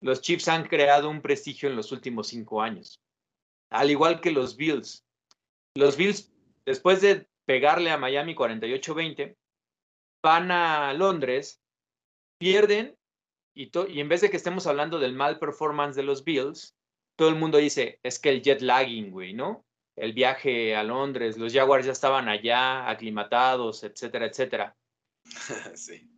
los 0.00 0.20
Chiefs 0.20 0.48
han 0.48 0.66
creado 0.66 1.08
un 1.08 1.22
prestigio 1.22 1.68
en 1.68 1.76
los 1.76 1.92
últimos 1.92 2.28
cinco 2.28 2.62
años. 2.62 3.00
Al 3.70 3.90
igual 3.90 4.20
que 4.20 4.32
los 4.32 4.56
Bills. 4.56 5.06
Los 5.76 5.96
Bills, 5.96 6.32
después 6.66 7.00
de 7.00 7.29
pegarle 7.50 7.90
a 7.90 7.98
Miami 7.98 8.36
48-20, 8.36 9.34
van 10.22 10.52
a 10.52 10.92
Londres, 10.92 11.60
pierden 12.38 12.96
y, 13.56 13.72
y, 13.88 14.00
en 14.00 14.08
vez 14.08 14.20
de 14.20 14.30
que 14.30 14.36
estemos 14.36 14.68
hablando 14.68 15.00
del 15.00 15.14
mal 15.14 15.40
performance 15.40 15.96
de 15.96 16.04
los 16.04 16.22
Bills, 16.22 16.76
todo 17.16 17.28
el 17.28 17.34
mundo 17.34 17.58
dice, 17.58 17.98
es 18.04 18.20
que 18.20 18.28
el 18.28 18.40
jet 18.40 18.60
lagging, 18.60 19.10
güey, 19.10 19.34
¿no? 19.34 19.66
El 19.96 20.12
viaje 20.12 20.76
a 20.76 20.84
Londres, 20.84 21.38
los 21.38 21.52
Jaguars 21.52 21.86
ya 21.86 21.90
estaban 21.90 22.28
allá, 22.28 22.88
aclimatados, 22.88 23.82
etcétera, 23.82 24.26
etcétera. 24.26 24.76
sí. 25.74 26.08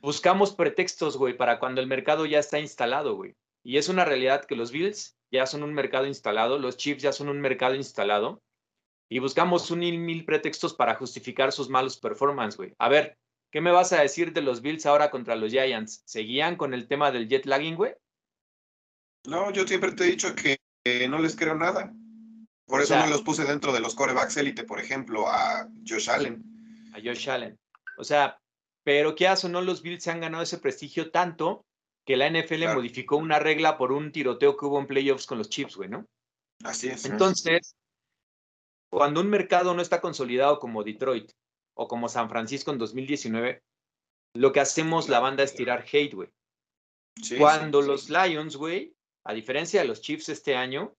Buscamos 0.00 0.52
pretextos, 0.52 1.16
güey, 1.16 1.36
para 1.36 1.60
cuando 1.60 1.80
el 1.80 1.86
mercado 1.86 2.26
ya 2.26 2.40
está 2.40 2.58
instalado, 2.58 3.14
güey. 3.14 3.36
Y 3.62 3.76
es 3.76 3.88
una 3.88 4.04
realidad 4.04 4.44
que 4.44 4.56
los 4.56 4.72
Bills 4.72 5.16
ya 5.30 5.46
son 5.46 5.62
un 5.62 5.72
mercado 5.72 6.06
instalado, 6.06 6.58
los 6.58 6.76
Chiefs 6.76 7.04
ya 7.04 7.12
son 7.12 7.28
un 7.28 7.40
mercado 7.40 7.76
instalado. 7.76 8.42
Y 9.08 9.18
buscamos 9.20 9.70
un 9.70 9.80
mil, 9.80 9.98
mil 9.98 10.24
pretextos 10.24 10.74
para 10.74 10.96
justificar 10.96 11.52
sus 11.52 11.68
malos 11.68 11.98
performances, 11.98 12.56
güey. 12.56 12.74
A 12.78 12.88
ver, 12.88 13.16
¿qué 13.50 13.60
me 13.60 13.70
vas 13.70 13.92
a 13.92 14.00
decir 14.00 14.32
de 14.32 14.42
los 14.42 14.62
Bills 14.62 14.86
ahora 14.86 15.10
contra 15.10 15.36
los 15.36 15.52
Giants? 15.52 16.02
¿Seguían 16.04 16.56
con 16.56 16.74
el 16.74 16.88
tema 16.88 17.12
del 17.12 17.28
jet 17.28 17.46
lagging, 17.46 17.76
güey? 17.76 17.94
No, 19.26 19.50
yo 19.52 19.66
siempre 19.66 19.92
te 19.92 20.04
he 20.04 20.10
dicho 20.10 20.34
que 20.34 20.58
no 21.08 21.18
les 21.18 21.36
creo 21.36 21.54
nada. 21.54 21.92
Por 22.66 22.80
eso 22.80 22.98
no 22.98 23.06
los 23.06 23.22
puse 23.22 23.44
dentro 23.44 23.72
de 23.72 23.80
los 23.80 23.94
corebacks 23.94 24.36
élite, 24.36 24.64
por 24.64 24.80
ejemplo, 24.80 25.28
a 25.28 25.68
Josh 25.86 26.10
Allen. 26.10 26.42
A 26.94 26.98
Josh 26.98 27.30
Allen. 27.30 27.56
O 27.96 28.04
sea, 28.04 28.40
pero 28.82 29.14
qué 29.14 29.28
o 29.28 29.48
no, 29.48 29.62
los 29.62 29.82
Bills 29.82 30.02
se 30.02 30.10
han 30.10 30.20
ganado 30.20 30.42
ese 30.42 30.58
prestigio 30.58 31.10
tanto 31.10 31.64
que 32.04 32.16
la 32.16 32.28
NFL 32.28 32.74
modificó 32.74 33.16
una 33.16 33.38
regla 33.38 33.78
por 33.78 33.92
un 33.92 34.12
tiroteo 34.12 34.56
que 34.56 34.66
hubo 34.66 34.80
en 34.80 34.86
playoffs 34.86 35.26
con 35.26 35.38
los 35.38 35.48
Chiefs, 35.48 35.76
güey, 35.76 35.88
¿no? 35.88 36.06
Así 36.64 36.88
es. 36.88 37.04
Entonces, 37.04 37.74
cuando 38.90 39.20
un 39.20 39.28
mercado 39.28 39.74
no 39.74 39.82
está 39.82 40.00
consolidado 40.00 40.58
como 40.58 40.82
Detroit 40.82 41.32
o 41.74 41.88
como 41.88 42.08
San 42.08 42.28
Francisco 42.28 42.70
en 42.70 42.78
2019, 42.78 43.62
lo 44.34 44.52
que 44.52 44.60
hacemos 44.60 45.08
la 45.08 45.20
banda 45.20 45.42
es 45.42 45.54
tirar 45.54 45.84
hate, 45.90 46.14
güey. 46.14 46.28
cuando 47.38 47.82
los 47.82 48.10
Lions, 48.10 48.56
güey, 48.56 48.94
a 49.24 49.32
diferencia 49.32 49.80
de 49.80 49.88
los 49.88 50.00
Chiefs 50.00 50.28
este 50.28 50.56
año, 50.56 50.94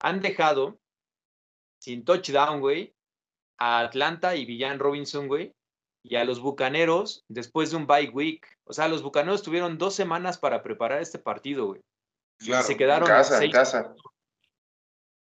han 0.00 0.20
dejado 0.20 0.78
sin 1.80 2.04
touchdown, 2.04 2.60
güey, 2.60 2.94
a 3.58 3.80
Atlanta 3.80 4.36
y 4.36 4.44
Villan 4.44 4.78
Robinson, 4.78 5.28
güey, 5.28 5.52
y 6.02 6.16
a 6.16 6.24
los 6.24 6.40
Bucaneros 6.40 7.24
después 7.28 7.70
de 7.70 7.76
un 7.76 7.86
bye 7.86 8.10
week. 8.10 8.46
O 8.64 8.72
sea, 8.72 8.88
los 8.88 9.02
Bucaneros 9.02 9.42
tuvieron 9.42 9.78
dos 9.78 9.94
semanas 9.94 10.38
para 10.38 10.62
preparar 10.62 11.00
este 11.00 11.18
partido, 11.18 11.66
güey. 11.66 11.80
Claro, 12.38 12.66
se 12.66 12.76
quedaron 12.76 13.08
en 13.08 13.14
casa, 13.14 13.44
en 13.44 13.50
casa. 13.50 13.94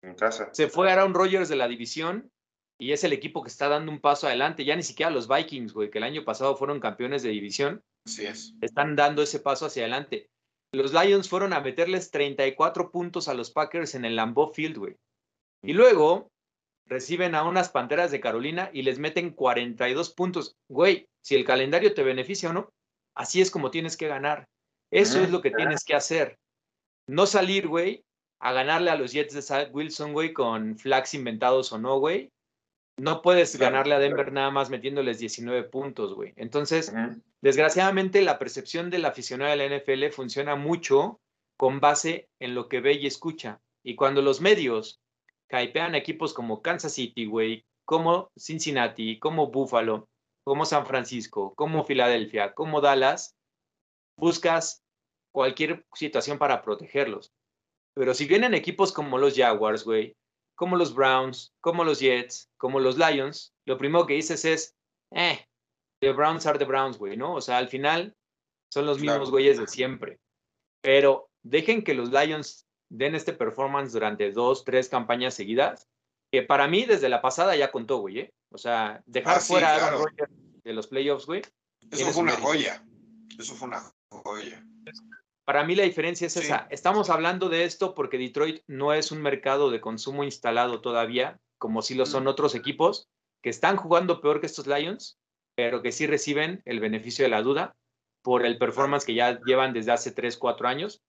En 0.05 0.15
casa. 0.15 0.49
Se 0.53 0.69
fue 0.69 0.91
Aaron 0.91 1.13
Rodgers 1.13 1.49
de 1.49 1.55
la 1.55 1.67
división 1.67 2.31
y 2.79 2.91
es 2.91 3.03
el 3.03 3.13
equipo 3.13 3.41
que 3.41 3.49
está 3.49 3.67
dando 3.67 3.91
un 3.91 3.99
paso 3.99 4.27
adelante. 4.27 4.63
Ya 4.63 4.75
ni 4.75 4.83
siquiera 4.83 5.09
los 5.09 5.27
Vikings, 5.27 5.73
güey, 5.73 5.89
que 5.89 5.97
el 5.97 6.03
año 6.03 6.23
pasado 6.23 6.55
fueron 6.55 6.79
campeones 6.79 7.23
de 7.23 7.29
división. 7.29 7.83
Así 8.05 8.25
es. 8.25 8.53
Están 8.61 8.95
dando 8.95 9.23
ese 9.23 9.39
paso 9.39 9.65
hacia 9.65 9.83
adelante. 9.83 10.29
Los 10.71 10.93
Lions 10.93 11.27
fueron 11.27 11.53
a 11.53 11.61
meterles 11.61 12.11
34 12.11 12.91
puntos 12.91 13.27
a 13.27 13.33
los 13.33 13.49
Packers 13.49 13.95
en 13.95 14.05
el 14.05 14.15
Lambeau 14.15 14.53
Field, 14.53 14.77
güey. 14.77 14.95
Y 15.63 15.73
luego 15.73 16.29
reciben 16.85 17.33
a 17.33 17.43
unas 17.43 17.69
Panteras 17.69 18.11
de 18.11 18.19
Carolina 18.19 18.69
y 18.73 18.83
les 18.83 18.99
meten 18.99 19.31
42 19.31 20.13
puntos. 20.13 20.55
Güey, 20.69 21.07
si 21.23 21.35
el 21.35 21.45
calendario 21.45 21.93
te 21.93 22.03
beneficia 22.03 22.49
o 22.49 22.53
no, 22.53 22.69
así 23.15 23.41
es 23.41 23.49
como 23.49 23.71
tienes 23.71 23.97
que 23.97 24.07
ganar. 24.07 24.45
Eso 24.91 25.21
es 25.21 25.31
lo 25.31 25.41
que 25.41 25.51
tienes 25.51 25.83
que 25.83 25.95
hacer. 25.95 26.37
No 27.07 27.25
salir, 27.25 27.67
güey, 27.67 28.03
a 28.45 28.53
ganarle 28.53 28.91
a 28.91 28.95
los 28.95 29.11
Jets 29.11 29.33
de 29.33 29.41
Zach 29.41 29.73
Wilson, 29.73 30.13
güey, 30.13 30.31
con 30.31 30.77
flags 30.77 31.15
inventados 31.15 31.73
o 31.73 31.79
no, 31.79 31.97
güey. 31.97 32.31
No 32.95 33.23
puedes 33.23 33.57
ganarle 33.57 33.95
a 33.95 33.99
Denver 33.99 34.31
nada 34.31 34.51
más 34.51 34.69
metiéndoles 34.69 35.17
19 35.17 35.63
puntos, 35.63 36.13
güey. 36.13 36.31
Entonces, 36.35 36.93
desgraciadamente, 37.41 38.21
la 38.21 38.37
percepción 38.37 38.91
del 38.91 39.05
aficionado 39.05 39.49
de 39.49 39.57
la 39.57 39.75
NFL 39.75 40.09
funciona 40.11 40.55
mucho 40.55 41.19
con 41.57 41.79
base 41.79 42.29
en 42.39 42.53
lo 42.53 42.69
que 42.69 42.81
ve 42.81 42.93
y 42.93 43.07
escucha. 43.07 43.61
Y 43.83 43.95
cuando 43.95 44.21
los 44.21 44.41
medios 44.41 44.99
hypean 45.49 45.95
equipos 45.95 46.31
como 46.31 46.61
Kansas 46.61 46.93
City, 46.93 47.25
güey, 47.25 47.65
como 47.83 48.29
Cincinnati, 48.37 49.17
como 49.17 49.47
Buffalo, 49.47 50.07
como 50.43 50.65
San 50.65 50.85
Francisco, 50.85 51.55
como 51.55 51.83
Filadelfia, 51.83 52.53
como 52.53 52.79
Dallas, 52.79 53.33
buscas 54.19 54.83
cualquier 55.33 55.83
situación 55.95 56.37
para 56.37 56.61
protegerlos. 56.61 57.31
Pero 57.95 58.13
si 58.13 58.25
vienen 58.25 58.53
equipos 58.53 58.91
como 58.91 59.17
los 59.17 59.35
Jaguars, 59.35 59.83
güey, 59.83 60.15
como 60.55 60.75
los 60.75 60.93
Browns, 60.93 61.53
como 61.61 61.83
los 61.83 61.99
Jets, 61.99 62.49
como 62.57 62.79
los 62.79 62.97
Lions, 62.97 63.53
lo 63.65 63.77
primero 63.77 64.05
que 64.05 64.13
dices 64.15 64.45
es, 64.45 64.75
eh, 65.11 65.45
the 66.01 66.11
Browns 66.11 66.45
are 66.45 66.59
the 66.59 66.65
Browns, 66.65 66.97
güey, 66.97 67.17
¿no? 67.17 67.33
O 67.33 67.41
sea, 67.41 67.57
al 67.57 67.69
final 67.69 68.15
son 68.71 68.85
los 68.85 68.99
mismos 68.99 69.31
güeyes 69.31 69.57
de 69.57 69.67
siempre. 69.67 70.19
Pero 70.81 71.29
dejen 71.43 71.83
que 71.83 71.93
los 71.93 72.11
Lions 72.11 72.65
den 72.89 73.15
este 73.15 73.33
performance 73.33 73.93
durante 73.93 74.31
dos, 74.31 74.63
tres 74.65 74.89
campañas 74.89 75.33
seguidas, 75.33 75.87
que 76.31 76.43
para 76.43 76.67
mí 76.67 76.85
desde 76.85 77.09
la 77.09 77.21
pasada 77.21 77.55
ya 77.55 77.71
contó, 77.71 77.97
güey, 77.99 78.19
¿eh? 78.19 78.33
O 78.51 78.57
sea, 78.57 79.01
dejar 79.05 79.37
Ah, 79.37 79.39
sí, 79.39 79.47
fuera 79.53 79.75
a. 79.75 79.87
Aaron 79.87 80.03
Rodgers 80.03 80.31
de 80.63 80.73
los 80.73 80.87
playoffs, 80.87 81.25
güey. 81.25 81.41
Eso 81.91 82.05
fue 82.11 82.23
un 82.23 82.29
una 82.29 82.31
mérito. 82.31 82.47
joya. 82.47 82.85
Eso 83.37 83.55
fue 83.55 83.67
una 83.67 83.81
joya. 84.09 84.65
Para 85.45 85.63
mí 85.63 85.75
la 85.75 85.83
diferencia 85.83 86.27
es 86.27 86.33
Sí. 86.33 86.39
esa. 86.39 86.67
Estamos 86.71 87.09
hablando 87.09 87.49
de 87.49 87.65
esto 87.65 87.93
porque 87.93 88.17
Detroit 88.17 88.63
no 88.67 88.93
es 88.93 89.11
un 89.11 89.21
mercado 89.21 89.69
de 89.69 89.79
consumo 89.79 90.23
instalado 90.23 90.81
todavía, 90.81 91.39
como 91.59 91.81
si 91.81 91.93
lo 91.93 92.05
son 92.05 92.27
otros 92.27 92.55
equipos 92.55 93.07
que 93.43 93.51
están 93.51 93.77
jugando 93.77 94.21
peor 94.21 94.39
que 94.39 94.47
estos 94.47 94.65
Lions, 94.65 95.19
pero 95.55 95.83
que 95.83 95.91
sí 95.91 96.07
reciben 96.07 96.61
el 96.65 96.79
beneficio 96.79 97.23
de 97.23 97.29
la 97.29 97.43
duda 97.43 97.75
por 98.23 98.43
el 98.43 98.57
performance 98.57 99.05
que 99.05 99.13
ya 99.13 99.39
llevan 99.45 99.71
desde 99.71 99.91
hace 99.91 100.11
3, 100.11 100.35
4 100.37 100.67
años. 100.67 101.03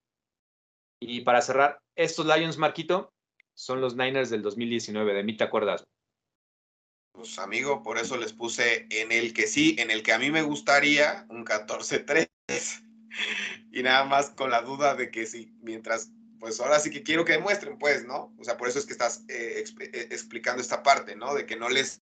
Y 1.01 1.22
para 1.22 1.41
cerrar, 1.41 1.80
estos 1.97 2.26
Lions, 2.26 2.59
Marquito, 2.59 3.11
son 3.55 3.80
los 3.80 3.97
Niners 3.97 4.28
del 4.28 4.43
2019. 4.43 5.14
De 5.14 5.24
mí 5.24 5.34
te 5.34 5.45
acuerdas. 5.45 5.84
Pues 7.12 7.39
amigo, 7.39 7.82
por 7.82 7.97
eso 7.97 8.18
les 8.18 8.34
puse 8.34 8.87
en 8.91 9.12
el 9.12 9.32
que 9.32 9.47
sí, 9.47 9.76
en 9.78 9.91
el 9.91 10.03
que 10.03 10.12
a 10.12 10.18
mí 10.18 10.30
me 10.30 10.43
gustaría 10.43 11.24
un 11.30 11.45
14-3. 11.47 12.28
Y 13.77 13.83
nada 13.83 14.05
más 14.05 14.31
con 14.31 14.51
la 14.51 14.62
duda 14.62 14.95
de 14.95 15.11
que 15.11 15.27
sí, 15.27 15.55
mientras, 15.61 16.11
pues 16.41 16.59
ahora 16.61 16.81
sí 16.81 16.89
que 16.89 17.03
quiero 17.03 17.27
que 17.27 17.33
demuestren, 17.33 17.77
pues, 17.77 18.07
¿no? 18.07 18.35
O 18.39 18.43
sea, 18.43 18.57
por 18.57 18.68
eso 18.68 18.79
es 18.79 18.87
que 18.87 18.95
estás 18.95 19.22
eh, 19.29 19.62
eh, 19.81 20.09
explicando 20.11 20.62
esta 20.62 20.83
parte, 20.83 21.14
¿no? 21.14 21.35
De 21.35 21.45
que 21.45 21.57
no 21.57 21.68
les, 21.68 22.01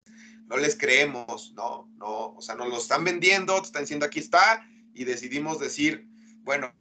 no 0.46 0.58
les 0.58 0.76
creemos, 0.76 1.52
¿no? 1.54 1.90
No, 1.96 2.36
o 2.36 2.40
sea, 2.40 2.54
nos 2.54 2.68
lo 2.68 2.78
están 2.78 3.02
vendiendo, 3.02 3.60
te 3.60 3.66
están 3.66 3.82
diciendo 3.82 4.06
aquí 4.06 4.20
está, 4.20 4.64
y 4.94 5.02
decidimos 5.02 5.58
decir, 5.58 6.06
bueno, 6.42 6.72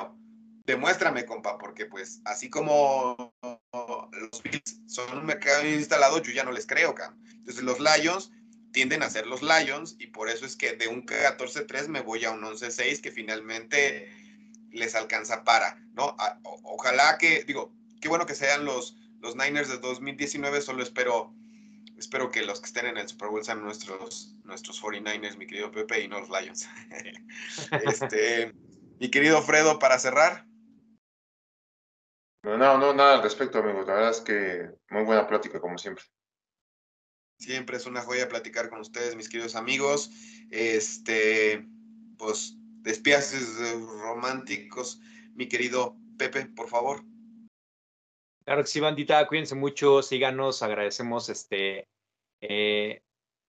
demuéstrame, 0.67 1.25
compa, 1.25 1.57
porque 1.57 1.87
pues 1.87 2.21
así 2.23 2.51
como 2.51 3.33
los 3.41 4.43
Bills 4.43 4.81
son 4.85 5.17
un 5.17 5.25
mercado 5.25 5.67
instalado, 5.67 6.21
yo 6.21 6.31
ya 6.31 6.43
no 6.43 6.51
les 6.51 6.67
creo, 6.67 6.93
cam. 6.93 7.19
Entonces 7.37 7.63
los 7.63 7.79
Lions 7.79 8.31
tienden 8.71 9.01
a 9.01 9.09
ser 9.09 9.25
los 9.25 9.41
Lions 9.41 9.95
y 9.97 10.07
por 10.07 10.29
eso 10.29 10.45
es 10.45 10.55
que 10.55 10.75
de 10.75 10.87
un 10.87 11.07
14-3 11.07 11.87
me 11.87 12.01
voy 12.01 12.23
a 12.25 12.29
un 12.29 12.43
11-6 12.43 13.01
que 13.01 13.09
finalmente 13.09 14.24
les 14.75 14.95
alcanza 14.95 15.43
para, 15.43 15.75
¿no? 15.93 16.15
A- 16.19 16.39
o- 16.43 16.61
ojalá 16.75 17.17
que, 17.17 17.43
digo, 17.43 17.73
qué 18.01 18.07
bueno 18.09 18.25
que 18.25 18.35
sean 18.35 18.65
los, 18.65 18.95
los 19.19 19.35
Niners 19.35 19.69
de 19.69 19.77
2019, 19.79 20.61
solo 20.61 20.83
espero, 20.83 21.33
espero 21.97 22.29
que 22.31 22.43
los 22.43 22.59
que 22.59 22.67
estén 22.67 22.85
en 22.85 22.97
el 22.97 23.07
Super 23.07 23.29
Bowl 23.29 23.43
sean 23.43 23.63
nuestros, 23.63 24.35
nuestros 24.43 24.81
49ers, 24.81 25.37
mi 25.37 25.47
querido 25.47 25.71
Pepe, 25.71 26.01
y 26.01 26.07
no 26.07 26.19
los 26.19 26.29
Lions. 26.29 26.67
este, 27.83 28.53
mi 28.99 29.09
querido 29.09 29.41
Fredo, 29.41 29.79
para 29.79 29.97
cerrar. 29.99 30.45
No, 32.43 32.57
no, 32.57 32.77
no, 32.77 32.93
nada 32.93 33.15
al 33.15 33.23
respecto, 33.23 33.57
amigos. 33.57 33.87
La 33.87 33.95
verdad 33.95 34.11
es 34.11 34.21
que 34.21 34.69
muy 34.89 35.03
buena 35.03 35.27
plática, 35.27 35.59
como 35.59 35.79
siempre. 35.79 36.03
Siempre 37.39 37.77
es 37.77 37.85
una 37.87 38.01
joya 38.01 38.29
platicar 38.29 38.69
con 38.69 38.79
ustedes, 38.81 39.15
mis 39.15 39.29
queridos 39.29 39.55
amigos. 39.55 40.11
Este, 40.51 41.67
pues, 42.17 42.55
despiaces 42.85 43.59
eh, 43.59 43.73
románticos, 44.01 45.01
mi 45.33 45.49
querido 45.49 45.97
Pepe, 46.17 46.45
por 46.45 46.69
favor. 46.69 47.03
Claro 48.45 48.61
que 48.61 48.67
sí, 48.67 48.79
bandita, 48.79 49.27
cuídense 49.27 49.55
mucho, 49.55 50.01
síganos, 50.03 50.61
agradecemos 50.61 51.27
este 51.29 51.89
eh, 52.41 53.01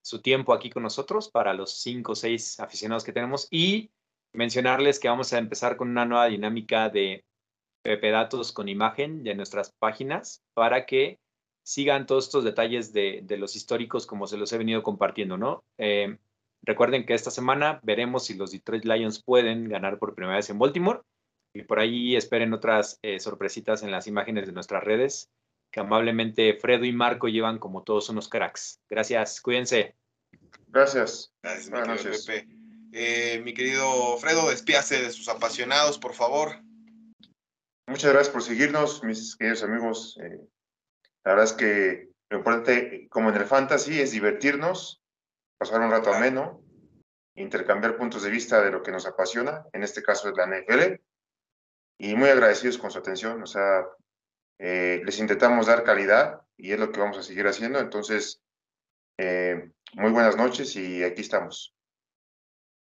su 0.02 0.22
tiempo 0.22 0.54
aquí 0.54 0.70
con 0.70 0.82
nosotros 0.82 1.28
para 1.28 1.52
los 1.52 1.82
cinco 1.82 2.12
o 2.12 2.16
seis 2.16 2.58
aficionados 2.60 3.04
que 3.04 3.12
tenemos 3.12 3.46
y 3.50 3.90
mencionarles 4.32 4.98
que 4.98 5.08
vamos 5.08 5.32
a 5.32 5.38
empezar 5.38 5.76
con 5.76 5.90
una 5.90 6.06
nueva 6.06 6.26
dinámica 6.26 6.88
de 6.88 7.24
Pepe 7.82 8.10
Datos 8.10 8.52
con 8.52 8.68
imagen 8.68 9.22
de 9.22 9.34
nuestras 9.34 9.72
páginas 9.78 10.42
para 10.54 10.86
que 10.86 11.18
sigan 11.62 12.06
todos 12.06 12.26
estos 12.26 12.44
detalles 12.44 12.92
de, 12.92 13.24
los 13.38 13.54
históricos 13.54 14.06
como 14.06 14.26
se 14.26 14.38
los 14.38 14.52
he 14.52 14.58
venido 14.58 14.82
compartiendo, 14.82 15.36
¿no? 15.36 15.64
Eh, 15.76 16.16
recuerden 16.66 17.06
que 17.06 17.14
esta 17.14 17.30
semana 17.30 17.80
veremos 17.82 18.26
si 18.26 18.34
los 18.34 18.50
Detroit 18.50 18.84
Lions 18.84 19.22
pueden 19.22 19.68
ganar 19.68 19.98
por 19.98 20.14
primera 20.14 20.36
vez 20.36 20.50
en 20.50 20.58
Baltimore. 20.58 21.00
Y 21.54 21.62
por 21.62 21.78
ahí 21.78 22.16
esperen 22.16 22.52
otras 22.52 22.98
eh, 23.00 23.18
sorpresitas 23.18 23.82
en 23.82 23.90
las 23.90 24.06
imágenes 24.06 24.46
de 24.46 24.52
nuestras 24.52 24.84
redes, 24.84 25.30
que 25.72 25.80
amablemente 25.80 26.52
Fredo 26.60 26.84
y 26.84 26.92
Marco 26.92 27.28
llevan 27.28 27.58
como 27.58 27.82
todos 27.82 28.10
unos 28.10 28.28
cracks. 28.28 28.82
Gracias, 28.90 29.40
cuídense. 29.40 29.94
Gracias. 30.66 31.32
Gracias, 31.42 31.66
mi 31.70 31.78
Buenas 31.78 32.02
querido 32.02 32.10
noches. 32.10 32.26
Pepe. 32.26 32.56
Eh, 32.92 33.40
mi 33.42 33.54
querido 33.54 34.18
Fredo, 34.18 34.50
despíase 34.50 35.02
de 35.02 35.10
sus 35.10 35.28
apasionados, 35.28 35.98
por 35.98 36.12
favor. 36.12 36.60
Muchas 37.86 38.12
gracias 38.12 38.32
por 38.32 38.42
seguirnos, 38.42 39.02
mis 39.02 39.36
queridos 39.36 39.62
amigos. 39.62 40.18
Eh, 40.22 40.40
la 41.24 41.32
verdad 41.32 41.44
es 41.44 41.52
que 41.52 42.10
lo 42.30 42.38
importante, 42.38 43.06
como 43.08 43.30
en 43.30 43.36
el 43.36 43.44
fantasy, 43.44 44.00
es 44.00 44.12
divertirnos, 44.12 45.00
pasar 45.58 45.80
un 45.80 45.90
rato 45.90 46.12
ameno, 46.12 46.62
intercambiar 47.34 47.96
puntos 47.96 48.22
de 48.22 48.30
vista 48.30 48.62
de 48.62 48.70
lo 48.70 48.82
que 48.82 48.92
nos 48.92 49.06
apasiona, 49.06 49.64
en 49.72 49.82
este 49.82 50.02
caso 50.02 50.28
es 50.28 50.36
la 50.36 50.46
NFL, 50.46 51.00
y 51.98 52.14
muy 52.14 52.28
agradecidos 52.28 52.78
con 52.78 52.90
su 52.90 52.98
atención. 52.98 53.42
O 53.42 53.46
sea, 53.46 53.86
eh, 54.58 55.02
les 55.04 55.18
intentamos 55.18 55.66
dar 55.66 55.84
calidad 55.84 56.40
y 56.56 56.72
es 56.72 56.78
lo 56.78 56.90
que 56.90 57.00
vamos 57.00 57.18
a 57.18 57.22
seguir 57.22 57.46
haciendo. 57.46 57.78
Entonces, 57.78 58.42
eh, 59.18 59.70
muy 59.94 60.10
buenas 60.10 60.36
noches 60.36 60.74
y 60.76 61.02
aquí 61.02 61.22
estamos. 61.22 61.74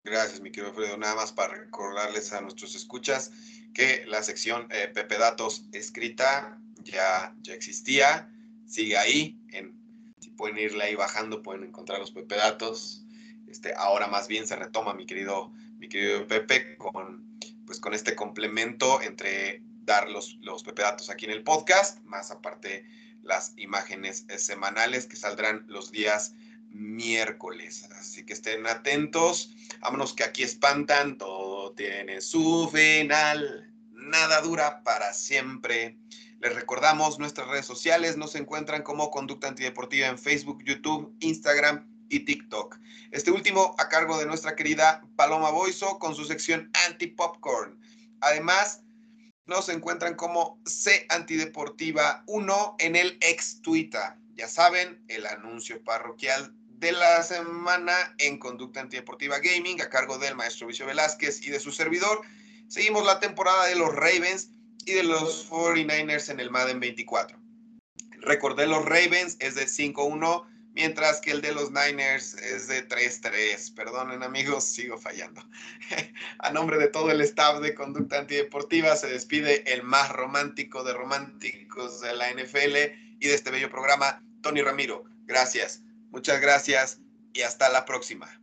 Gracias, 0.05 0.41
mi 0.41 0.51
querido 0.51 0.73
Fredo. 0.73 0.97
Nada 0.97 1.17
más 1.17 1.33
para 1.33 1.55
recordarles 1.55 2.33
a 2.33 2.41
nuestros 2.41 2.75
escuchas 2.75 3.31
que 3.75 4.07
la 4.07 4.23
sección 4.23 4.69
eh, 4.71 4.89
Pepe 4.89 5.19
Datos 5.19 5.65
escrita 5.73 6.59
ya, 6.83 7.35
ya 7.41 7.55
existía. 7.55 8.31
Sigue 8.67 8.97
ahí. 8.97 9.39
En, 9.53 9.78
si 10.21 10.31
pueden 10.31 10.59
irle 10.59 10.85
ahí 10.85 10.95
bajando, 10.95 11.43
pueden 11.43 11.65
encontrar 11.65 11.99
los 11.99 12.11
Pepe 12.11 12.37
Datos. 12.37 13.05
Este, 13.47 13.75
ahora 13.75 14.07
más 14.07 14.29
bien 14.29 14.47
se 14.47 14.57
retoma, 14.57 14.95
mi 14.95 15.07
querido, 15.07 15.53
mi 15.79 15.89
querido 15.89 16.27
Pepe, 16.27 16.77
con, 16.77 17.25
pues, 17.67 17.81
con 17.81 17.95
este 17.95 18.15
complemento 18.15 19.01
entre 19.03 19.63
dar 19.85 20.11
los, 20.11 20.37
los 20.43 20.63
Pepe 20.63 20.83
Datos 20.83 21.11
aquí 21.11 21.25
en 21.25 21.31
el 21.31 21.43
podcast, 21.43 22.03
más 22.05 22.31
aparte 22.31 22.85
las 23.23 23.53
imágenes 23.57 24.27
semanales 24.37 25.07
que 25.07 25.17
saldrán 25.17 25.65
los 25.69 25.91
días 25.91 26.35
miércoles. 26.71 27.85
Así 27.93 28.25
que 28.25 28.33
estén 28.33 28.67
atentos. 28.67 29.55
Vámonos 29.81 30.15
que 30.15 30.25
aquí 30.25 30.43
espantan, 30.43 31.19
todo 31.19 31.73
tiene 31.73 32.21
su 32.21 32.69
final, 32.73 33.73
nada 33.93 34.41
dura 34.41 34.83
para 34.83 35.13
siempre. 35.15 35.99
Les 36.41 36.55
recordamos 36.55 37.19
nuestras 37.19 37.49
redes 37.49 37.67
sociales, 37.67 38.17
nos 38.17 38.37
encuentran 38.37 38.83
como 38.83 39.11
Conducta 39.11 39.49
Antideportiva 39.49 40.07
en 40.07 40.19
Facebook, 40.19 40.63
YouTube, 40.65 41.13
Instagram 41.19 41.89
y 42.09 42.21
TikTok. 42.21 42.79
Este 43.11 43.33
último 43.33 43.75
a 43.77 43.89
cargo 43.89 44.17
de 44.19 44.27
nuestra 44.27 44.55
querida 44.55 45.03
Paloma 45.17 45.51
Boiso 45.51 45.99
con 45.99 46.15
su 46.15 46.25
sección 46.25 46.71
Anti-Popcorn. 46.87 47.81
Además, 48.21 48.83
nos 49.47 49.69
encuentran 49.69 50.15
como 50.15 50.61
C 50.65 51.07
Antideportiva 51.09 52.23
1 52.29 52.77
en 52.79 52.95
el 52.95 53.19
ex 53.21 53.61
Twitter. 53.61 54.15
Ya 54.37 54.47
saben, 54.47 55.05
el 55.09 55.27
anuncio 55.27 55.83
parroquial 55.83 56.55
de 56.69 56.93
la 56.93 57.21
semana 57.25 58.15
en 58.19 58.39
Conducta 58.39 58.81
Antideportiva 58.81 59.41
Gaming 59.41 59.83
a 59.83 59.91
cargo 59.91 60.19
del 60.19 60.37
maestro 60.37 60.69
Vicio 60.69 60.87
Velázquez 60.87 61.43
y 61.43 61.51
de 61.51 61.59
su 61.59 61.73
servidor. 61.73 62.21
Seguimos 62.69 63.05
la 63.05 63.19
temporada 63.19 63.67
de 63.67 63.75
los 63.75 63.93
Ravens 63.93 64.53
y 64.85 64.93
de 64.93 65.03
los 65.03 65.49
49ers 65.49 66.31
en 66.31 66.41
el 66.41 66.51
Madden 66.51 66.81
24. 66.81 67.39
Recordé 68.21 68.67
los 68.67 68.85
Ravens 68.85 69.37
es 69.41 69.55
de 69.55 69.67
5-1, 69.67 70.47
mientras 70.75 71.21
que 71.21 71.31
el 71.31 71.41
de 71.41 71.53
los 71.53 71.71
Niners 71.71 72.35
es 72.35 72.69
de 72.69 72.87
3-3. 72.87 73.75
Perdonen 73.75 74.23
amigos, 74.23 74.65
sigo 74.65 74.99
fallando. 74.99 75.43
a 76.39 76.51
nombre 76.51 76.79
de 76.79 76.89
todo 76.89 77.11
el 77.11 77.21
staff 77.21 77.61
de 77.61 77.75
Conducta 77.75 78.19
Antideportiva 78.19 78.97
se 78.97 79.09
despide 79.09 79.73
el 79.73 79.83
más 79.83 80.11
romántico 80.11 80.85
de 80.85 80.95
románticos 80.95 82.01
de 82.01 82.15
la 82.17 82.31
NFL 82.33 82.77
y 83.21 83.29
de 83.29 83.35
este 83.35 83.51
bello 83.51 83.71
programa, 83.71 84.23
Tony 84.43 84.63
Ramiro. 84.63 85.05
Gracias. 85.27 85.83
Muchas 86.11 86.41
gracias 86.41 87.01
y 87.33 87.43
hasta 87.43 87.69
la 87.69 87.85
próxima. 87.85 88.41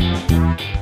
Musik 0.00 0.80